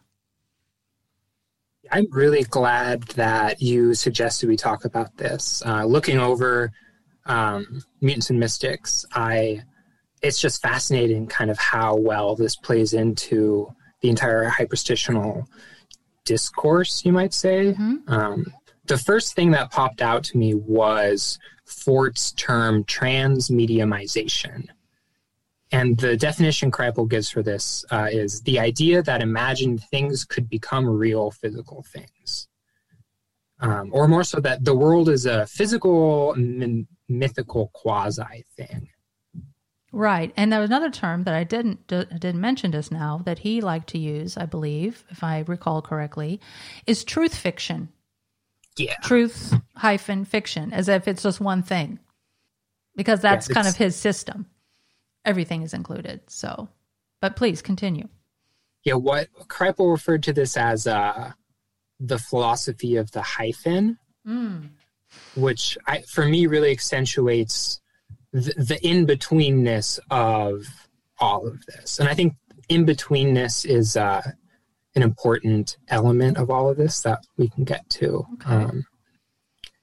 I'm 1.91 2.07
really 2.11 2.43
glad 2.43 3.03
that 3.09 3.61
you 3.61 3.93
suggested 3.93 4.47
we 4.47 4.55
talk 4.55 4.85
about 4.85 5.17
this. 5.17 5.61
Uh, 5.65 5.83
looking 5.85 6.19
over 6.19 6.71
um, 7.25 7.81
Mutants 7.99 8.29
and 8.29 8.39
Mystics, 8.39 9.05
I 9.13 9.63
it's 10.21 10.39
just 10.39 10.61
fascinating, 10.61 11.27
kind 11.27 11.49
of 11.49 11.57
how 11.57 11.95
well 11.95 12.35
this 12.35 12.55
plays 12.55 12.93
into 12.93 13.73
the 14.01 14.09
entire 14.09 14.49
hyperstitional 14.49 15.45
discourse, 16.25 17.03
you 17.03 17.11
might 17.11 17.33
say. 17.33 17.73
Mm-hmm. 17.73 17.95
Um, 18.07 18.53
the 18.91 18.97
first 18.97 19.35
thing 19.35 19.51
that 19.51 19.71
popped 19.71 20.01
out 20.01 20.21
to 20.21 20.37
me 20.37 20.53
was 20.53 21.39
Fort's 21.63 22.33
term 22.33 22.83
transmediumization. 22.83 24.67
And 25.71 25.97
the 25.97 26.17
definition 26.17 26.71
Kripal 26.71 27.09
gives 27.09 27.29
for 27.29 27.41
this 27.41 27.85
uh, 27.89 28.09
is 28.11 28.41
the 28.41 28.59
idea 28.59 29.01
that 29.01 29.21
imagined 29.21 29.81
things 29.85 30.25
could 30.25 30.49
become 30.49 30.85
real 30.85 31.31
physical 31.31 31.85
things. 31.87 32.49
Um, 33.61 33.91
or 33.93 34.09
more 34.09 34.25
so, 34.25 34.41
that 34.41 34.65
the 34.65 34.75
world 34.75 35.07
is 35.07 35.25
a 35.25 35.47
physical, 35.47 36.33
m- 36.35 36.85
mythical 37.07 37.71
quasi 37.73 38.43
thing. 38.57 38.89
Right, 39.93 40.33
and 40.35 40.51
there 40.51 40.59
was 40.59 40.69
another 40.69 40.89
term 40.89 41.23
that 41.23 41.33
I 41.33 41.45
didn't 41.45 41.87
d- 41.87 42.07
didn't 42.11 42.41
mention 42.41 42.73
just 42.73 42.91
now 42.91 43.21
that 43.23 43.39
he 43.39 43.61
liked 43.61 43.87
to 43.89 43.97
use, 43.97 44.35
I 44.35 44.47
believe, 44.47 45.05
if 45.09 45.23
I 45.23 45.45
recall 45.47 45.81
correctly, 45.81 46.41
is 46.85 47.05
truth 47.05 47.35
fiction. 47.35 47.87
Yeah, 48.77 48.95
truth 49.03 49.53
hyphen 49.75 50.25
fiction, 50.25 50.71
as 50.73 50.87
if 50.87 51.07
it's 51.07 51.23
just 51.23 51.41
one 51.41 51.61
thing, 51.63 51.99
because 52.95 53.21
that's 53.21 53.49
yeah, 53.49 53.55
kind 53.55 53.67
of 53.67 53.75
his 53.75 53.95
system 53.95 54.47
everything 55.25 55.61
is 55.61 55.73
included. 55.73 56.21
So, 56.27 56.69
but 57.21 57.35
please 57.35 57.61
continue. 57.61 58.07
Yeah, 58.83 58.95
what 58.95 59.27
Kripal 59.47 59.91
referred 59.91 60.23
to 60.23 60.33
this 60.33 60.57
as 60.57 60.87
uh, 60.87 61.31
the 61.99 62.17
philosophy 62.17 62.95
of 62.95 63.11
the 63.11 63.21
hyphen, 63.21 63.97
mm. 64.27 64.69
which 65.35 65.77
I, 65.87 66.01
for 66.01 66.25
me 66.25 66.47
really 66.47 66.71
accentuates 66.71 67.79
the, 68.31 68.53
the 68.57 68.79
in 68.81 69.05
betweenness 69.05 69.99
of 70.09 70.65
all 71.19 71.47
of 71.47 71.63
this. 71.67 71.99
And 71.99 72.09
I 72.09 72.15
think 72.15 72.33
in 72.69 72.85
betweenness 72.85 73.65
is 73.65 73.95
uh, 73.95 74.23
an 74.95 75.03
important 75.03 75.77
element 75.87 76.37
of 76.37 76.49
all 76.49 76.69
of 76.69 76.77
this 76.77 77.01
that 77.01 77.25
we 77.37 77.49
can 77.49 77.63
get 77.63 77.89
to. 77.89 78.25
Okay. 78.33 78.53
Um, 78.53 78.85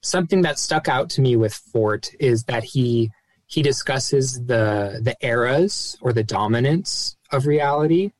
something 0.01 0.41
that 0.43 0.59
stuck 0.59 0.87
out 0.87 1.09
to 1.11 1.21
me 1.21 1.35
with 1.35 1.53
Fort 1.53 2.11
is 2.19 2.43
that 2.45 2.63
he 2.63 3.11
he 3.45 3.61
discusses 3.61 4.45
the 4.45 4.99
the 5.01 5.15
eras 5.21 5.97
or 6.01 6.13
the 6.13 6.23
dominance 6.23 7.17
of 7.31 7.47
reality. 7.47 8.11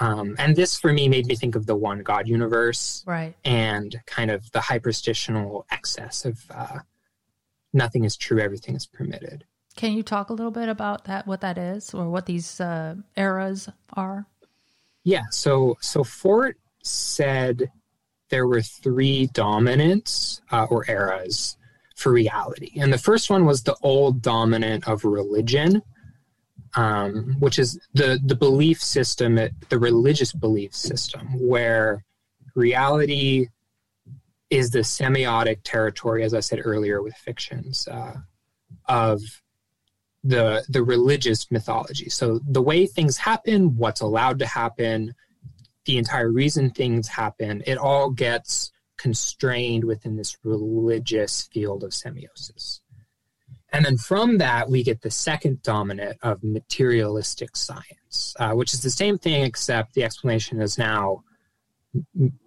Um, 0.00 0.36
and 0.38 0.54
this 0.54 0.78
for 0.78 0.92
me 0.92 1.08
made 1.08 1.26
me 1.26 1.34
think 1.34 1.56
of 1.56 1.66
the 1.66 1.74
one 1.74 2.04
God 2.04 2.28
universe, 2.28 3.02
right? 3.06 3.34
And 3.44 4.00
kind 4.06 4.30
of 4.30 4.50
the 4.52 4.60
hyperstitional 4.60 5.64
excess 5.72 6.24
of 6.24 6.38
uh, 6.50 6.78
nothing 7.72 8.04
is 8.04 8.16
true, 8.16 8.40
everything 8.40 8.76
is 8.76 8.86
permitted. 8.86 9.44
Can 9.74 9.92
you 9.92 10.02
talk 10.02 10.30
a 10.30 10.32
little 10.32 10.52
bit 10.52 10.68
about 10.68 11.04
that? 11.04 11.26
What 11.26 11.40
that 11.40 11.58
is, 11.58 11.94
or 11.94 12.08
what 12.08 12.26
these 12.26 12.60
uh, 12.60 12.94
eras 13.16 13.68
are? 13.92 14.26
Yeah. 15.04 15.24
So 15.30 15.76
so 15.80 16.04
Fort 16.04 16.56
said 16.82 17.70
there 18.30 18.46
were 18.46 18.62
three 18.62 19.26
dominants 19.28 20.40
uh, 20.50 20.64
or 20.64 20.88
eras 20.88 21.56
for 21.96 22.12
reality. 22.12 22.72
And 22.80 22.92
the 22.92 22.98
first 22.98 23.30
one 23.30 23.44
was 23.44 23.62
the 23.62 23.76
old 23.82 24.22
dominant 24.22 24.86
of 24.86 25.04
religion, 25.04 25.82
um, 26.76 27.36
which 27.40 27.58
is 27.58 27.80
the, 27.94 28.20
the 28.24 28.36
belief 28.36 28.80
system, 28.80 29.34
the 29.34 29.78
religious 29.78 30.32
belief 30.32 30.74
system, 30.74 31.26
where 31.40 32.04
reality 32.54 33.48
is 34.50 34.70
the 34.70 34.80
semiotic 34.80 35.58
territory, 35.64 36.22
as 36.22 36.34
I 36.34 36.40
said 36.40 36.60
earlier 36.64 37.02
with 37.02 37.14
fictions, 37.14 37.88
uh, 37.88 38.14
of 38.86 39.20
the 40.24 40.64
the 40.68 40.82
religious 40.82 41.50
mythology. 41.50 42.08
So 42.08 42.40
the 42.46 42.62
way 42.62 42.86
things 42.86 43.16
happen, 43.16 43.76
what's 43.76 44.00
allowed 44.00 44.38
to 44.40 44.46
happen, 44.46 45.14
the 45.84 45.98
entire 45.98 46.30
reason 46.30 46.70
things 46.70 47.08
happen, 47.08 47.62
it 47.66 47.78
all 47.78 48.10
gets 48.10 48.72
constrained 48.98 49.84
within 49.84 50.16
this 50.16 50.36
religious 50.42 51.48
field 51.52 51.84
of 51.84 51.90
semiosis. 51.90 52.80
And 53.72 53.84
then 53.84 53.98
from 53.98 54.38
that, 54.38 54.68
we 54.68 54.82
get 54.82 55.02
the 55.02 55.10
second 55.10 55.62
dominant 55.62 56.18
of 56.22 56.42
materialistic 56.42 57.56
science, 57.56 58.34
uh, 58.40 58.52
which 58.52 58.72
is 58.72 58.82
the 58.82 58.90
same 58.90 59.18
thing, 59.18 59.44
except 59.44 59.94
the 59.94 60.04
explanation 60.04 60.60
is 60.60 60.78
now 60.78 61.22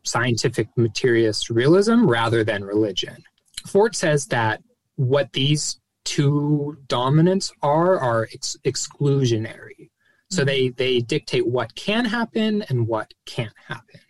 scientific 0.03 0.67
materialist 0.75 1.49
realism 1.49 2.07
rather 2.07 2.43
than 2.43 2.63
religion. 2.63 3.23
Fort 3.67 3.95
says 3.95 4.27
that 4.27 4.61
what 4.95 5.33
these 5.33 5.79
two 6.11 6.77
dominants 6.87 7.53
are 7.61 7.97
are 7.97 8.27
ex- 8.33 8.57
exclusionary. 8.65 9.89
So 10.29 10.41
mm-hmm. 10.41 10.45
they, 10.45 10.69
they 10.69 10.99
dictate 10.99 11.47
what 11.47 11.73
can 11.75 12.03
happen 12.03 12.63
and 12.63 12.85
what 12.85 13.13
can't 13.25 13.53
happen. 13.67 14.01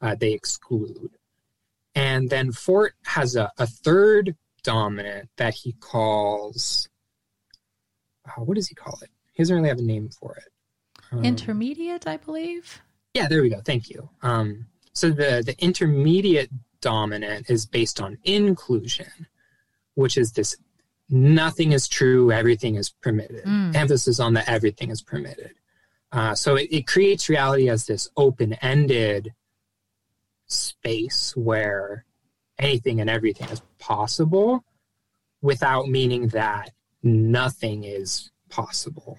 Uh, 0.00 0.14
they 0.18 0.32
exclude. 0.32 1.10
And 1.94 2.30
then 2.30 2.52
Fort 2.52 2.94
has 3.04 3.36
a, 3.36 3.50
a 3.58 3.66
third 3.66 4.34
dominant 4.62 5.28
that 5.36 5.54
he 5.54 5.72
calls, 5.72 6.88
uh, 8.26 8.40
what 8.40 8.54
does 8.54 8.68
he 8.68 8.74
call 8.74 8.98
it? 9.02 9.10
He 9.34 9.42
doesn't 9.42 9.56
really 9.56 9.68
have 9.68 9.78
a 9.78 9.82
name 9.82 10.08
for 10.08 10.36
it. 10.36 10.50
Um, 11.12 11.22
intermediate, 11.22 12.06
I 12.06 12.16
believe. 12.16 12.80
Yeah, 13.12 13.28
there 13.28 13.42
we 13.42 13.50
go. 13.50 13.60
Thank 13.60 13.90
you. 13.90 14.08
Um, 14.22 14.66
so 14.94 15.10
the, 15.10 15.42
the 15.44 15.54
intermediate 15.58 16.50
dominant 16.80 17.50
is 17.50 17.66
based 17.66 18.00
on 18.00 18.16
inclusion, 18.24 19.26
which 19.94 20.16
is 20.16 20.32
this 20.32 20.56
nothing 21.08 21.72
is 21.72 21.88
true, 21.88 22.32
everything 22.32 22.76
is 22.76 22.90
permitted. 22.90 23.44
Mm. 23.44 23.74
Emphasis 23.74 24.20
on 24.20 24.34
the 24.34 24.48
everything 24.48 24.90
is 24.90 25.02
permitted. 25.02 25.52
Uh, 26.12 26.34
so 26.34 26.56
it, 26.56 26.68
it 26.70 26.86
creates 26.86 27.28
reality 27.28 27.68
as 27.68 27.86
this 27.86 28.08
open 28.16 28.54
ended 28.54 29.34
space 30.46 31.34
where 31.36 32.04
anything 32.58 33.00
and 33.00 33.10
everything 33.10 33.48
is 33.50 33.60
possible 33.78 34.64
without 35.42 35.88
meaning 35.88 36.28
that 36.28 36.70
nothing 37.02 37.84
is 37.84 38.30
possible. 38.48 39.18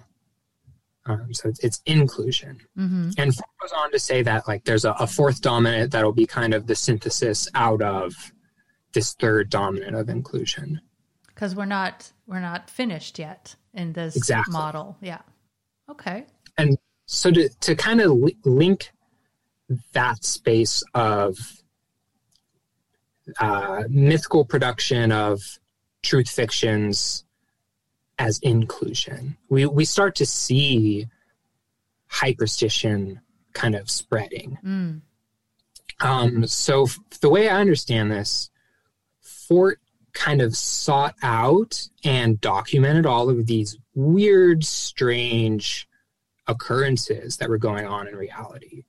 Um, 1.06 1.32
so 1.32 1.48
it's, 1.48 1.60
it's 1.60 1.80
inclusion. 1.86 2.60
Mm-hmm. 2.76 3.10
And 3.16 3.34
goes 3.60 3.72
on 3.74 3.90
to 3.92 3.98
say 3.98 4.22
that 4.22 4.46
like 4.46 4.64
there's 4.64 4.84
a, 4.84 4.92
a 4.92 5.06
fourth 5.06 5.40
dominant 5.40 5.92
that'll 5.92 6.12
be 6.12 6.26
kind 6.26 6.52
of 6.52 6.66
the 6.66 6.74
synthesis 6.74 7.48
out 7.54 7.80
of 7.80 8.32
this 8.92 9.14
third 9.14 9.50
dominant 9.50 9.96
of 9.96 10.08
inclusion. 10.08 10.80
Because 11.38 11.54
we're 11.54 11.66
not 11.66 12.10
we're 12.26 12.40
not 12.40 12.68
finished 12.68 13.16
yet 13.16 13.54
in 13.72 13.92
this 13.92 14.16
exactly. 14.16 14.52
model. 14.52 14.96
Yeah. 15.00 15.20
Okay. 15.88 16.26
And 16.56 16.76
so 17.06 17.30
to 17.30 17.48
to 17.48 17.76
kind 17.76 18.00
of 18.00 18.18
link 18.44 18.90
that 19.92 20.24
space 20.24 20.82
of 20.94 21.38
uh, 23.38 23.84
mythical 23.88 24.44
production 24.44 25.12
of 25.12 25.60
truth 26.02 26.28
fictions 26.28 27.24
as 28.18 28.40
inclusion. 28.40 29.36
We 29.48 29.64
we 29.66 29.84
start 29.84 30.16
to 30.16 30.26
see 30.26 31.06
hyperstition 32.10 33.20
kind 33.52 33.76
of 33.76 33.88
spreading. 33.88 34.58
Mm. 34.64 35.00
Um, 36.00 36.46
so 36.48 36.84
f- 36.84 36.98
the 37.20 37.30
way 37.30 37.48
I 37.48 37.60
understand 37.60 38.10
this, 38.10 38.50
Fort 39.20 39.78
kind 40.18 40.42
of 40.42 40.56
sought 40.56 41.14
out 41.22 41.88
and 42.02 42.40
documented 42.40 43.06
all 43.06 43.30
of 43.30 43.46
these 43.46 43.78
weird, 43.94 44.64
strange 44.64 45.88
occurrences 46.48 47.36
that 47.36 47.48
were 47.48 47.58
going 47.58 47.86
on 47.86 48.08
in 48.08 48.16
reality. 48.16 48.82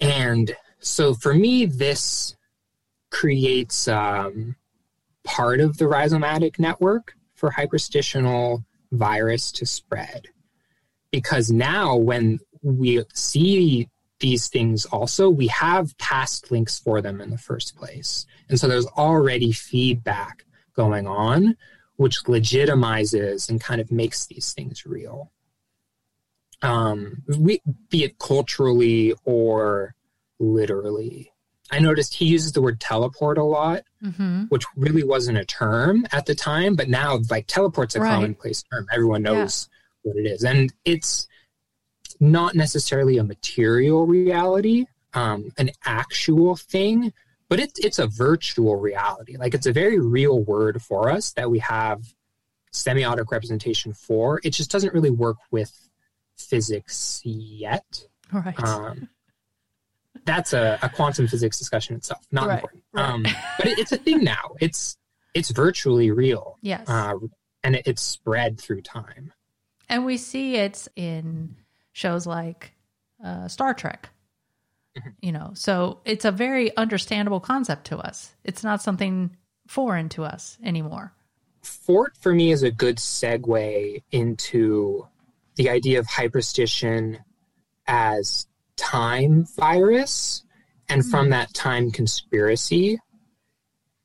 And 0.00 0.56
so 0.80 1.14
for 1.14 1.32
me, 1.32 1.66
this 1.66 2.34
creates 3.10 3.86
um, 3.86 4.56
part 5.22 5.60
of 5.60 5.78
the 5.78 5.84
rhizomatic 5.84 6.58
network 6.58 7.14
for 7.36 7.52
hyperstitional 7.52 8.64
virus 8.90 9.52
to 9.52 9.66
spread. 9.66 10.26
Because 11.12 11.52
now, 11.52 11.94
when 11.94 12.40
we 12.62 13.04
see 13.14 13.88
these 14.18 14.48
things 14.48 14.84
also, 14.86 15.30
we 15.30 15.46
have 15.48 15.96
past 15.98 16.50
links 16.50 16.78
for 16.78 17.00
them 17.00 17.20
in 17.20 17.30
the 17.30 17.38
first 17.38 17.76
place. 17.76 18.26
And 18.52 18.60
so 18.60 18.68
there's 18.68 18.86
already 18.86 19.50
feedback 19.50 20.44
going 20.76 21.06
on, 21.06 21.56
which 21.96 22.24
legitimizes 22.24 23.48
and 23.48 23.58
kind 23.58 23.80
of 23.80 23.90
makes 23.90 24.26
these 24.26 24.52
things 24.52 24.84
real. 24.84 25.32
Um, 26.60 27.22
we, 27.38 27.62
be 27.88 28.04
it 28.04 28.18
culturally 28.18 29.14
or 29.24 29.94
literally. 30.38 31.32
I 31.70 31.78
noticed 31.78 32.12
he 32.12 32.26
uses 32.26 32.52
the 32.52 32.60
word 32.60 32.78
teleport 32.78 33.38
a 33.38 33.42
lot, 33.42 33.84
mm-hmm. 34.04 34.42
which 34.50 34.64
really 34.76 35.02
wasn't 35.02 35.38
a 35.38 35.46
term 35.46 36.06
at 36.12 36.26
the 36.26 36.34
time, 36.34 36.76
but 36.76 36.90
now 36.90 37.20
like 37.30 37.46
teleport's 37.46 37.96
a 37.96 38.00
right. 38.00 38.10
commonplace 38.10 38.62
term. 38.70 38.86
Everyone 38.92 39.22
knows 39.22 39.70
yeah. 40.04 40.10
what 40.10 40.20
it 40.20 40.28
is. 40.28 40.44
And 40.44 40.70
it's 40.84 41.26
not 42.20 42.54
necessarily 42.54 43.16
a 43.16 43.24
material 43.24 44.06
reality, 44.06 44.84
um, 45.14 45.52
an 45.56 45.70
actual 45.86 46.54
thing, 46.56 47.14
but 47.52 47.60
it, 47.60 47.72
it's 47.76 47.98
a 47.98 48.06
virtual 48.06 48.76
reality. 48.76 49.36
Like 49.36 49.52
it's 49.52 49.66
a 49.66 49.74
very 49.74 49.98
real 49.98 50.40
word 50.40 50.80
for 50.80 51.10
us 51.10 51.32
that 51.32 51.50
we 51.50 51.58
have 51.58 52.02
semiotic 52.72 53.30
representation 53.30 53.92
for. 53.92 54.40
It 54.42 54.54
just 54.54 54.70
doesn't 54.70 54.94
really 54.94 55.10
work 55.10 55.36
with 55.50 55.70
physics 56.34 57.20
yet. 57.24 58.06
Right. 58.32 58.58
Um, 58.58 59.10
that's 60.24 60.54
a, 60.54 60.78
a, 60.80 60.88
quantum 60.88 61.26
physics 61.26 61.58
discussion 61.58 61.94
itself. 61.94 62.24
Not 62.32 62.48
right. 62.48 62.54
important. 62.54 62.84
Right. 62.94 63.04
Um, 63.04 63.26
but 63.58 63.66
it, 63.66 63.78
it's 63.78 63.92
a 63.92 63.98
thing 63.98 64.24
now. 64.24 64.54
It's 64.58 64.96
it's 65.34 65.50
virtually 65.50 66.10
real. 66.10 66.56
Yes. 66.62 66.88
Uh, 66.88 67.16
and 67.62 67.76
it, 67.76 67.86
it's 67.86 68.00
spread 68.00 68.58
through 68.58 68.80
time. 68.80 69.34
And 69.90 70.06
we 70.06 70.16
see 70.16 70.56
it 70.56 70.88
in 70.96 71.56
shows 71.92 72.26
like 72.26 72.72
uh, 73.22 73.46
Star 73.48 73.74
Trek. 73.74 74.08
Mm-hmm. 74.96 75.10
You 75.20 75.32
know, 75.32 75.50
so 75.54 76.00
it's 76.04 76.24
a 76.24 76.32
very 76.32 76.76
understandable 76.76 77.40
concept 77.40 77.86
to 77.86 77.98
us. 77.98 78.34
It's 78.44 78.62
not 78.62 78.82
something 78.82 79.36
foreign 79.66 80.08
to 80.10 80.24
us 80.24 80.58
anymore. 80.62 81.14
Fort 81.62 82.16
for 82.20 82.34
me 82.34 82.52
is 82.52 82.62
a 82.62 82.70
good 82.70 82.96
segue 82.96 84.02
into 84.10 85.06
the 85.56 85.70
idea 85.70 85.98
of 85.98 86.06
hyperstition 86.06 87.18
as 87.86 88.46
time 88.76 89.46
virus 89.56 90.42
and 90.88 91.02
mm-hmm. 91.02 91.10
from 91.10 91.30
that 91.30 91.54
time 91.54 91.90
conspiracy. 91.90 92.98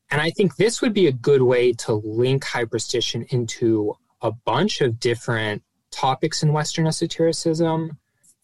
And 0.09 0.21
I 0.21 0.29
think 0.29 0.55
this 0.55 0.81
would 0.81 0.93
be 0.93 1.07
a 1.07 1.11
good 1.11 1.41
way 1.41 1.73
to 1.73 1.93
link 1.95 2.45
hyperstition 2.45 3.25
into 3.33 3.93
a 4.21 4.31
bunch 4.31 4.81
of 4.81 4.99
different 4.99 5.63
topics 5.91 6.43
in 6.43 6.53
Western 6.53 6.87
esotericism, 6.87 7.97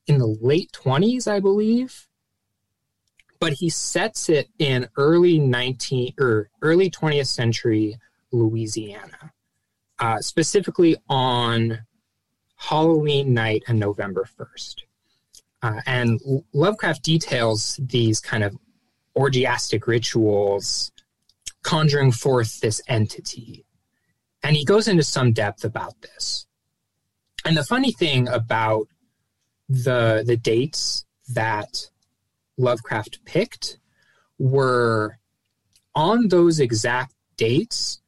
in 0.05 0.19
the 0.19 0.37
late 0.41 0.71
20s, 0.73 1.27
I 1.27 1.39
believe. 1.39 2.07
But 3.39 3.53
he 3.53 3.69
sets 3.71 4.29
it 4.29 4.49
in 4.59 4.87
early 4.95 5.39
19 5.39 6.13
or 6.19 6.51
early 6.61 6.91
20th 6.91 7.25
century 7.25 7.97
Louisiana, 8.31 9.33
uh, 9.97 10.19
specifically 10.19 10.97
on 11.09 11.79
Halloween 12.57 13.33
night 13.33 13.63
and 13.67 13.79
November 13.79 14.27
1st. 14.39 14.83
Uh, 15.63 15.81
and 15.87 16.21
Lovecraft 16.53 17.01
details 17.01 17.79
these 17.81 18.19
kind 18.19 18.43
of 18.43 18.55
orgiastic 19.15 19.87
rituals 19.87 20.91
conjuring 21.63 22.11
forth 22.11 22.59
this 22.59 22.81
entity. 22.87 23.65
And 24.43 24.55
he 24.55 24.65
goes 24.65 24.87
into 24.87 25.03
some 25.03 25.31
depth 25.31 25.63
about 25.63 26.01
this. 26.01 26.45
And 27.45 27.57
the 27.57 27.63
funny 27.63 27.91
thing 27.91 28.27
about 28.27 28.87
the 29.69 30.23
the 30.25 30.37
dates 30.37 31.05
that 31.29 31.89
Lovecraft 32.57 33.23
picked 33.25 33.79
were 34.37 35.17
on 35.95 36.27
those 36.27 36.59
exact 36.59 37.13
dates 37.37 38.01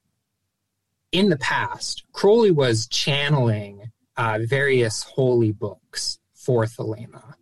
in 1.11 1.29
the 1.29 1.37
past, 1.37 2.03
Crowley 2.11 2.51
was 2.51 2.87
channeling 2.87 3.91
uh, 4.17 4.39
various 4.43 5.03
holy 5.03 5.51
books 5.51 6.19
for 6.33 6.65
Thelema. 6.65 7.35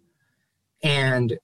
And 0.84 1.38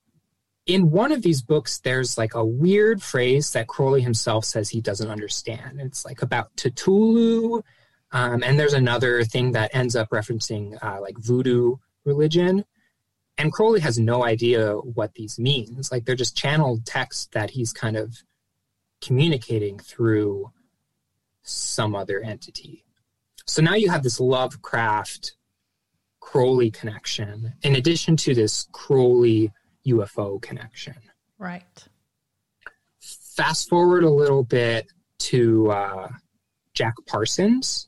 in 0.70 0.92
one 0.92 1.12
of 1.12 1.24
these 1.24 1.42
books, 1.42 1.80
there's 1.80 2.16
like 2.16 2.36
a 2.36 2.46
weird 2.46 3.02
phrase 3.02 3.52
that 3.54 3.68
Crowley 3.68 4.02
himself 4.02 4.46
says 4.46 4.70
he 4.70 4.82
doesn't 4.82 5.10
understand. 5.10 5.82
It's 5.82 6.06
like 6.06 6.22
about 6.22 6.56
Cthulhu. 6.58 7.64
Um, 8.12 8.44
and 8.44 8.60
there's 8.60 8.74
another 8.74 9.24
thing 9.24 9.54
that 9.54 9.74
ends 9.74 9.96
up 9.96 10.12
referencing 10.12 10.78
uh, 10.84 11.02
like 11.02 11.18
voodoo 11.18 11.78
religion. 12.06 12.66
And 13.40 13.52
Crowley 13.52 13.80
has 13.80 13.98
no 13.98 14.24
idea 14.24 14.74
what 14.74 15.16
these 15.16 15.40
means. 15.40 15.92
Like 15.92 16.06
they're 16.06 16.16
just 16.16 16.38
channeled 16.38 16.86
text 16.86 17.32
that 17.32 17.50
he's 17.50 17.74
kind 17.74 17.98
of 17.98 18.22
communicating 19.02 19.80
through 19.80 20.52
some 21.42 21.96
other 21.96 22.22
entity. 22.22 22.86
So 23.48 23.64
now 23.64 23.74
you 23.74 23.90
have 23.90 24.04
this 24.04 24.20
Lovecraft 24.20 25.34
Crowley 26.20 26.70
connection, 26.70 27.54
in 27.64 27.76
addition 27.76 28.16
to 28.18 28.36
this 28.36 28.68
Crowley 28.72 29.52
UFO 29.92 30.42
connection. 30.42 30.96
Right. 31.38 31.88
Fast 33.00 33.70
forward 33.70 34.04
a 34.04 34.10
little 34.10 34.44
bit 34.44 34.88
to 35.20 35.72
uh, 35.72 36.10
Jack 36.74 36.96
Parsons. 37.06 37.88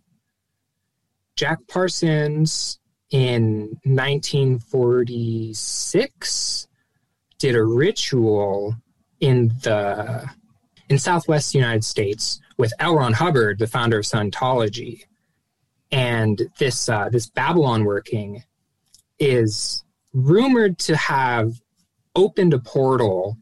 Jack 1.36 1.58
Parsons 1.68 2.80
in 3.10 3.78
1946 3.84 6.68
did 7.40 7.56
a 7.56 7.64
ritual 7.64 8.76
in 9.20 9.50
the 9.64 10.30
in 10.90 11.00
Southwest 11.00 11.56
United 11.56 11.86
States 11.86 12.42
with 12.58 12.74
L. 12.80 12.96
Ron 12.96 13.14
Hubbard, 13.14 13.60
the 13.60 13.68
founder 13.68 14.00
of 14.00 14.06
Scientology, 14.06 15.04
and 15.92 16.42
this 16.60 16.90
uh, 16.90 17.08
this 17.10 17.30
Babylon 17.30 17.86
working 17.86 18.44
is 19.20 19.84
rumored 20.14 20.78
to 20.80 20.98
have 20.98 21.54
opened 22.16 22.54
a 22.54 22.60
portal 22.60 23.38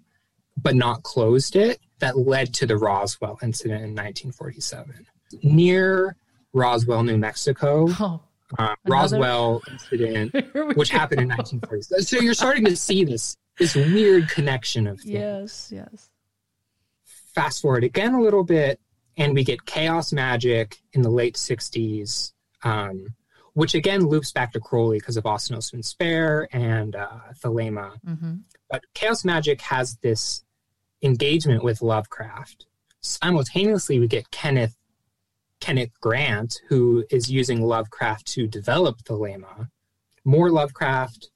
but 0.61 0.75
not 0.75 1.03
closed 1.03 1.55
it 1.55 1.79
that 1.99 2.17
led 2.17 2.53
to 2.55 2.65
the 2.65 2.75
Roswell 2.77 3.39
incident 3.41 3.81
in 3.83 3.91
1947. 3.95 5.05
Near 5.43 6.15
Roswell, 6.53 7.03
New 7.03 7.17
Mexico, 7.17 7.87
Oh, 7.99 8.21
uh, 8.57 8.75
Roswell 8.85 9.61
incident, 9.71 10.33
which 10.75 10.91
go. 10.91 10.97
happened 10.97 11.21
in 11.21 11.27
1947. 11.29 12.03
So 12.03 12.19
you're 12.19 12.33
starting 12.33 12.65
to 12.65 12.75
see 12.75 13.03
this 13.03 13.35
this 13.57 13.75
weird 13.75 14.29
connection 14.29 14.87
of 14.87 14.99
things. 14.99 15.09
Yes, 15.11 15.71
yes. 15.73 16.09
Fast 17.05 17.61
forward 17.61 17.83
again 17.83 18.13
a 18.13 18.21
little 18.21 18.43
bit, 18.43 18.79
and 19.17 19.33
we 19.33 19.43
get 19.43 19.65
chaos 19.65 20.11
magic 20.11 20.79
in 20.93 21.01
the 21.03 21.09
late 21.09 21.35
60s, 21.35 22.33
um, 22.63 23.07
which 23.53 23.75
again 23.75 24.05
loops 24.07 24.31
back 24.31 24.51
to 24.53 24.59
Crowley 24.59 24.97
because 24.99 25.15
of 25.17 25.25
Austin 25.25 25.55
Osman 25.57 25.83
Spare 25.83 26.47
and 26.51 26.95
uh, 26.95 27.09
Thelema. 27.43 27.93
hmm 28.03 28.35
But 28.69 28.83
chaos 28.93 29.25
magic 29.25 29.61
has 29.61 29.97
this 29.97 30.43
engagement 31.01 31.63
with 31.63 31.81
Lovecraft. 31.81 32.65
Simultaneously, 33.01 33.99
we 33.99 34.07
get 34.07 34.31
Kenneth 34.31 34.75
Kenneth 35.59 35.91
Grant, 35.99 36.61
who 36.69 37.03
is 37.09 37.29
using 37.29 37.61
Lovecraft 37.61 38.25
to 38.27 38.47
develop 38.47 39.03
Thelema. 39.03 39.67
More 40.23 40.49
Lovecraft. 40.51 41.29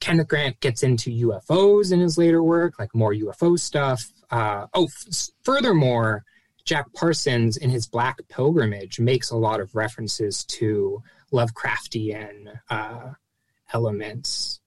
Kenneth 0.00 0.28
Grant 0.28 0.60
gets 0.60 0.84
into 0.84 1.10
UFOs 1.10 1.92
in 1.92 1.98
his 1.98 2.16
later 2.16 2.42
work, 2.42 2.78
like 2.78 2.94
more 2.94 3.12
UFO 3.12 3.58
stuff. 3.58 4.12
Uh, 4.30 4.66
oh, 4.74 4.84
f- 4.84 5.30
furthermore, 5.42 6.24
Jack 6.64 6.92
Parsons 6.92 7.56
in 7.56 7.70
his 7.70 7.86
Black 7.86 8.18
Pilgrimage 8.28 9.00
makes 9.00 9.30
a 9.30 9.36
lot 9.36 9.58
of 9.58 9.74
references 9.74 10.44
to 10.44 11.02
Lovecraftian 11.32 12.60
uh, 12.70 13.12
elements. 13.72 14.60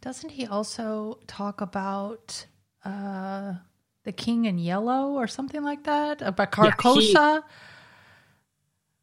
Doesn't 0.00 0.30
he 0.30 0.46
also 0.46 1.18
talk 1.26 1.60
about 1.60 2.46
uh, 2.84 3.54
the 4.04 4.12
King 4.12 4.46
in 4.46 4.58
Yellow 4.58 5.10
or 5.10 5.26
something 5.26 5.62
like 5.62 5.84
that? 5.84 6.22
About 6.22 6.48
Yeah, 6.56 6.64
he- 6.64 6.70
Carcosa? 6.70 7.12
Yeah, 7.12 7.40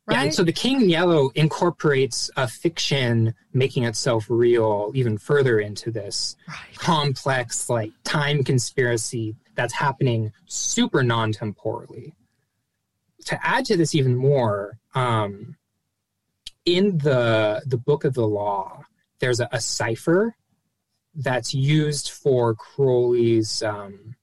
right? 0.07 0.17
and 0.25 0.33
so 0.33 0.43
the 0.43 0.53
King 0.53 0.81
in 0.81 0.89
Yellow 0.89 1.29
incorporates 1.35 2.31
a 2.35 2.47
fiction 2.47 3.35
making 3.53 3.83
itself 3.83 4.25
real 4.29 4.91
even 4.95 5.17
further 5.17 5.59
into 5.59 5.91
this 5.91 6.35
right. 6.47 6.77
complex, 6.77 7.69
like 7.69 7.91
time 8.03 8.43
conspiracy 8.43 9.35
that's 9.55 9.73
happening 9.73 10.31
super 10.45 11.03
non-temporally. 11.03 12.13
To 13.25 13.45
add 13.45 13.65
to 13.65 13.77
this 13.77 13.93
even 13.93 14.15
more, 14.15 14.79
um, 14.95 15.57
in 16.65 16.97
the 16.97 17.61
the 17.65 17.77
Book 17.77 18.03
of 18.03 18.13
the 18.13 18.27
Law, 18.27 18.83
there's 19.19 19.39
a, 19.39 19.49
a 19.51 19.59
cipher 19.59 20.35
that's 21.17 21.53
used 21.53 22.11
for 22.11 22.55
Crowley's 22.55 23.63
um, 23.63 24.15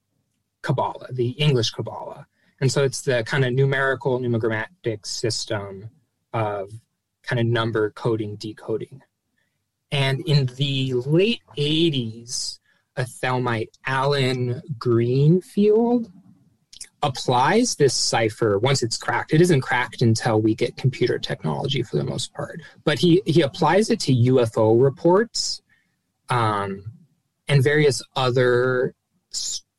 Kabbalah, 0.61 1.11
the 1.11 1.29
English 1.31 1.71
Kabbalah. 1.71 2.25
And 2.61 2.71
so 2.71 2.83
it's 2.83 3.01
the 3.01 3.23
kind 3.25 3.45
of 3.45 3.53
numerical 3.53 4.19
numismatic 4.19 5.05
system 5.05 5.89
of 6.33 6.71
kind 7.23 7.39
of 7.39 7.45
number 7.45 7.91
coding, 7.91 8.37
decoding. 8.37 9.01
And 9.91 10.21
in 10.21 10.47
the 10.57 10.93
late 10.93 11.41
80s, 11.57 12.59
a 12.95 13.03
Thelemite, 13.03 13.69
Allen 13.85 14.61
Greenfield, 14.79 16.11
applies 17.03 17.75
this 17.75 17.93
cipher 17.93 18.57
once 18.57 18.81
it's 18.81 18.97
cracked. 18.97 19.33
It 19.33 19.41
isn't 19.41 19.61
cracked 19.61 20.01
until 20.01 20.41
we 20.41 20.55
get 20.55 20.77
computer 20.77 21.19
technology 21.19 21.83
for 21.83 21.97
the 21.97 22.03
most 22.03 22.33
part. 22.33 22.61
But 22.83 22.97
he, 22.99 23.21
he 23.25 23.41
applies 23.41 23.89
it 23.89 23.99
to 24.01 24.13
UFO 24.13 24.81
reports 24.81 25.61
um, 26.29 26.83
and 27.47 27.63
various 27.63 28.01
other 28.15 28.93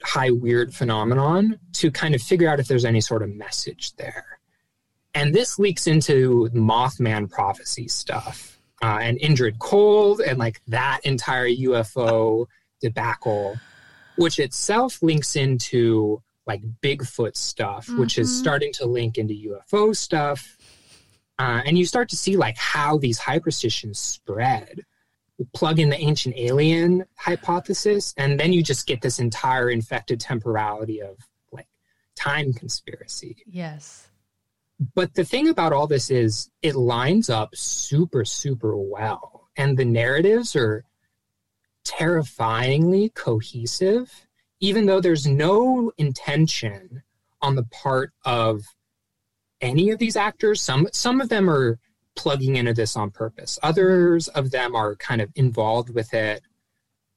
high 0.03 0.31
weird 0.31 0.75
phenomenon 0.75 1.59
to 1.73 1.91
kind 1.91 2.15
of 2.15 2.23
figure 2.23 2.49
out 2.49 2.61
if 2.61 2.69
there's 2.69 2.85
any 2.85 3.01
sort 3.01 3.23
of 3.23 3.35
message 3.35 3.95
there. 3.97 4.39
And 5.15 5.35
this 5.35 5.59
leaks 5.59 5.87
into 5.87 6.49
Mothman 6.55 7.31
prophecy 7.31 7.89
stuff 7.89 8.59
uh, 8.83 8.99
and 9.01 9.19
Indrid 9.19 9.59
Cold 9.59 10.21
and 10.21 10.39
like 10.39 10.61
that 10.69 11.01
entire 11.05 11.49
UFO 11.49 12.47
debacle, 12.81 13.57
which 14.17 14.39
itself 14.39 15.03
links 15.03 15.35
into 15.35 16.23
like 16.47 16.63
Bigfoot 16.83 17.37
stuff, 17.37 17.89
which 17.89 18.19
is 18.19 18.29
Mhm. 18.31 18.39
starting 18.41 18.73
to 18.75 18.85
link 18.87 19.19
into 19.19 19.35
UFO 19.35 19.97
stuff. 19.97 20.57
Uh, 21.39 21.63
and 21.67 21.77
you 21.79 21.85
start 21.87 22.09
to 22.11 22.17
see 22.17 22.37
like 22.37 22.57
how 22.57 22.99
these 22.99 23.19
hyperstitions 23.19 23.99
spread 23.99 24.83
plug 25.53 25.79
in 25.79 25.91
the 25.91 26.01
ancient 26.01 26.35
alien 26.37 27.05
hypothesis, 27.17 28.15
and 28.17 28.41
then 28.41 28.53
you 28.53 28.63
just 28.63 28.87
get 28.87 29.03
this 29.03 29.19
entire 29.19 29.71
infected 29.71 30.21
temporality 30.21 31.01
of 31.03 31.17
like 31.53 31.69
time 32.15 32.53
conspiracy. 32.53 33.37
Yes. 33.47 34.09
But 34.95 35.15
the 35.15 35.25
thing 35.25 35.49
about 35.49 35.73
all 35.73 35.87
this 35.87 36.11
is 36.11 36.51
it 36.63 36.77
lines 36.77 37.31
up 37.31 37.55
super, 37.55 38.25
super 38.25 38.77
well. 38.77 39.49
And 39.57 39.77
the 39.77 39.85
narratives 39.85 40.55
are 40.55 40.85
terrifyingly 41.85 43.11
cohesive, 43.11 44.27
even 44.61 44.87
though 44.87 45.01
there's 45.01 45.27
no 45.27 45.93
intention 45.97 47.03
on 47.41 47.55
the 47.55 47.65
part 47.65 48.13
of 48.25 48.65
any 49.61 49.91
of 49.91 49.99
these 49.99 50.17
actors. 50.17 50.61
Some 50.61 50.89
some 50.93 51.21
of 51.21 51.29
them 51.29 51.49
are 51.49 51.79
plugging 52.17 52.57
into 52.57 52.73
this 52.75 52.97
on 52.97 53.11
purpose. 53.11 53.59
Others 53.63 54.29
of 54.29 54.51
them 54.51 54.75
are 54.75 54.97
kind 54.97 55.21
of 55.21 55.31
involved 55.35 55.91
with 55.91 56.13
it 56.15 56.43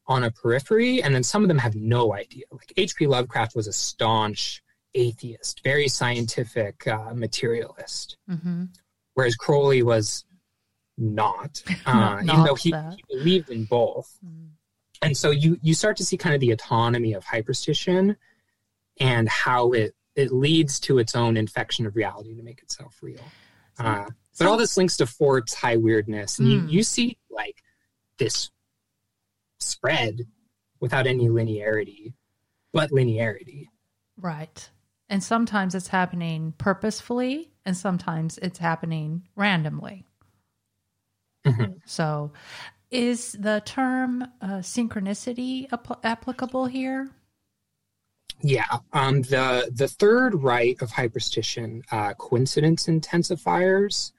on 0.08 0.24
a 0.24 0.32
periphery, 0.32 1.02
and 1.02 1.14
then 1.14 1.24
some 1.24 1.43
of 1.43 1.47
them 1.47 1.60
have 1.60 1.76
no 1.76 2.14
idea. 2.14 2.43
Like 2.52 2.74
H.P. 2.76 3.08
Lovecraft 3.08 3.56
was 3.56 3.68
a 3.68 3.74
staunch 3.74 4.62
atheist, 4.95 5.62
very 5.64 5.88
scientific 5.88 6.88
uh, 6.88 7.14
materialist, 7.14 8.18
hmm 8.28 8.66
whereas 9.14 9.36
Crowley 9.36 9.84
was 9.84 10.24
not, 10.97 11.62
uh, 11.86 11.93
Not- 11.93 12.24
even 12.24 12.43
though 12.43 12.56
he, 12.56 12.74
he 12.95 13.04
believed 13.10 13.50
in 13.50 13.66
both. 13.66 14.18
And 15.02 15.16
so 15.16 15.32
you 15.32 15.58
you 15.62 15.74
start 15.74 15.95
to 15.97 16.06
see 16.06 16.18
kind 16.18 16.36
of 16.36 16.41
the 16.41 16.52
autonomy 16.52 17.14
of 17.14 17.24
hyperstition 17.24 18.18
and 19.00 19.30
how 19.30 19.72
it 19.72 19.93
it 20.16 20.32
leads 20.34 20.80
to 20.82 20.97
its 20.97 21.16
own 21.16 21.38
infection 21.38 21.86
of 21.86 21.95
reality 21.95 22.36
to 22.36 22.43
make 22.43 22.62
itself 22.62 22.97
real. 23.02 23.24
Uh, 23.78 24.08
but 24.40 24.48
all 24.48 24.58
this 24.58 24.78
links 24.78 24.98
to 24.98 25.06
Fort's 25.06 25.54
high 25.54 25.78
weirdness, 25.78 26.40
and 26.40 26.48
Mm. 26.48 26.52
you, 26.52 26.78
you 26.78 26.84
see 26.84 27.18
like 27.30 27.62
this 28.18 28.50
spread 29.60 30.22
without 30.80 31.06
any 31.06 31.28
linearity, 31.28 32.14
but 32.74 32.90
linearity. 32.92 33.68
Right. 34.18 34.70
And 35.10 35.24
sometimes 35.24 35.76
it's 35.76 35.88
happening 35.90 36.54
purposefully, 36.58 37.52
and 37.66 37.76
sometimes 37.76 38.38
it's 38.40 38.60
happening 38.60 39.28
randomly. 39.36 40.06
Mhm. 41.46 41.82
So, 41.86 42.32
is 42.92 43.34
the 43.34 43.62
term 43.66 44.24
uh, 44.42 44.60
synchronicity 44.60 45.70
apl- 45.70 46.00
applicable 46.04 46.66
here? 46.66 47.10
Yeah, 48.42 48.66
um, 48.94 49.22
the 49.24 49.70
the 49.74 49.88
third 49.88 50.36
right 50.36 50.82
of 50.82 50.92
hyperstition, 50.92 51.84
uh, 51.92 52.14
coincidence 52.14 52.88
intensifiers. 52.88 54.12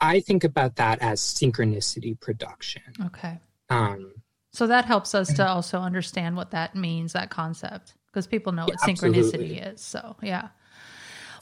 I 0.00 0.20
think 0.20 0.44
about 0.44 0.76
that 0.76 1.00
as 1.00 1.20
synchronicity 1.20 2.18
production. 2.20 2.82
Okay. 3.06 3.38
Um, 3.70 4.12
So 4.52 4.66
that 4.66 4.84
helps 4.84 5.14
us 5.14 5.32
to 5.34 5.46
also 5.46 5.80
understand 5.80 6.36
what 6.36 6.50
that 6.52 6.74
means, 6.74 7.12
that 7.12 7.30
concept, 7.30 7.94
because 8.06 8.26
people 8.26 8.52
know 8.52 8.64
what 8.64 8.78
synchronicity 8.78 9.18
absolutely. 9.18 9.58
is. 9.58 9.80
So, 9.80 10.16
yeah. 10.22 10.48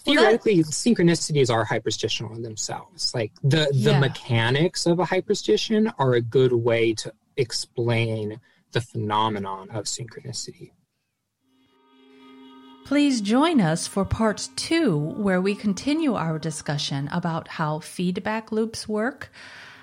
Well, 0.06 0.16
that- 0.16 0.42
theoretically, 0.42 0.58
synchronicities 0.64 1.50
are 1.52 1.64
hyperstitional 1.66 2.34
in 2.36 2.42
themselves. 2.42 3.14
Like 3.14 3.32
the 3.42 3.70
the 3.72 3.92
Yeah. 3.92 4.00
mechanics 4.00 4.86
of 4.86 4.98
a 5.00 5.04
hyperstition 5.04 5.92
are 5.98 6.14
a 6.14 6.20
good 6.20 6.52
way 6.52 6.92
to 6.94 7.12
explain 7.36 8.40
the 8.72 8.80
phenomenon 8.80 9.70
of 9.70 9.84
synchronicity. 9.84 10.72
Please 12.84 13.22
join 13.22 13.62
us 13.62 13.86
for 13.86 14.04
part 14.04 14.50
two, 14.56 14.98
where 14.98 15.40
we 15.40 15.54
continue 15.54 16.12
our 16.16 16.38
discussion 16.38 17.08
about 17.10 17.48
how 17.48 17.78
feedback 17.78 18.52
loops 18.52 18.86
work, 18.86 19.32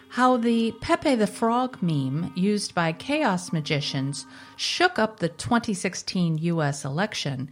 how 0.09 0.37
the 0.37 0.71
Pepe 0.81 1.15
the 1.15 1.25
Frog 1.25 1.81
meme 1.81 2.31
used 2.35 2.75
by 2.75 2.91
chaos 2.91 3.51
magicians 3.51 4.27
shook 4.55 4.99
up 4.99 5.17
the 5.17 5.29
2016 5.29 6.37
US 6.37 6.85
election, 6.85 7.49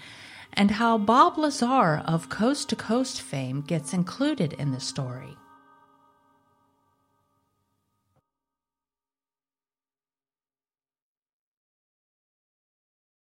and 0.53 0.69
how 0.69 0.99
Bob 0.99 1.39
Lazar 1.39 2.03
of 2.05 2.29
Coast 2.29 2.69
to 2.69 2.75
Coast 2.75 3.19
fame 3.19 3.61
gets 3.61 3.91
included 3.91 4.53
in 4.53 4.71
the 4.71 4.79
story. 4.79 5.35